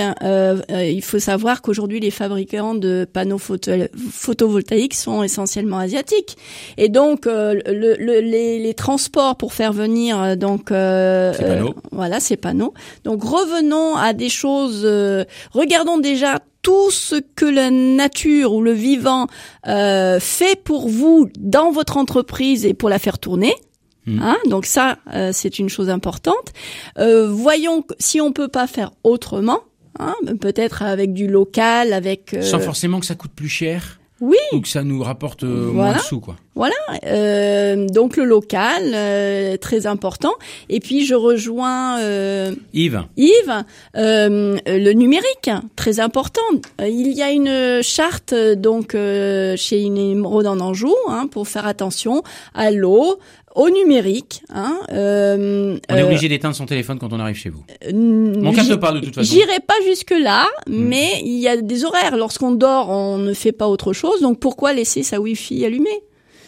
Il 0.71 1.03
faut 1.03 1.19
savoir 1.19 1.63
qu'aujourd'hui, 1.63 2.01
les 2.01 2.11
fabricants 2.11 2.75
de 2.75 3.07
panneaux 3.11 3.39
photo 3.39 3.73
photovoltaïques 4.11 4.95
sont 4.95 5.23
essentiellement 5.23 5.79
asiatiques. 5.79 6.37
Et 6.77 6.89
donc, 6.89 7.27
euh, 7.27 7.55
le, 7.67 7.95
le- 7.99 8.21
les, 8.21 8.59
les 8.59 8.75
transports 8.75 9.37
pour 9.37 9.53
faire 9.53 9.73
venir 9.73 10.21
euh, 10.21 10.37
donc 10.59 10.73
euh, 10.73 11.33
euh, 11.41 11.69
voilà 11.93 12.21
ces 12.21 12.37
panneaux. 12.37 12.75
Donc 13.05 13.23
revenons 13.23 13.97
à 13.97 14.13
des 14.13 14.29
choses. 14.29 14.83
euh, 14.85 15.25
regardons 15.53 15.99
déjà 15.99 16.41
tout 16.63 16.91
ce 16.91 17.17
que 17.37 17.45
la 17.47 17.71
nature 17.71 18.53
ou 18.53 18.63
le 18.63 18.73
vivant 18.73 19.29
euh, 19.67 20.19
fait 20.21 20.61
pour 20.63 20.89
vous 20.89 21.29
dans 21.39 21.71
votre 21.71 21.97
entreprise 21.97 22.67
et 22.67 22.75
pour 22.75 22.89
la 22.89 22.99
faire 22.99 23.19
tourner. 23.19 23.55
Mhm. 24.07 24.21
Hein, 24.23 24.37
donc 24.47 24.67
ça, 24.67 24.99
euh, 25.15 25.31
c'est 25.33 25.59
une 25.59 25.69
chose 25.69 25.91
importante. 25.91 26.53
Euh, 26.99 27.29
voyons 27.31 27.85
si 27.99 28.21
on 28.21 28.33
peut 28.33 28.49
pas 28.49 28.67
faire 28.67 28.91
autrement. 29.05 29.61
Hein, 30.01 30.15
peut-être 30.41 30.83
avec 30.83 31.13
du 31.13 31.27
local, 31.27 31.93
avec 31.93 32.33
euh, 32.33 32.43
Sans 32.43 32.61
forcément 32.61 33.01
que 33.01 33.07
ça 33.07 33.17
coûte 33.17 33.33
plus 33.35 33.49
cher. 33.49 33.98
Oui. 34.21 34.37
Ou 34.53 34.61
que 34.61 34.69
ça 34.69 34.83
nous 34.83 35.03
rapporte 35.03 35.45
euh, 35.45 35.71
Voilà. 35.73 35.91
moins 35.91 35.99
de 35.99 36.03
sous, 36.03 36.21
quoi. 36.21 36.37
euh, 37.05 37.87
donc 37.89 38.17
le 38.17 38.25
local 38.25 38.83
euh, 38.93 39.57
très 39.59 39.87
important. 39.87 40.33
Et 40.69 40.81
puis 40.81 41.05
je 41.07 41.15
rejoins 41.15 42.01
euh, 42.01 42.53
Yves, 42.75 43.05
Yves, 43.17 43.65
euh, 43.97 44.57
le 44.67 44.93
numérique, 44.93 45.51
très 45.77 46.01
important. 46.01 46.41
Euh, 46.81 46.89
Il 46.89 47.13
y 47.13 47.23
a 47.23 47.31
une 47.31 47.81
charte 47.83 48.35
donc 48.57 48.97
euh, 48.97 49.55
chez 49.57 49.83
une 49.83 49.97
émeraude 49.99 50.47
en 50.49 50.59
Anjou 50.59 50.95
hein, 51.09 51.29
pour 51.31 51.47
faire 51.47 51.67
attention 51.67 52.23
à 52.55 52.73
l'eau, 52.73 53.21
au 53.59 53.69
numérique. 53.71 54.43
Hein, 54.55 54.79
euh, 54.93 55.77
on 55.91 55.95
est 55.97 56.03
euh, 56.03 56.07
obligé 56.07 56.29
d'éteindre 56.29 56.55
son 56.55 56.65
téléphone 56.67 56.99
quand 56.99 57.13
on 57.13 57.21
arrive 57.21 57.37
chez 57.37 57.51
vous. 57.51 57.63
Mon 57.93 58.53
capte 58.53 58.71
j'y- 58.71 58.77
pas 58.79 58.93
de 58.93 59.01
toute 59.01 59.15
façon. 59.15 59.31
J'irai 59.31 59.59
pas 59.67 59.75
jusque 59.87 60.15
là, 60.19 60.47
Hmm. 60.67 60.73
mais 60.89 61.21
il 61.25 61.39
y 61.39 61.49
a 61.49 61.57
des 61.61 61.85
horaires. 61.85 62.17
Lorsqu'on 62.17 62.53
dort, 62.53 62.89
on 62.91 63.19
ne 63.19 63.35
fait 63.35 63.53
pas 63.53 63.69
autre 63.69 63.93
chose. 63.93 64.21
Donc 64.23 64.39
pourquoi 64.41 64.73
laisser 64.73 65.03
sa 65.03 65.21
Wi-Fi 65.21 65.65
allumée? 65.65 66.03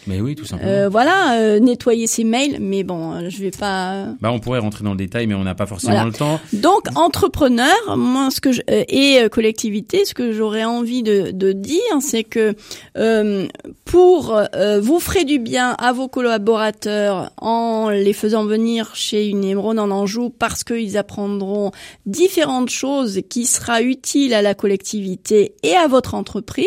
Mais 0.07 0.19
oui, 0.19 0.35
tout 0.35 0.47
simplement. 0.47 0.71
Euh, 0.73 0.89
Voilà, 0.89 1.35
euh, 1.39 1.61
nettoyer 1.61 2.07
ses 2.07 2.25
mails. 2.25 2.57
Mais 2.59 2.85
bon, 2.85 3.29
je 3.29 3.37
vais 3.43 3.51
pas. 3.51 4.07
Bah, 4.23 4.31
on 4.33 4.39
pourrait 4.41 4.59
rentrer 4.59 4.83
dans 4.83 4.93
le 4.93 4.97
détail, 4.97 5.27
mais 5.27 5.35
on 5.35 5.45
n'a 5.45 5.55
pas 5.55 5.67
forcément 5.67 5.93
Voilà. 5.93 6.07
le 6.09 6.13
temps. 6.15 6.41
Donc 6.55 6.85
entrepreneur, 6.97 7.75
moi 7.99 8.31
ce 8.31 8.41
que 8.41 8.51
je, 8.51 8.63
et 8.67 9.29
collectivité, 9.31 10.07
ce 10.07 10.15
que 10.15 10.33
j'aurais 10.33 10.65
envie 10.65 11.03
de, 11.03 11.33
de 11.33 11.53
dire, 11.53 11.81
c'est 12.01 12.25
que 12.25 12.55
euh, 12.97 13.47
pour 13.91 14.37
euh, 14.55 14.81
vous 14.81 15.01
ferez 15.01 15.25
du 15.25 15.41
bien 15.41 15.71
à 15.73 15.93
vos 15.93 16.07
collaborateurs 16.07 17.33
en 17.39 17.89
les 17.91 18.13
faisant 18.13 18.45
venir 18.45 18.95
chez 18.95 19.27
une 19.27 19.43
émeraude 19.43 19.81
en 19.81 19.91
Anjou 19.91 20.31
parce 20.31 20.63
qu'ils 20.63 20.97
apprendront 20.97 21.73
différentes 22.07 22.71
choses 22.71 23.21
qui 23.29 23.47
sera 23.47 23.83
utile 23.83 24.33
à 24.33 24.43
la 24.43 24.55
collectivité 24.55 25.55
et 25.65 25.75
à 25.75 25.89
votre 25.89 26.15
entreprise 26.15 26.67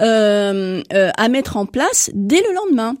euh, 0.00 0.80
euh, 0.92 1.10
à 1.16 1.28
mettre 1.28 1.56
en 1.56 1.66
place 1.66 2.08
dès 2.14 2.40
le 2.40 2.54
lendemain. 2.54 2.94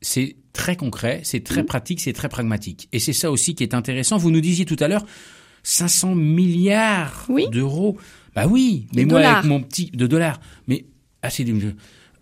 C'est 0.00 0.36
très 0.52 0.76
concret, 0.76 1.22
c'est 1.24 1.40
Mmh. 1.40 1.44
très 1.52 1.64
pratique, 1.64 2.00
c'est 2.00 2.12
très 2.12 2.28
pragmatique. 2.28 2.88
Et 2.92 3.00
c'est 3.00 3.12
ça 3.12 3.32
aussi 3.32 3.56
qui 3.56 3.64
est 3.64 3.74
intéressant. 3.74 4.16
Vous 4.16 4.30
nous 4.30 4.40
disiez 4.40 4.64
tout 4.64 4.76
à 4.78 4.86
l'heure 4.86 5.04
500 5.64 6.14
milliards 6.14 7.26
Oui. 7.28 7.48
d'euros. 7.50 7.96
Bah 8.36 8.46
oui, 8.46 8.86
mais 8.94 9.02
De 9.04 9.10
moi 9.10 9.18
dollars. 9.18 9.38
avec 9.38 9.48
mon 9.50 9.60
petit 9.60 9.90
de 9.92 10.06
dollars. 10.06 10.38
Mais 10.68 10.84
ah 11.22 11.28
des 11.36 11.52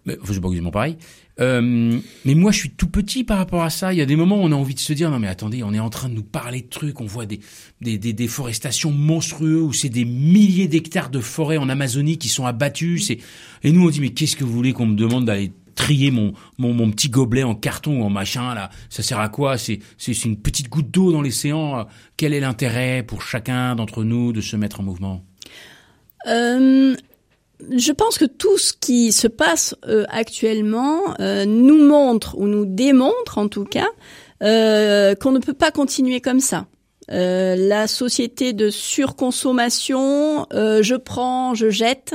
mais, 0.08 0.16
pas 0.16 0.48
exactement 0.48 0.70
pareil. 0.70 0.96
Euh, 1.40 1.98
mais 2.24 2.34
moi, 2.34 2.50
je 2.50 2.58
suis 2.58 2.70
tout 2.70 2.88
petit 2.88 3.22
par 3.22 3.38
rapport 3.38 3.62
à 3.62 3.70
ça. 3.70 3.92
Il 3.92 3.98
y 3.98 4.02
a 4.02 4.06
des 4.06 4.16
moments 4.16 4.42
où 4.42 4.44
on 4.44 4.50
a 4.50 4.56
envie 4.56 4.74
de 4.74 4.80
se 4.80 4.92
dire 4.92 5.10
non 5.10 5.20
mais 5.20 5.28
attendez, 5.28 5.62
on 5.62 5.72
est 5.72 5.78
en 5.78 5.90
train 5.90 6.08
de 6.08 6.14
nous 6.14 6.24
parler 6.24 6.62
de 6.62 6.66
trucs. 6.68 7.00
On 7.00 7.06
voit 7.06 7.26
des 7.26 7.40
des, 7.80 7.96
des 7.96 8.12
déforestations 8.12 8.90
monstrueuses 8.90 9.62
où 9.62 9.72
c'est 9.72 9.88
des 9.88 10.04
milliers 10.04 10.66
d'hectares 10.66 11.10
de 11.10 11.20
forêts 11.20 11.58
en 11.58 11.68
Amazonie 11.68 12.18
qui 12.18 12.28
sont 12.28 12.44
abattus. 12.44 13.10
Et 13.10 13.72
nous 13.72 13.86
on 13.86 13.90
dit 13.90 14.00
mais 14.00 14.10
qu'est-ce 14.10 14.36
que 14.36 14.44
vous 14.44 14.52
voulez 14.52 14.72
qu'on 14.72 14.86
me 14.86 14.96
demande 14.96 15.26
d'aller 15.26 15.52
trier 15.76 16.10
mon, 16.10 16.32
mon 16.58 16.74
mon 16.74 16.90
petit 16.90 17.08
gobelet 17.08 17.44
en 17.44 17.54
carton 17.54 18.00
ou 18.00 18.04
en 18.04 18.10
machin 18.10 18.52
là? 18.54 18.70
Ça 18.90 19.04
sert 19.04 19.20
à 19.20 19.28
quoi? 19.28 19.58
C'est 19.58 19.78
c'est 19.96 20.14
c'est 20.14 20.28
une 20.28 20.38
petite 20.38 20.68
goutte 20.68 20.90
d'eau 20.90 21.12
dans 21.12 21.22
l'océan. 21.22 21.86
Quel 22.16 22.34
est 22.34 22.40
l'intérêt 22.40 23.04
pour 23.06 23.22
chacun 23.22 23.76
d'entre 23.76 24.02
nous 24.02 24.32
de 24.32 24.40
se 24.40 24.56
mettre 24.56 24.80
en 24.80 24.82
mouvement? 24.82 25.24
Euh, 26.26 26.96
je 27.70 27.92
pense 27.92 28.18
que 28.18 28.24
tout 28.24 28.56
ce 28.58 28.72
qui 28.72 29.12
se 29.12 29.26
passe 29.26 29.74
euh, 29.88 30.04
actuellement 30.08 31.00
euh, 31.20 31.44
nous 31.44 31.84
montre 31.84 32.36
ou 32.38 32.46
nous 32.46 32.64
démontre 32.64 33.38
en 33.38 33.48
tout 33.48 33.64
cas 33.64 33.88
euh, 34.42 35.14
qu'on 35.14 35.32
ne 35.32 35.40
peut 35.40 35.54
pas 35.54 35.70
continuer 35.70 36.20
comme 36.20 36.40
ça. 36.40 36.66
La 37.10 37.86
société 37.86 38.52
de 38.52 38.68
surconsommation, 38.68 40.46
je 40.52 40.94
prends, 40.94 41.54
je 41.54 41.70
jette, 41.70 42.14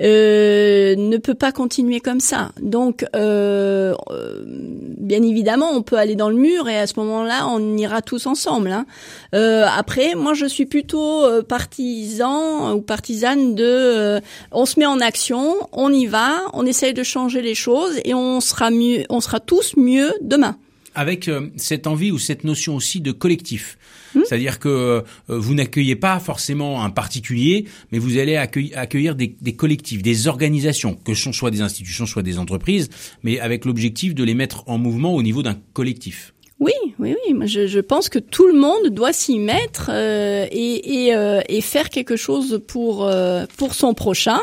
euh, 0.00 0.94
ne 0.96 1.16
peut 1.16 1.34
pas 1.34 1.52
continuer 1.52 2.00
comme 2.00 2.20
ça. 2.20 2.52
Donc, 2.60 3.04
euh, 3.16 3.94
euh, 4.10 4.42
bien 4.46 5.22
évidemment, 5.22 5.70
on 5.72 5.82
peut 5.82 5.96
aller 5.96 6.14
dans 6.14 6.28
le 6.28 6.36
mur 6.36 6.68
et 6.68 6.78
à 6.78 6.86
ce 6.86 6.94
moment-là, 7.00 7.46
on 7.48 7.76
ira 7.76 8.02
tous 8.02 8.26
ensemble. 8.26 8.70
hein. 8.70 8.86
Euh, 9.34 9.66
après, 9.76 10.14
moi, 10.14 10.34
je 10.34 10.46
suis 10.46 10.66
plutôt 10.66 11.26
partisan 11.48 12.74
ou 12.74 12.80
partisane 12.80 13.54
de, 13.54 14.20
on 14.52 14.66
se 14.66 14.78
met 14.78 14.86
en 14.86 15.00
action, 15.00 15.56
on 15.72 15.92
y 15.92 16.06
va, 16.06 16.42
on 16.52 16.64
essaye 16.66 16.94
de 16.94 17.02
changer 17.02 17.42
les 17.42 17.54
choses 17.54 17.98
et 18.04 18.14
on 18.14 18.40
sera 18.40 18.70
mieux, 18.70 19.04
on 19.10 19.20
sera 19.20 19.40
tous 19.40 19.74
mieux 19.76 20.12
demain. 20.20 20.56
Avec 20.98 21.28
euh, 21.28 21.48
cette 21.56 21.86
envie 21.86 22.10
ou 22.10 22.18
cette 22.18 22.42
notion 22.42 22.74
aussi 22.74 23.00
de 23.00 23.12
collectif. 23.12 23.78
Hmm. 24.14 24.22
C'est-à-dire 24.24 24.58
que 24.58 24.68
euh, 24.68 25.02
vous 25.28 25.54
n'accueillez 25.54 25.94
pas 25.94 26.18
forcément 26.18 26.82
un 26.82 26.90
particulier, 26.90 27.66
mais 27.92 28.00
vous 28.00 28.18
allez 28.18 28.36
accueillir, 28.36 29.14
des, 29.14 29.36
des 29.40 29.54
collectifs, 29.54 30.02
des 30.02 30.26
organisations, 30.26 30.94
que 30.94 31.14
ce 31.14 31.30
soit 31.30 31.52
des 31.52 31.60
institutions, 31.60 32.04
soit 32.04 32.24
des 32.24 32.38
entreprises, 32.38 32.90
mais 33.22 33.38
avec 33.38 33.64
l'objectif 33.64 34.12
de 34.14 34.24
les 34.24 34.34
mettre 34.34 34.64
en 34.66 34.76
mouvement 34.76 35.14
au 35.14 35.22
niveau 35.22 35.44
d'un 35.44 35.56
collectif. 35.72 36.34
Oui, 36.58 36.72
oui, 36.98 37.14
oui. 37.24 37.34
Moi, 37.34 37.46
je, 37.46 37.68
je 37.68 37.78
pense 37.78 38.08
que 38.08 38.18
tout 38.18 38.48
le 38.48 38.58
monde 38.58 38.88
doit 38.90 39.12
s'y 39.12 39.38
mettre 39.38 39.90
euh, 39.92 40.46
et, 40.50 41.04
et, 41.04 41.14
euh, 41.14 41.40
et 41.48 41.60
faire 41.60 41.88
quelque 41.90 42.16
chose 42.16 42.60
pour 42.66 43.06
euh, 43.06 43.46
pour 43.56 43.74
son 43.74 43.94
prochain. 43.94 44.40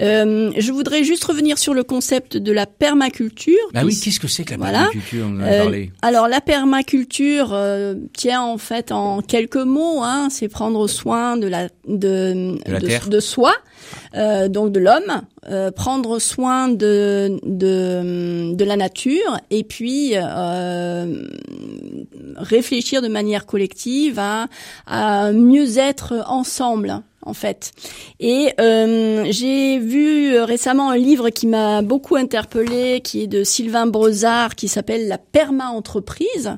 Euh, 0.00 0.50
je 0.56 0.72
voudrais 0.72 1.04
juste 1.04 1.24
revenir 1.24 1.56
sur 1.58 1.72
le 1.72 1.84
concept 1.84 2.36
de 2.36 2.50
la 2.52 2.66
permaculture. 2.66 3.54
Bah 3.72 3.82
oui, 3.84 3.98
qu'est-ce 3.98 4.18
que 4.18 4.26
c'est 4.28 4.44
que 4.44 4.50
la 4.52 4.56
Voilà. 4.56 4.72
permaculture 4.78 5.26
On 5.28 5.36
en 5.36 5.40
a 5.40 5.46
Euh, 5.48 5.86
alors 6.02 6.26
la 6.28 6.40
permaculture 6.40 7.50
euh, 7.52 7.94
tient 8.16 8.42
en 8.42 8.58
fait 8.58 8.90
en 8.90 9.20
quelques 9.22 9.56
mots, 9.56 10.02
hein, 10.02 10.28
c'est 10.30 10.48
prendre 10.48 10.88
soin 10.88 11.36
de 11.36 11.46
la 11.46 11.68
de 11.86 12.56
De 12.66 12.72
la 12.72 12.80
terre. 12.80 13.08
de 13.08 13.20
soi, 13.20 13.54
euh, 14.16 14.48
donc 14.48 14.72
de 14.72 14.80
l'homme, 14.80 15.22
euh, 15.48 15.70
prendre 15.70 16.18
soin 16.18 16.68
de 16.68 17.38
de 17.44 18.52
de 18.54 18.64
la 18.64 18.76
nature 18.76 19.38
et 19.50 19.62
puis 19.62 20.12
euh, 20.14 21.26
réfléchir 22.36 23.00
de 23.02 23.08
manière 23.08 23.46
collective 23.46 24.18
à 24.18 24.48
à 24.86 25.30
mieux 25.32 25.78
être 25.78 26.24
ensemble 26.26 27.00
en 27.24 27.34
fait. 27.34 27.72
Et 28.20 28.52
euh, 28.60 29.26
j'ai 29.30 29.78
vu 29.78 30.34
euh, 30.34 30.44
récemment 30.44 30.90
un 30.90 30.96
livre 30.96 31.30
qui 31.30 31.46
m'a 31.46 31.82
beaucoup 31.82 32.16
interpellé, 32.16 33.00
qui 33.02 33.22
est 33.22 33.26
de 33.26 33.44
Sylvain 33.44 33.86
Brezard, 33.86 34.54
qui 34.54 34.68
s'appelle 34.68 35.08
La 35.08 35.18
perma-entreprise. 35.18 36.56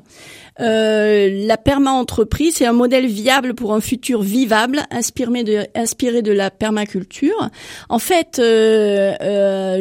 Euh, 0.59 1.45
la 1.45 1.57
perma-entreprise, 1.57 2.55
c'est 2.55 2.65
un 2.65 2.73
modèle 2.73 3.05
viable 3.05 3.53
pour 3.53 3.75
un 3.75 3.81
futur 3.81 4.23
vivable, 4.23 4.81
inspiré 4.89 5.43
de, 5.43 6.31
la 6.31 6.49
permaculture. 6.49 7.49
En 7.89 7.99
fait, 7.99 8.41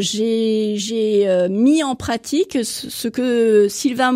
j'ai 0.01 1.47
mis 1.49 1.83
en 1.83 1.95
pratique 1.95 2.59
ce, 2.63 3.09
que 3.09 3.69
Sylvain 3.71 4.13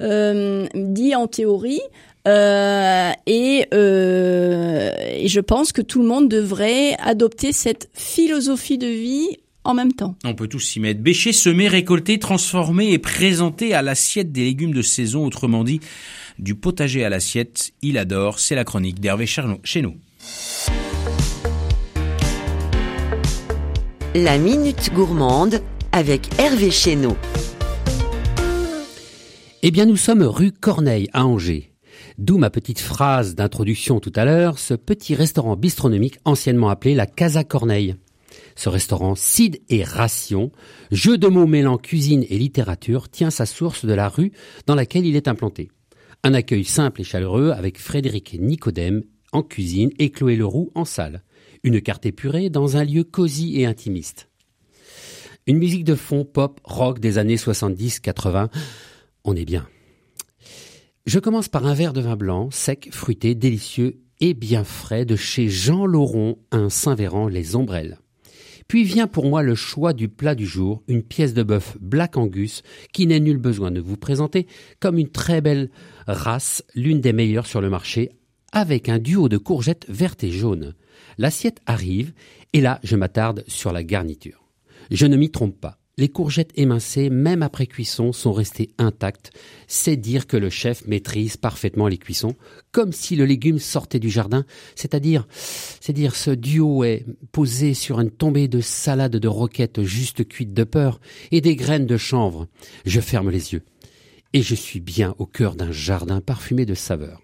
euh, 0.00 0.66
dit 0.74 1.14
en 1.14 1.26
théorie. 1.26 1.80
Euh, 2.26 3.10
et, 3.26 3.66
euh, 3.74 4.90
et 4.98 5.28
je 5.28 5.40
pense 5.40 5.72
que 5.72 5.82
tout 5.82 6.00
le 6.00 6.08
monde 6.08 6.28
devrait 6.28 6.94
adopter 6.98 7.52
cette 7.52 7.90
philosophie 7.92 8.78
de 8.78 8.86
vie 8.86 9.36
en 9.64 9.74
même 9.74 9.92
temps. 9.92 10.14
On 10.24 10.34
peut 10.34 10.48
tous 10.48 10.60
s'y 10.60 10.80
mettre. 10.80 11.00
Bêcher, 11.00 11.32
semer, 11.32 11.68
récolter, 11.68 12.18
transformer 12.18 12.92
et 12.92 12.98
présenter 12.98 13.74
à 13.74 13.82
l'assiette 13.82 14.32
des 14.32 14.44
légumes 14.44 14.72
de 14.74 14.82
saison, 14.82 15.24
autrement 15.26 15.64
dit, 15.64 15.80
du 16.38 16.54
potager 16.54 17.04
à 17.04 17.08
l'assiette. 17.10 17.72
Il 17.82 17.98
adore, 17.98 18.38
c'est 18.40 18.54
la 18.54 18.64
chronique 18.64 19.00
d'Hervé 19.00 19.26
Charno- 19.26 19.60
chez 19.62 19.82
nous. 19.82 19.94
La 24.14 24.38
Minute 24.38 24.92
Gourmande 24.94 25.60
avec 25.92 26.28
Hervé 26.38 26.70
Chéneau. 26.70 27.16
Eh 29.62 29.70
bien, 29.70 29.86
nous 29.86 29.96
sommes 29.96 30.22
rue 30.22 30.52
Corneille 30.52 31.08
à 31.12 31.26
Angers. 31.26 31.70
D'où 32.18 32.38
ma 32.38 32.48
petite 32.48 32.78
phrase 32.78 33.34
d'introduction 33.34 33.98
tout 33.98 34.12
à 34.14 34.24
l'heure, 34.24 34.60
ce 34.60 34.74
petit 34.74 35.16
restaurant 35.16 35.56
bistronomique 35.56 36.18
anciennement 36.24 36.68
appelé 36.68 36.94
la 36.94 37.06
Casa 37.06 37.42
Corneille. 37.42 37.96
Ce 38.54 38.68
restaurant 38.68 39.16
Cid 39.16 39.60
et 39.68 39.82
Ration, 39.82 40.52
jeu 40.92 41.18
de 41.18 41.26
mots 41.26 41.48
mêlant 41.48 41.76
cuisine 41.76 42.24
et 42.28 42.38
littérature, 42.38 43.08
tient 43.08 43.30
sa 43.30 43.46
source 43.46 43.84
de 43.84 43.92
la 43.92 44.08
rue 44.08 44.30
dans 44.66 44.76
laquelle 44.76 45.06
il 45.06 45.16
est 45.16 45.26
implanté. 45.26 45.72
Un 46.22 46.34
accueil 46.34 46.64
simple 46.64 47.00
et 47.00 47.04
chaleureux 47.04 47.50
avec 47.50 47.80
Frédéric 47.80 48.36
Nicodème 48.38 49.02
en 49.32 49.42
cuisine 49.42 49.90
et 49.98 50.10
Chloé 50.10 50.36
Leroux 50.36 50.70
en 50.76 50.84
salle. 50.84 51.24
Une 51.64 51.80
carte 51.80 52.06
épurée 52.06 52.48
dans 52.48 52.76
un 52.76 52.84
lieu 52.84 53.02
cosy 53.02 53.60
et 53.60 53.66
intimiste. 53.66 54.28
Une 55.48 55.58
musique 55.58 55.84
de 55.84 55.96
fond 55.96 56.24
pop 56.24 56.60
rock 56.62 57.00
des 57.00 57.18
années 57.18 57.36
70-80. 57.36 58.50
On 59.24 59.34
est 59.34 59.44
bien. 59.44 59.66
Je 61.06 61.18
commence 61.18 61.50
par 61.50 61.66
un 61.66 61.74
verre 61.74 61.92
de 61.92 62.00
vin 62.00 62.16
blanc, 62.16 62.50
sec, 62.50 62.88
fruité, 62.90 63.34
délicieux 63.34 64.00
et 64.20 64.32
bien 64.32 64.64
frais 64.64 65.04
de 65.04 65.16
chez 65.16 65.50
Jean 65.50 65.84
Lauron, 65.84 66.38
un 66.50 66.70
Saint-Véran, 66.70 67.28
les 67.28 67.56
Ombrelles. 67.56 67.98
Puis 68.68 68.84
vient 68.84 69.06
pour 69.06 69.26
moi 69.26 69.42
le 69.42 69.54
choix 69.54 69.92
du 69.92 70.08
plat 70.08 70.34
du 70.34 70.46
jour, 70.46 70.82
une 70.88 71.02
pièce 71.02 71.34
de 71.34 71.42
bœuf 71.42 71.76
Black 71.78 72.16
Angus 72.16 72.62
qui 72.94 73.06
n'est 73.06 73.20
nul 73.20 73.36
besoin 73.36 73.70
de 73.70 73.82
vous 73.82 73.98
présenter 73.98 74.46
comme 74.80 74.96
une 74.96 75.10
très 75.10 75.42
belle 75.42 75.70
race, 76.06 76.64
l'une 76.74 77.02
des 77.02 77.12
meilleures 77.12 77.46
sur 77.46 77.60
le 77.60 77.68
marché, 77.68 78.12
avec 78.52 78.88
un 78.88 78.98
duo 78.98 79.28
de 79.28 79.36
courgettes 79.36 79.84
vertes 79.90 80.24
et 80.24 80.30
jaunes. 80.30 80.74
L'assiette 81.18 81.60
arrive 81.66 82.14
et 82.54 82.62
là 82.62 82.80
je 82.82 82.96
m'attarde 82.96 83.44
sur 83.46 83.72
la 83.72 83.84
garniture. 83.84 84.48
Je 84.90 85.04
ne 85.04 85.18
m'y 85.18 85.30
trompe 85.30 85.60
pas. 85.60 85.83
Les 85.96 86.08
courgettes 86.08 86.50
émincées, 86.56 87.08
même 87.08 87.44
après 87.44 87.66
cuisson, 87.66 88.12
sont 88.12 88.32
restées 88.32 88.70
intactes. 88.78 89.30
C'est 89.68 89.96
dire 89.96 90.26
que 90.26 90.36
le 90.36 90.50
chef 90.50 90.84
maîtrise 90.88 91.36
parfaitement 91.36 91.86
les 91.86 91.98
cuissons, 91.98 92.34
comme 92.72 92.92
si 92.92 93.14
le 93.14 93.24
légume 93.24 93.60
sortait 93.60 94.00
du 94.00 94.10
jardin, 94.10 94.44
c'est-à-dire, 94.74 95.28
c'est 95.30 95.92
dire 95.92 96.16
ce 96.16 96.32
duo 96.32 96.82
est 96.82 97.06
posé 97.30 97.74
sur 97.74 98.00
une 98.00 98.10
tombée 98.10 98.48
de 98.48 98.60
salade 98.60 99.16
de 99.16 99.28
roquettes 99.28 99.82
juste 99.84 100.26
cuites 100.26 100.52
de 100.52 100.64
peur 100.64 101.00
et 101.30 101.40
des 101.40 101.54
graines 101.54 101.86
de 101.86 101.96
chanvre. 101.96 102.48
Je 102.84 103.00
ferme 103.00 103.30
les 103.30 103.52
yeux. 103.52 103.62
Et 104.32 104.42
je 104.42 104.56
suis 104.56 104.80
bien 104.80 105.14
au 105.18 105.26
cœur 105.26 105.54
d'un 105.54 105.70
jardin 105.70 106.20
parfumé 106.20 106.66
de 106.66 106.74
saveurs. 106.74 107.22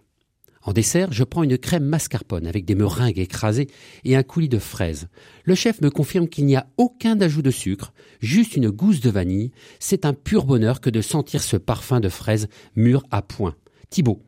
En 0.63 0.73
dessert, 0.75 1.11
je 1.11 1.25
prends 1.25 1.43
une 1.43 1.57
crème 1.57 1.85
mascarpone 1.85 2.47
avec 2.47 2.67
des 2.67 2.75
meringues 2.75 3.19
écrasées 3.19 3.69
et 4.05 4.15
un 4.15 4.23
coulis 4.23 4.51
de 4.51 4.59
fraises. 4.59 5.09
Le 5.45 5.55
chef 5.55 5.81
me 5.81 5.91
confirme 5.91 6.29
qu'il 6.29 6.45
n'y 6.45 6.57
a 6.57 6.67
aucun 6.77 7.19
ajout 7.21 7.41
de 7.41 7.51
sucre, 7.51 7.95
juste 8.21 8.57
une 8.57 8.69
gousse 8.69 9.01
de 9.01 9.09
vanille. 9.09 9.53
C'est 9.79 10.05
un 10.05 10.13
pur 10.13 10.45
bonheur 10.45 10.83
que 10.83 10.91
de 10.91 11.01
sentir 11.01 11.43
ce 11.43 11.57
parfum 11.57 12.01
de 12.01 12.11
fraises 12.11 12.49
mûres 12.77 13.05
à 13.11 13.23
point. 13.23 13.55
Thibaut, 13.89 14.23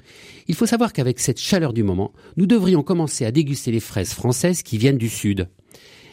il 0.49 0.55
faut 0.55 0.67
savoir 0.67 0.93
qu'avec 0.93 1.21
cette 1.21 1.39
chaleur 1.39 1.73
du 1.73 1.83
moment, 1.83 2.13
nous 2.37 2.47
devrions 2.47 2.83
commencer 2.83 3.27
à 3.27 3.31
déguster 3.31 3.71
les 3.71 3.79
fraises 3.79 4.13
françaises 4.13 4.63
qui 4.63 4.79
viennent 4.79 4.99
du 4.99 5.11
sud. 5.11 5.49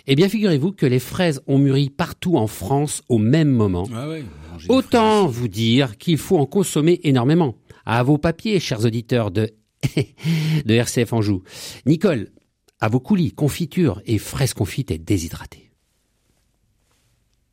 Eh 0.05 0.15
bien, 0.15 0.27
figurez-vous 0.27 0.73
que 0.73 0.85
les 0.85 0.99
fraises 0.99 1.41
ont 1.47 1.57
mûri 1.57 1.89
partout 1.89 2.35
en 2.35 2.47
France 2.47 3.03
au 3.09 3.17
même 3.17 3.49
moment. 3.49 3.87
Ah 3.93 4.09
ouais, 4.09 4.23
Autant 4.67 5.27
vous 5.27 5.47
dire 5.47 5.97
qu'il 5.97 6.17
faut 6.17 6.37
en 6.37 6.45
consommer 6.45 6.99
énormément. 7.03 7.55
À 7.85 8.03
vos 8.03 8.17
papiers, 8.17 8.59
chers 8.59 8.85
auditeurs 8.85 9.31
de, 9.31 9.49
de 10.65 10.73
RCF 10.73 11.13
Anjou. 11.13 11.43
Nicole, 11.85 12.31
à 12.79 12.89
vos 12.89 12.99
coulis, 12.99 13.31
confiture 13.31 14.01
et 14.05 14.17
fraises 14.17 14.53
confites 14.53 14.91
et 14.91 14.97
déshydratées. 14.97 15.71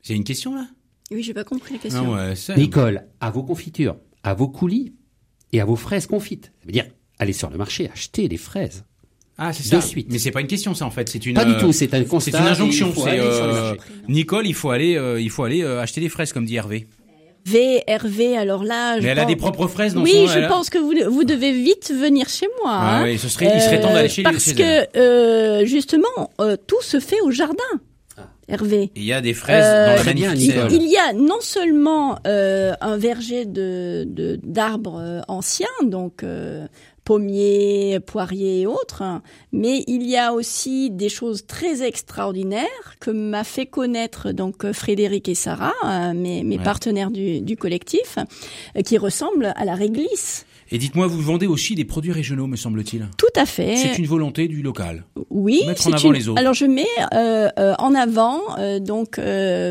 C'est 0.02 0.14
une 0.14 0.24
question 0.24 0.54
là? 0.54 0.68
Oui, 1.10 1.22
j'ai 1.22 1.34
pas 1.34 1.44
compris 1.44 1.74
la 1.74 1.78
Ah 1.78 1.82
question. 1.82 2.12
ouais, 2.14 2.34
ça. 2.36 2.56
Nicole, 2.56 3.06
à 3.20 3.30
vos 3.30 3.42
confitures, 3.44 3.96
à 4.22 4.34
vos 4.34 4.48
coulis 4.48 4.94
et 5.52 5.60
à 5.60 5.64
vos 5.64 5.76
fraises 5.76 6.06
confites. 6.06 6.46
Ça 6.60 6.66
veut 6.66 6.72
dire, 6.72 6.86
allez 7.18 7.32
sur 7.32 7.48
le 7.50 7.56
marché, 7.58 7.88
achetez 7.90 8.28
des 8.28 8.36
fraises. 8.36 8.84
Ah, 9.38 9.52
c'est 9.52 9.64
De 9.64 9.80
ça. 9.80 9.86
suite. 9.86 10.08
Mais 10.10 10.18
c'est 10.18 10.30
pas 10.30 10.40
une 10.40 10.46
question, 10.46 10.74
ça 10.74 10.86
en 10.86 10.90
fait. 10.90 11.08
C'est 11.08 11.24
une. 11.26 11.34
Pas 11.34 11.44
du 11.44 11.52
euh, 11.52 11.60
tout, 11.60 11.72
c'est 11.72 11.92
un 11.92 12.04
C'est 12.20 12.30
une 12.30 12.36
injonction. 12.36 12.92
C'est 12.94 13.20
euh. 13.20 13.74
Nicole, 14.08 14.46
il 14.46 14.54
faut 14.54 14.70
aller, 14.70 14.96
euh, 14.96 15.20
il 15.20 15.28
faut 15.30 15.44
aller 15.44 15.62
euh, 15.62 15.80
acheter 15.82 16.00
des 16.00 16.08
fraises, 16.08 16.32
comme 16.32 16.46
dit 16.46 16.56
Hervé. 16.56 16.86
V, 17.46 17.82
Hervé, 17.86 18.36
alors 18.36 18.64
là, 18.64 18.98
je 18.98 19.04
Mais 19.04 19.10
elle 19.10 19.18
a 19.20 19.24
des 19.24 19.36
propres 19.36 19.68
fraises 19.68 19.94
dans 19.94 20.02
Oui, 20.02 20.12
son. 20.12 20.26
je 20.26 20.38
a- 20.40 20.48
pense 20.48 20.68
que 20.68 20.78
vous, 20.78 20.92
vous 21.12 21.22
devez 21.24 21.52
vite 21.52 21.92
venir 21.94 22.28
chez 22.28 22.46
moi. 22.60 22.72
Ah 22.72 22.96
hein. 22.98 23.04
oui, 23.04 23.18
ce 23.18 23.28
serait, 23.28 23.50
il 23.54 23.60
serait 23.62 23.80
temps 23.80 23.92
d'aller 23.92 24.08
chez 24.08 24.22
lui. 24.22 24.30
Parce 24.32 24.44
chez 24.44 24.60
elle. 24.60 24.88
que 24.92 24.98
euh, 24.98 25.64
justement, 25.64 26.30
euh, 26.40 26.56
tout 26.66 26.82
se 26.82 26.98
fait 26.98 27.20
au 27.22 27.30
jardin, 27.30 27.62
Ah. 28.18 28.22
Hervé. 28.48 28.90
Il 28.96 29.04
y 29.04 29.12
a 29.12 29.20
des 29.20 29.34
fraises 29.34 29.64
Euh, 29.64 29.96
dans 29.96 30.04
la 30.04 30.12
bien, 30.12 30.34
Nicole. 30.34 30.70
serre. 30.70 30.72
Il 30.72 30.88
y 30.90 30.96
a 30.96 31.12
non 31.12 31.40
seulement 31.40 32.18
euh, 32.26 32.72
un 32.80 32.96
verger 32.96 33.44
de 33.44 34.04
de- 34.08 34.40
d'arbres 34.42 35.00
euh, 35.00 35.20
anciens, 35.28 35.66
donc 35.84 36.22
euh, 36.24 36.66
pommiers, 37.06 38.00
poiriers 38.04 38.60
et 38.62 38.66
autres, 38.66 39.02
mais 39.52 39.84
il 39.86 40.02
y 40.06 40.16
a 40.16 40.34
aussi 40.34 40.90
des 40.90 41.08
choses 41.08 41.46
très 41.46 41.82
extraordinaires 41.82 42.66
que 43.00 43.10
m'a 43.12 43.44
fait 43.44 43.64
connaître 43.66 44.32
donc 44.32 44.70
Frédéric 44.72 45.28
et 45.28 45.34
Sarah, 45.36 45.72
euh, 45.84 46.12
mes, 46.14 46.42
mes 46.42 46.58
Ouais. 46.58 46.64
partenaires 46.64 47.10
du, 47.12 47.40
du 47.40 47.56
collectif, 47.56 48.18
euh, 48.76 48.82
qui 48.82 48.98
ressemblent 48.98 49.52
à 49.56 49.64
la 49.64 49.74
réglisse. 49.76 50.44
Et 50.72 50.78
dites-moi, 50.78 51.06
vous 51.06 51.20
vendez 51.20 51.46
aussi 51.46 51.76
des 51.76 51.84
produits 51.84 52.10
régionaux, 52.10 52.48
me 52.48 52.56
semble-t-il. 52.56 53.06
Tout 53.16 53.26
à 53.36 53.46
fait. 53.46 53.76
C'est 53.76 53.98
une 53.98 54.06
volonté 54.06 54.48
du 54.48 54.62
local. 54.62 55.04
Oui, 55.30 55.62
Mettre 55.64 55.86
en 55.86 55.92
avant 55.92 56.08
une- 56.08 56.14
les 56.14 56.28
autres. 56.28 56.40
Alors 56.40 56.54
je 56.54 56.64
mets 56.64 56.84
euh, 57.14 57.48
euh, 57.60 57.74
en 57.78 57.94
avant 57.94 58.40
euh, 58.58 58.80
donc 58.80 59.20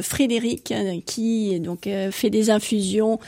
Frédéric 0.01 0.73
qui 1.05 1.59
donc 1.59 1.89
fait 2.11 2.29
des 2.29 2.49
infusions 2.49 3.19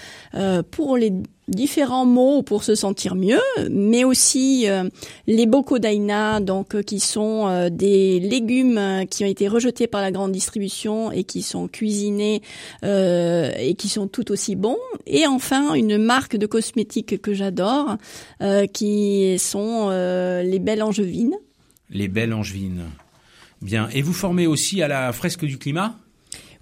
pour 0.72 0.96
les 0.96 1.12
différents 1.48 2.06
mots 2.06 2.42
pour 2.44 2.64
se 2.64 2.76
sentir 2.76 3.16
mieux, 3.16 3.40
mais 3.70 4.04
aussi 4.04 4.68
euh, 4.68 4.90
les 5.28 5.46
bokodaina 5.46 6.40
donc 6.42 6.76
euh, 6.76 6.82
qui 6.82 7.00
sont 7.00 7.48
euh, 7.48 7.70
des 7.70 8.20
légumes 8.20 9.06
qui 9.10 9.24
ont 9.24 9.28
été 9.28 9.48
rejetés 9.48 9.88
par 9.88 10.02
la 10.02 10.12
grande 10.12 10.32
distribution 10.32 11.12
et 11.12 11.24
qui 11.24 11.42
sont 11.42 11.68
cuisinés 11.68 12.42
et 12.84 13.76
qui 13.78 13.90
sont 13.90 14.08
tout 14.08 14.32
aussi 14.32 14.56
bons. 14.56 14.78
Et 15.06 15.26
enfin 15.28 15.74
une 15.74 15.98
marque 15.98 16.36
de 16.36 16.46
cosmétiques 16.46 17.22
que 17.22 17.34
j'adore 17.34 17.98
qui 18.74 19.38
sont 19.40 19.90
les 19.90 20.60
belles 20.60 20.84
angevines. 20.84 21.36
Les 21.90 22.08
belles 22.08 22.34
angevines. 22.34 22.84
Bien. 23.62 23.90
Et 23.94 24.02
vous 24.02 24.14
formez 24.14 24.48
aussi 24.48 24.82
à 24.82 24.88
la 24.88 25.12
fresque 25.14 25.46
du 25.46 25.58
climat? 25.58 25.98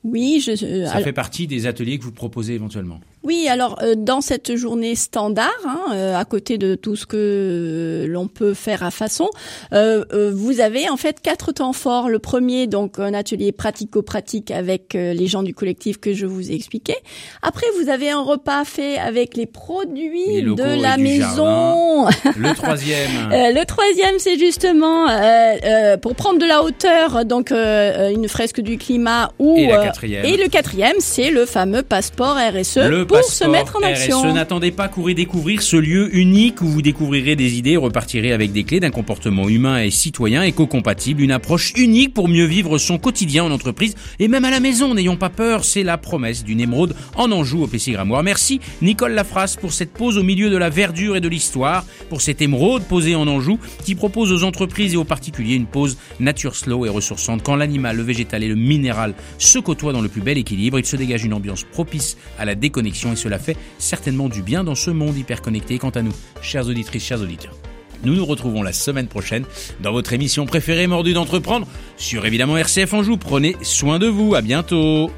Oui, 0.03 0.39
je, 0.45 0.55
Ça 0.55 0.91
alors- 0.91 1.03
fait 1.03 1.13
partie 1.13 1.47
des 1.47 1.65
ateliers 1.65 1.97
que 1.97 2.03
vous 2.03 2.11
proposez 2.11 2.53
éventuellement. 2.53 2.99
Oui. 3.25 3.47
Alors 3.49 3.79
euh, 3.81 3.95
dans 3.97 4.21
cette 4.21 4.55
journée 4.55 4.95
standard, 4.95 5.51
hein, 5.65 5.79
euh, 5.93 6.15
à 6.15 6.25
côté 6.25 6.57
de 6.57 6.75
tout 6.75 6.95
ce 6.95 7.05
que 7.05 8.05
l'on 8.07 8.27
peut 8.27 8.53
faire 8.53 8.83
à 8.83 8.91
façon, 8.91 9.29
euh, 9.73 10.05
euh, 10.13 10.31
vous 10.33 10.59
avez 10.59 10.89
en 10.89 10.97
fait 10.97 11.21
quatre 11.21 11.51
temps 11.51 11.73
forts. 11.73 12.09
Le 12.09 12.19
premier, 12.19 12.67
donc 12.67 12.99
un 12.99 13.13
atelier 13.13 13.51
pratico-pratique 13.51 14.51
avec 14.51 14.95
euh, 14.95 15.13
les 15.13 15.27
gens 15.27 15.43
du 15.43 15.53
collectif 15.53 15.99
que 15.99 16.13
je 16.13 16.25
vous 16.25 16.51
ai 16.51 16.55
expliqué. 16.55 16.95
Après, 17.41 17.65
vous 17.81 17.89
avez 17.89 18.09
un 18.09 18.21
repas 18.21 18.63
fait 18.65 18.97
avec 18.97 19.35
les 19.35 19.45
produits 19.45 20.25
Les 20.27 20.41
de 20.43 20.81
la 20.81 20.97
maison. 20.97 22.05
Le 22.37 22.53
troisième. 22.55 23.31
Euh, 23.31 23.51
le 23.51 23.65
troisième, 23.65 24.15
c'est 24.19 24.37
justement 24.37 25.09
euh, 25.09 25.55
euh, 25.63 25.97
pour 25.97 26.15
prendre 26.15 26.39
de 26.39 26.45
la 26.45 26.63
hauteur, 26.63 27.25
donc 27.25 27.51
euh, 27.51 28.09
une 28.09 28.27
fresque 28.27 28.61
du 28.61 28.77
climat 28.77 29.31
ou 29.39 29.55
Et 29.57 29.67
la 29.67 29.79
euh, 29.79 29.83
quatrième. 29.85 30.25
et 30.25 30.37
le 30.37 30.47
quatrième, 30.47 30.95
c'est 30.99 31.31
le 31.31 31.45
fameux 31.45 31.83
passeport 31.83 32.35
RSE 32.35 32.77
le 32.77 33.05
pour 33.21 33.31
se 33.31 33.43
mettre 33.45 33.77
en 33.77 33.81
action. 33.81 34.21
RSE. 34.21 34.33
N'attendez 34.33 34.71
pas, 34.71 34.87
courez 34.87 35.13
découvrir 35.13 35.61
ce 35.61 35.77
lieu 35.77 36.15
unique 36.15 36.61
où 36.61 36.67
vous 36.67 36.81
découvrirez 36.81 37.35
des 37.35 37.57
idées 37.57 37.71
et 37.71 37.77
repartirez 37.77 38.31
avec 38.31 38.51
des 38.51 38.63
clés 38.63 38.79
d'un 38.79 38.91
comportement 38.91 39.47
humain 39.47 39.81
et 39.81 39.91
citoyen 39.91 40.43
éco-compatible, 40.43 41.21
une 41.21 41.31
approche 41.31 41.73
unique 41.75 42.13
pour 42.13 42.27
mieux 42.27 42.45
vivre 42.45 42.77
son 42.77 42.97
quotidien 42.97 43.43
en 43.43 43.51
entreprise 43.51 43.95
et 44.19 44.27
même 44.27 44.45
à 44.45 44.51
la 44.51 44.59
maison. 44.59 44.93
N'ayons 44.93 45.17
pas 45.17 45.29
peur, 45.29 45.63
c'est 45.63 45.83
la 45.83 45.97
promesse 45.97 46.43
d'une 46.43 46.59
émeraude 46.59 46.95
en 47.15 47.31
Anjou 47.31 47.63
au 47.63 47.67
PC 47.67 47.91
Grammoire. 47.91 48.23
Merci 48.23 48.59
Nicole 48.81 49.13
Lafrasse 49.13 49.55
pour 49.55 49.73
cette 49.73 49.93
pause 49.93 50.17
au 50.17 50.23
milieu 50.23 50.49
de 50.49 50.57
la 50.57 50.69
verdure 50.69 51.15
et 51.15 51.21
de 51.21 51.27
l'histoire, 51.27 51.85
pour 52.09 52.21
cette 52.21 52.41
émeraude 52.41 52.83
posée 52.83 53.15
en 53.15 53.27
Anjou 53.27 53.59
qui 53.83 53.95
propose 53.95 54.31
aux 54.31 54.43
entreprises 54.43 54.93
et 54.93 54.97
aux 54.97 55.03
particuliers 55.03 55.55
une 55.55 55.67
pause 55.67 55.97
nature 56.19 56.55
slow 56.55 56.85
et 56.85 56.89
ressourçante. 56.89 57.43
Quand 57.43 57.55
l'animal, 57.55 57.97
le 57.97 58.03
végétal 58.03 58.43
et 58.43 58.47
le 58.47 58.55
minéral 58.55 59.13
se 59.37 59.59
côtoient 59.59 59.93
dans 59.93 60.01
le 60.01 60.09
plus 60.09 60.21
bel 60.21 60.37
équilibre, 60.37 60.79
il 60.79 60.85
se 60.85 60.95
dégage 60.95 61.23
une 61.23 61.33
ambiance 61.33 61.63
propice 61.63 62.17
à 62.37 62.45
la 62.45 62.55
déconnexion 62.55 63.04
et 63.13 63.15
cela 63.15 63.39
fait 63.39 63.57
certainement 63.77 64.29
du 64.29 64.41
bien 64.41 64.63
dans 64.63 64.75
ce 64.75 64.91
monde 64.91 65.17
hyper 65.17 65.41
connecté. 65.41 65.79
Quant 65.79 65.89
à 65.89 66.01
nous, 66.01 66.13
chères 66.41 66.67
auditrices, 66.67 67.03
chers 67.05 67.21
auditeurs, 67.21 67.55
Nous 68.03 68.13
nous 68.13 68.25
retrouvons 68.25 68.61
la 68.61 68.73
semaine 68.73 69.07
prochaine 69.07 69.45
dans 69.81 69.91
votre 69.91 70.13
émission 70.13 70.45
préférée 70.45 70.85
Mordu 70.85 71.13
d'entreprendre 71.13 71.67
sur 71.97 72.25
évidemment 72.25 72.57
RCF 72.57 72.93
Anjou. 72.93 73.17
Prenez 73.17 73.55
soin 73.61 73.99
de 73.99 74.07
vous. 74.07 74.35
À 74.35 74.41
bientôt. 74.41 75.09